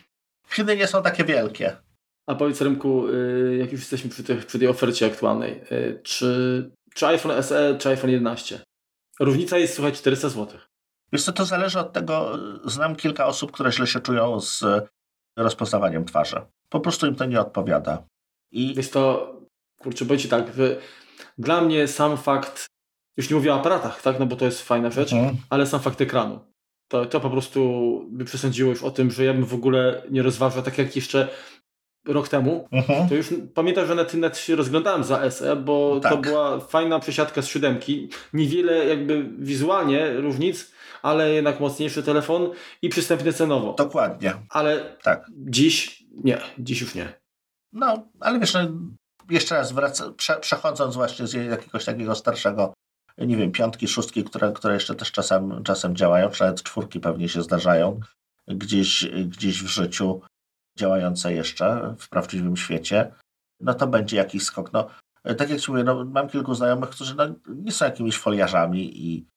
Chiny 0.49 0.77
nie 0.77 0.87
są 0.87 1.03
takie 1.03 1.23
wielkie. 1.23 1.77
A 2.27 2.35
powiedz 2.35 2.61
Rymku, 2.61 3.07
y, 3.07 3.57
jak 3.59 3.71
już 3.71 3.81
jesteśmy 3.81 4.09
przy, 4.09 4.23
tych, 4.23 4.45
przy 4.45 4.59
tej 4.59 4.67
ofercie 4.67 5.05
aktualnej, 5.05 5.61
y, 5.71 6.01
czy, 6.03 6.71
czy 6.93 7.07
iPhone 7.07 7.43
SE, 7.43 7.77
czy 7.79 7.89
iPhone 7.89 8.09
11? 8.09 8.59
Różnica 9.19 9.57
jest, 9.57 9.73
słuchaj, 9.73 9.93
400 9.93 10.29
zł. 10.29 10.59
Wiesz 11.13 11.23
co, 11.23 11.33
to 11.33 11.45
zależy 11.45 11.79
od 11.79 11.93
tego, 11.93 12.37
znam 12.65 12.95
kilka 12.95 13.25
osób, 13.25 13.51
które 13.51 13.71
źle 13.71 13.87
się 13.87 13.99
czują 13.99 14.39
z 14.39 14.63
rozpoznawaniem 15.37 16.05
twarzy. 16.05 16.41
Po 16.69 16.79
prostu 16.79 17.07
im 17.07 17.15
to 17.15 17.25
nie 17.25 17.41
odpowiada. 17.41 18.03
I 18.51 18.75
Jest 18.75 18.93
to, 18.93 19.33
kurczę, 19.79 20.05
powiem 20.05 20.19
Ci 20.19 20.29
tak, 20.29 20.51
dla 21.37 21.61
mnie 21.61 21.87
sam 21.87 22.17
fakt, 22.17 22.66
już 23.17 23.29
nie 23.29 23.35
mówię 23.35 23.53
o 23.53 23.59
aparatach, 23.59 24.01
tak, 24.01 24.19
no 24.19 24.25
bo 24.25 24.35
to 24.35 24.45
jest 24.45 24.61
fajna 24.61 24.91
rzecz, 24.91 25.13
Mhm. 25.13 25.37
ale 25.49 25.65
sam 25.67 25.79
fakt 25.79 26.01
ekranu. 26.01 26.39
To, 26.87 27.05
to 27.05 27.19
po 27.19 27.29
prostu 27.29 27.61
by 28.09 28.25
przesądziło 28.25 28.69
już 28.69 28.83
o 28.83 28.91
tym, 28.91 29.11
że 29.11 29.23
ja 29.23 29.33
bym 29.33 29.45
w 29.45 29.53
ogóle 29.53 30.01
nie 30.11 30.23
rozważał, 30.23 30.63
tak 30.63 30.77
jak 30.77 30.95
jeszcze 30.95 31.27
rok 32.07 32.27
temu, 32.27 32.67
Mhm. 32.71 33.09
to 33.09 33.15
już 33.15 33.33
pamiętam, 33.53 33.87
że 33.87 33.95
na 33.95 34.05
tym 34.05 34.19
net 34.19 34.37
się 34.37 34.55
rozglądałem 34.55 35.03
za 35.03 35.31
SE, 35.31 35.55
bo 35.55 35.99
to 36.03 36.09
Tak. 36.09 36.21
była 36.21 36.59
fajna 36.59 36.99
przesiadka 36.99 37.41
z 37.41 37.47
siódemki. 37.47 38.09
Niewiele 38.33 38.85
jakby 38.85 39.29
wizualnie 39.39 40.09
różnic, 40.13 40.71
ale 41.01 41.31
jednak 41.31 41.59
mocniejszy 41.59 42.03
telefon 42.03 42.49
i 42.81 42.89
przystępny 42.89 43.33
cenowo. 43.33 43.73
Dokładnie. 43.77 44.33
Ale 44.49 44.95
Tak. 45.03 45.25
dziś 45.37 46.03
nie, 46.23 46.37
dziś 46.59 46.81
już 46.81 46.95
nie. 46.95 47.13
No, 47.73 48.07
ale 48.19 48.39
wiesz, 48.39 48.53
no, 48.53 48.59
jeszcze 49.29 49.55
raz 49.55 49.71
wraca, 49.71 50.11
prze, 50.17 50.35
przechodząc 50.39 50.95
właśnie 50.95 51.27
z 51.27 51.33
jakiegoś 51.33 51.85
takiego 51.85 52.15
starszego, 52.15 52.73
nie 53.17 53.37
wiem, 53.37 53.51
piątki, 53.51 53.87
szóstki, 53.87 54.23
które, 54.23 54.51
które 54.51 54.73
jeszcze 54.73 54.95
też 54.95 55.11
czasem, 55.11 55.63
czasem 55.63 55.95
działają, 55.95 56.29
czy 56.29 56.43
nawet 56.43 56.63
czwórki 56.63 56.99
pewnie 56.99 57.29
się 57.29 57.41
zdarzają 57.41 57.99
gdzieś, 58.47 59.05
gdzieś 59.25 59.63
w 59.63 59.67
życiu 59.67 60.21
działające 60.77 61.33
jeszcze 61.33 61.95
w 61.99 62.09
prawdziwym 62.09 62.57
świecie, 62.57 63.11
no 63.59 63.73
to 63.73 63.87
będzie 63.87 64.17
jakiś 64.17 64.43
skok. 64.43 64.73
No, 64.73 64.87
tak 65.37 65.49
jak 65.49 65.59
ci 65.59 65.71
mówię, 65.71 65.83
no, 65.83 66.05
mam 66.05 66.29
kilku 66.29 66.53
znajomych, 66.53 66.89
którzy 66.89 67.15
no, 67.15 67.23
nie 67.47 67.71
są 67.71 67.85
jakimiś 67.85 68.17
foliarzami 68.17 69.05
i, 69.07 69.27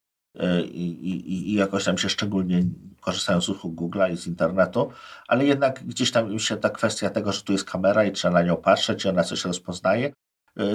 i, 0.72 0.90
i, 0.90 1.50
i 1.50 1.54
jakoś 1.54 1.84
tam 1.84 1.98
się 1.98 2.08
szczególnie 2.08 2.62
korzystają 3.00 3.40
z 3.40 3.48
usług 3.48 3.74
Google'a 3.74 4.12
i 4.12 4.16
z 4.16 4.26
internetu, 4.26 4.90
ale 5.28 5.46
jednak 5.46 5.84
gdzieś 5.84 6.10
tam 6.10 6.32
im 6.32 6.38
się 6.38 6.56
ta 6.56 6.70
kwestia 6.70 7.10
tego, 7.10 7.32
że 7.32 7.42
tu 7.42 7.52
jest 7.52 7.70
kamera 7.70 8.04
i 8.04 8.12
trzeba 8.12 8.34
na 8.34 8.42
nią 8.42 8.56
patrzeć 8.56 9.04
i 9.04 9.08
ona 9.08 9.24
coś 9.24 9.44
rozpoznaje, 9.44 10.12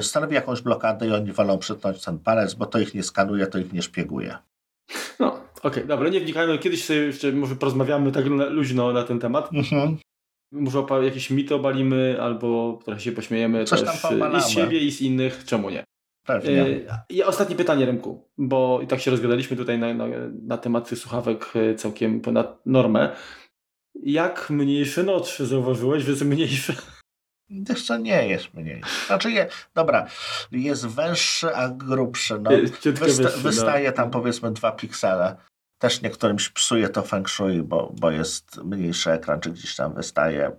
stanowi 0.02 0.36
jakąś 0.36 0.62
blokadę 0.62 1.08
i 1.08 1.12
oni 1.12 1.32
wolą 1.32 1.58
przytnąć 1.58 2.04
ten 2.04 2.20
palec, 2.20 2.54
bo 2.54 2.66
to 2.66 2.80
ich 2.80 2.94
nie 2.94 3.04
skanuje, 3.04 3.48
to 3.48 3.60
ich 3.60 3.74
nie 3.74 3.82
szpieguje. 3.82 4.38
No, 5.20 5.28
okej, 5.28 5.44
okay, 5.64 5.86
dobra, 5.86 6.10
nie 6.10 6.20
wnikajmy. 6.20 6.58
Kiedyś 6.60 6.86
sobie 6.86 7.00
jeszcze 7.00 7.32
może 7.32 7.56
porozmawiamy 7.56 8.12
tak 8.12 8.26
luźno 8.26 8.94
na 8.94 9.04
ten 9.04 9.20
temat. 9.20 9.50
Mhm. 9.54 9.98
Może 10.52 10.84
jakieś 11.04 11.30
mity 11.30 11.56
obalimy, 11.56 12.18
albo 12.22 12.80
trochę 12.86 13.00
się 13.00 13.12
pośmiejemy 13.12 13.66
Coś 13.66 13.82
też 13.82 14.06
i 14.38 14.42
z 14.42 14.50
siebie, 14.50 14.80
i 14.80 14.92
z 14.92 15.02
innych. 15.02 15.46
Czemu 15.46 15.70
nie? 15.70 15.84
Pewnie. 16.26 16.66
I 17.10 17.24
ostatnie 17.24 17.56
pytanie, 17.56 17.86
Remku, 17.86 18.30
bo 18.38 18.80
i 18.84 18.88
tak 18.88 19.00
się 19.00 19.12
rozgadaliśmy 19.12 19.58
tutaj 19.58 19.80
na, 19.80 19.94
na, 19.94 20.06
na 20.44 20.58
tematy 20.58 20.96
słuchawek 20.96 21.54
e, 21.56 21.76
całkiem 21.76 22.22
ponad 22.22 22.66
normę. 22.66 23.16
Jak 24.04 24.50
mniejszy 24.50 25.04
notch 25.04 25.40
zauważyłeś, 25.40 26.04
że 26.04 26.12
jest 26.12 26.26
mniejszy? 26.26 26.76
Wiesz 27.50 27.86
co, 27.86 27.98
nie 27.98 28.28
jest 28.28 28.54
mniejszy. 28.54 29.06
Znaczy, 29.06 29.32
je, 29.32 29.48
dobra, 29.76 30.08
jest 30.52 30.88
węższy, 30.88 31.56
a 31.56 31.70
grubszy. 31.70 32.40
No, 32.40 32.52
wysta 32.84 33.24
wyższy, 33.24 33.38
wystaje 33.38 33.90
no. 33.90 33.96
tam 33.96 34.12
powiedzmy 34.12 34.52
dwa 34.52 34.72
piksele. 34.72 35.36
Też 35.82 36.02
niektórym 36.02 36.38
psuje 36.54 36.90
to 36.90 37.02
feng 37.02 37.30
shui, 37.30 37.64
bo, 37.64 37.94
bo 38.00 38.12
jest 38.12 38.58
mniejszy 38.58 39.12
ekran, 39.12 39.42
czy 39.42 39.52
gdzieś 39.52 39.76
tam 39.76 39.94
wystaje. 39.94 40.52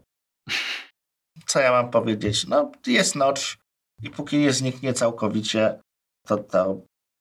Co 1.47 1.61
ja 1.61 1.73
mam 1.73 1.91
powiedzieć? 1.91 2.47
No, 2.47 2.73
jest 2.87 3.17
notch 3.17 3.43
i 4.03 4.11
póki 4.11 4.39
nie 4.39 4.53
zniknie 4.53 4.95
całkowicie, 4.95 5.81
to, 6.27 6.39
to 6.39 6.81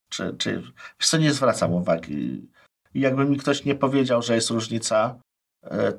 czy, 0.09 0.36
czy 0.38 0.61
wiesz 0.99 1.09
co, 1.09 1.18
nie 1.18 1.34
zwracam 1.34 1.74
uwagi. 1.74 2.47
Jakby 2.93 3.26
mi 3.26 3.38
ktoś 3.38 3.66
nie 3.66 3.76
powiedział, 3.76 4.22
że 4.22 4.36
jest 4.36 4.49
różnica, 4.49 5.20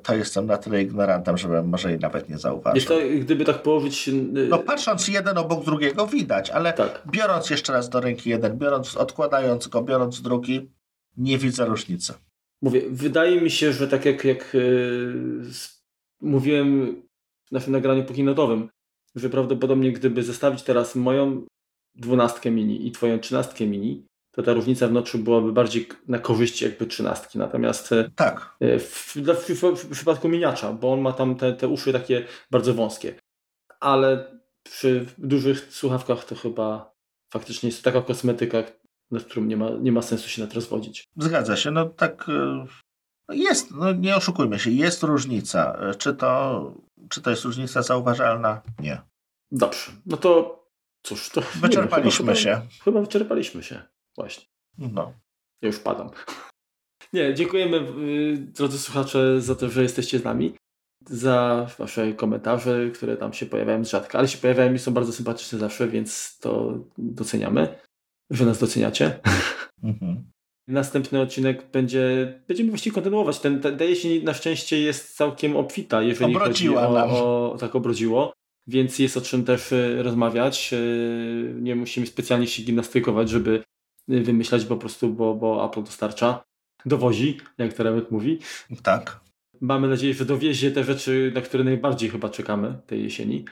to 0.03 0.15
jestem 0.15 0.45
na 0.45 0.57
tyle 0.57 0.81
ignorantem, 0.81 1.37
żebym 1.37 1.69
może 1.69 1.89
jej 1.89 1.99
nawet 1.99 2.29
nie 2.29 2.37
zauważył. 2.37 2.87
To, 2.87 2.95
gdyby 3.19 3.45
tak 3.45 3.61
położyć... 3.61 4.07
Y, 4.07 4.13
no 4.49 4.59
patrząc 4.59 5.07
jeden 5.07 5.37
obok 5.37 5.65
drugiego 5.65 6.07
widać, 6.07 6.49
ale 6.49 6.73
tak. 6.73 7.01
biorąc 7.11 7.49
jeszcze 7.49 7.73
raz 7.73 7.89
do 7.89 8.01
ręki 8.01 8.29
jeden, 8.29 8.57
biorąc, 8.57 8.97
odkładając 8.97 9.67
go, 9.67 9.81
biorąc 9.81 10.21
drugi, 10.21 10.71
nie 11.17 11.37
widzę 11.37 11.65
różnicy. 11.65 12.13
Mówię, 12.61 12.81
wydaje 12.89 13.41
mi 13.41 13.51
się, 13.51 13.73
że 13.73 13.87
tak 13.87 14.05
jak, 14.05 14.23
jak 14.23 14.53
yy, 14.53 15.43
mówiłem 16.21 17.01
w 17.45 17.51
naszym 17.51 17.73
nagraniu 17.73 18.03
pokinotowym, 18.03 18.69
że 19.15 19.29
prawdopodobnie 19.29 19.91
gdyby 19.91 20.23
zestawić 20.23 20.63
teraz 20.63 20.95
moją 20.95 21.45
dwunastkę 21.95 22.51
mini 22.51 22.87
i 22.87 22.91
twoją 22.91 23.19
trzynastkę 23.19 23.67
mini, 23.67 24.05
to 24.37 24.43
ta 24.43 24.53
różnica 24.53 24.87
w 24.87 24.91
noczu 24.91 25.19
byłaby 25.19 25.53
bardziej 25.53 25.87
na 26.07 26.19
korzyść 26.19 26.61
jakby 26.61 26.85
trzynastki. 26.85 27.37
Natomiast 27.37 27.91
e, 27.91 28.09
tak. 28.15 28.55
E, 28.59 28.79
w, 28.79 29.15
w, 29.15 29.61
w, 29.61 29.83
w 29.83 29.89
przypadku 29.89 30.29
miniacza, 30.29 30.73
bo 30.73 30.93
on 30.93 31.01
ma 31.01 31.13
tam 31.13 31.35
te, 31.35 31.53
te 31.53 31.67
uszy 31.67 31.93
takie 31.93 32.25
bardzo 32.51 32.73
wąskie. 32.73 33.15
Ale 33.79 34.39
przy 34.63 35.05
dużych 35.17 35.73
słuchawkach 35.73 36.25
to 36.25 36.35
chyba 36.35 36.95
faktycznie 37.33 37.69
jest 37.69 37.83
taka 37.83 38.01
kosmetyka, 38.01 38.63
nad 39.11 39.23
którą 39.23 39.45
nie 39.45 39.57
ma, 39.57 39.69
nie 39.69 39.91
ma 39.91 40.01
sensu 40.01 40.29
się 40.29 40.41
nad 40.41 40.53
rozwodzić. 40.53 41.03
Zgadza 41.17 41.55
się. 41.55 41.71
No 41.71 41.85
tak 41.85 42.25
e, 42.29 42.65
jest, 43.35 43.71
no 43.71 43.93
nie 43.93 44.15
oszukujmy 44.15 44.59
się, 44.59 44.71
jest 44.71 45.03
różnica. 45.03 45.79
Czy 45.97 46.13
to, 46.13 46.73
czy 47.09 47.21
to 47.21 47.29
jest 47.29 47.43
różnica 47.43 47.81
zauważalna? 47.81 48.61
Nie. 48.79 49.01
Dobrze, 49.51 49.91
no 50.05 50.17
to 50.17 50.57
cóż, 51.03 51.29
to. 51.29 51.41
Wyczerpaliśmy 51.41 52.25
wiem, 52.25 52.35
chyba, 52.35 52.35
się. 52.35 52.61
Chyba 52.83 53.01
wyczerpaliśmy 53.01 53.63
się, 53.63 53.81
właśnie. 54.17 54.45
No. 54.77 55.13
Ja 55.61 55.67
już 55.67 55.79
padam. 55.79 56.09
Nie, 57.13 57.33
dziękujemy 57.33 57.77
y, 57.77 58.37
drodzy 58.37 58.79
słuchacze 58.79 59.41
za 59.41 59.55
to, 59.55 59.69
że 59.69 59.83
jesteście 59.83 60.19
z 60.19 60.23
nami. 60.23 60.53
Za 61.05 61.67
wasze 61.77 62.13
komentarze, 62.13 62.89
które 62.93 63.17
tam 63.17 63.33
się 63.33 63.45
pojawiają 63.45 63.85
z 63.85 63.89
rzadka, 63.89 64.19
ale 64.19 64.27
się 64.27 64.37
pojawiają 64.37 64.73
i 64.73 64.79
są 64.79 64.93
bardzo 64.93 65.11
sympatyczne 65.11 65.59
zawsze, 65.59 65.87
więc 65.87 66.37
to 66.39 66.79
doceniamy, 66.97 67.79
że 68.29 68.45
nas 68.45 68.59
doceniacie. 68.59 69.19
Mhm. 69.83 70.31
Następny 70.67 71.21
odcinek 71.21 71.71
będzie, 71.71 72.33
będziemy 72.47 72.69
właściwie 72.69 72.93
kontynuować. 72.93 73.39
Ten, 73.39 73.61
ta 73.61 73.83
jesień 73.83 74.23
na 74.23 74.33
szczęście 74.33 74.81
jest 74.81 75.15
całkiem 75.15 75.55
obfita, 75.55 76.01
jeżeli 76.01 76.35
Obrodziła 76.35 76.87
chodzi 76.87 77.13
o, 77.13 77.51
o, 77.51 77.57
tak 77.59 77.75
obrodziło, 77.75 78.33
więc 78.67 78.99
jest 78.99 79.17
o 79.17 79.21
czym 79.21 79.43
też 79.43 79.71
y, 79.71 80.03
rozmawiać. 80.03 80.69
Y, 80.73 81.55
nie 81.61 81.75
musimy 81.75 82.07
specjalnie 82.07 82.47
się 82.47 82.63
gimnastykować, 82.63 83.29
żeby 83.29 83.63
wymyślać 84.07 84.65
po 84.65 84.77
prostu, 84.77 85.09
bo, 85.09 85.35
bo 85.35 85.65
Apple 85.65 85.83
dostarcza, 85.83 86.43
dowozi, 86.85 87.37
jak 87.57 87.73
Teremek 87.73 88.11
mówi. 88.11 88.39
Tak. 88.83 89.19
Mamy 89.61 89.87
nadzieję, 89.87 90.13
że 90.13 90.25
dowiezie 90.25 90.71
te 90.71 90.83
rzeczy, 90.83 91.31
na 91.35 91.41
które 91.41 91.63
najbardziej 91.63 92.09
chyba 92.09 92.29
czekamy 92.29 92.81
tej 92.87 93.03
jesieni. 93.03 93.45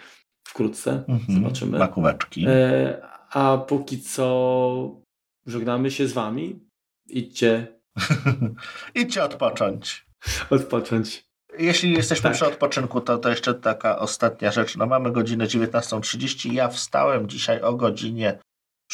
Wkrótce. 0.48 1.04
Mhm. 1.08 1.42
Zobaczymy. 1.42 1.80
Makóweczki. 1.80 2.46
E, 2.48 3.02
a 3.32 3.58
póki 3.58 4.02
co 4.02 5.02
żegnamy 5.46 5.92
się 5.92 6.08
z 6.08 6.14
Wami. 6.14 6.60
Idźcie. 7.08 7.68
Idźcie 8.96 9.24
odpocząć. 9.24 10.06
Odpocząć. 10.50 11.26
Jeśli 11.60 11.94
jesteśmy 11.94 12.24
tak. 12.24 12.34
przy 12.34 12.46
odpoczynku, 12.46 13.02
to, 13.02 13.18
to 13.18 13.30
jeszcze 13.30 13.54
taka 13.54 14.00
ostatnia 14.00 14.52
rzecz. 14.52 14.78
No 14.78 14.86
mamy 14.86 15.12
godzinę 15.12 15.46
19.30. 15.46 16.54
Ja 16.54 16.68
wstałem 16.68 17.30
dzisiaj 17.30 17.62
o 17.62 17.74
godzinie 17.74 18.40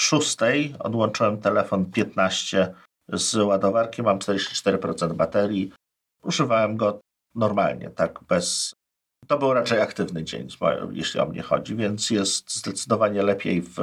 6. 0.01 0.37
Odłączyłem 0.79 1.37
telefon 1.37 1.85
15 1.85 2.73
z 3.13 3.35
ładowarki. 3.35 4.03
Mam 4.03 4.19
44% 4.19 5.13
baterii. 5.13 5.71
Używałem 6.23 6.77
go 6.77 6.99
normalnie, 7.35 7.89
tak 7.89 8.19
bez. 8.23 8.73
To 9.27 9.37
był 9.37 9.53
raczej 9.53 9.81
aktywny 9.81 10.23
dzień, 10.23 10.47
jeśli 10.91 11.19
o 11.19 11.25
mnie 11.25 11.41
chodzi, 11.41 11.75
więc 11.75 12.09
jest 12.09 12.55
zdecydowanie 12.55 13.23
lepiej 13.23 13.61
w 13.61 13.77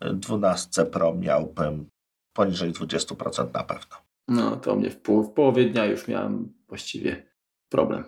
12 0.00 0.84
Pro 0.84 1.14
miałbym 1.14 1.88
poniżej 2.36 2.72
20% 2.72 3.54
na 3.54 3.64
pewno. 3.64 3.96
No 4.28 4.56
to 4.56 4.76
mnie 4.76 4.90
w, 4.90 5.00
pół, 5.00 5.22
w 5.22 5.32
połowie 5.32 5.64
dnia 5.64 5.84
już 5.84 6.08
miałem 6.08 6.54
właściwie 6.68 7.26
problem. 7.68 8.04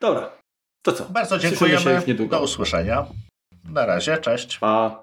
Dobra, 0.00 0.30
to 0.82 0.92
co? 0.92 1.04
Bardzo 1.04 1.38
dziękujemy. 1.38 2.04
Do 2.30 2.42
usłyszenia. 2.42 3.06
Na 3.64 3.86
razie, 3.86 4.18
cześć. 4.18 4.58
Pa. 4.58 5.01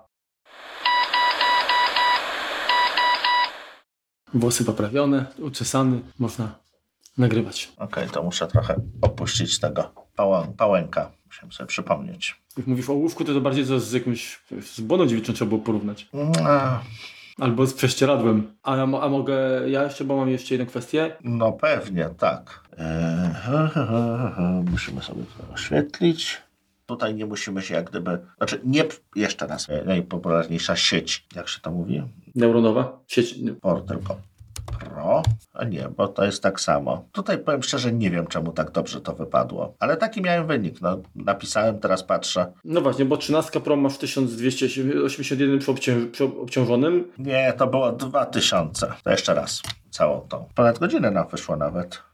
Włosy 4.33 4.65
poprawione, 4.65 5.25
uczesany, 5.39 6.01
można 6.19 6.55
nagrywać. 7.17 7.71
Okej, 7.77 8.09
to 8.09 8.23
muszę 8.23 8.47
trochę 8.47 8.75
opuścić 9.01 9.59
tego 9.59 9.91
pałę, 10.15 10.53
pałęka. 10.57 11.11
Musiałem 11.25 11.51
sobie 11.51 11.67
przypomnieć. 11.67 12.41
Jak 12.57 12.67
mówisz 12.67 12.89
o 12.89 12.93
łówku, 12.93 13.25
to 13.25 13.33
to 13.33 13.41
bardziej 13.41 13.65
z, 13.65 13.83
z 13.83 13.93
jakimś 13.93 14.39
z 14.61 14.81
boną 14.81 15.05
dziewiczą 15.07 15.33
trzeba 15.33 15.49
było 15.49 15.61
porównać. 15.61 16.09
A. 16.45 16.79
Albo 17.39 17.65
z 17.67 17.73
prześcieradłem. 17.73 18.53
A, 18.63 18.75
a 18.75 19.09
mogę 19.09 19.69
ja 19.69 19.83
jeszcze, 19.83 20.05
bo 20.05 20.17
mam 20.17 20.29
jeszcze 20.29 20.53
jedną 20.53 20.67
kwestię? 20.67 21.15
No 21.23 21.51
pewnie, 21.51 22.09
tak. 22.17 22.63
Eee, 22.77 23.29
musimy 24.71 25.01
sobie 25.01 25.23
to 25.23 25.53
oświetlić. 25.53 26.41
Tutaj 26.89 27.15
nie 27.15 27.25
musimy 27.25 27.61
się 27.61 27.73
jak 27.73 27.89
gdyby... 27.89 28.19
Znaczy 28.37 28.61
nie... 28.63 28.83
Jeszcze 29.15 29.47
raz. 29.47 29.67
Najpopularniejsza 29.85 30.75
sieć. 30.75 31.27
Jak 31.35 31.47
się 31.47 31.59
to 31.61 31.71
mówi? 31.71 32.03
Neuronowa? 32.35 32.99
Sieć... 33.07 33.35
Por 33.61 33.85
tylko. 33.85 34.15
Pro, 34.79 35.23
a 35.53 35.63
nie, 35.63 35.89
bo 35.97 36.07
to 36.07 36.25
jest 36.25 36.43
tak 36.43 36.59
samo. 36.61 37.05
Tutaj 37.11 37.37
powiem 37.37 37.63
szczerze, 37.63 37.93
nie 37.93 38.11
wiem 38.11 38.27
czemu 38.27 38.51
tak 38.51 38.71
dobrze 38.71 39.01
to 39.01 39.13
wypadło, 39.13 39.75
ale 39.79 39.97
taki 39.97 40.21
miałem 40.21 40.47
wynik. 40.47 40.81
No, 40.81 40.97
napisałem, 41.15 41.79
teraz 41.79 42.03
patrzę. 42.03 42.53
No 42.65 42.81
właśnie, 42.81 43.05
bo 43.05 43.17
13 43.17 43.59
Pro 43.59 43.75
masz 43.75 43.97
1281 43.97 45.59
przy, 45.59 45.71
obciąż 45.71 46.05
przy 46.11 46.23
obciążonym. 46.23 47.11
Nie, 47.17 47.53
to 47.57 47.67
było 47.67 47.91
2000. 47.91 48.93
To 49.03 49.11
jeszcze 49.11 49.33
raz, 49.33 49.61
całą 49.89 50.19
tą. 50.21 50.45
Ponad 50.55 50.79
godzinę 50.79 51.11
nam 51.11 51.27
wyszło 51.27 51.55
nawet. 51.55 52.08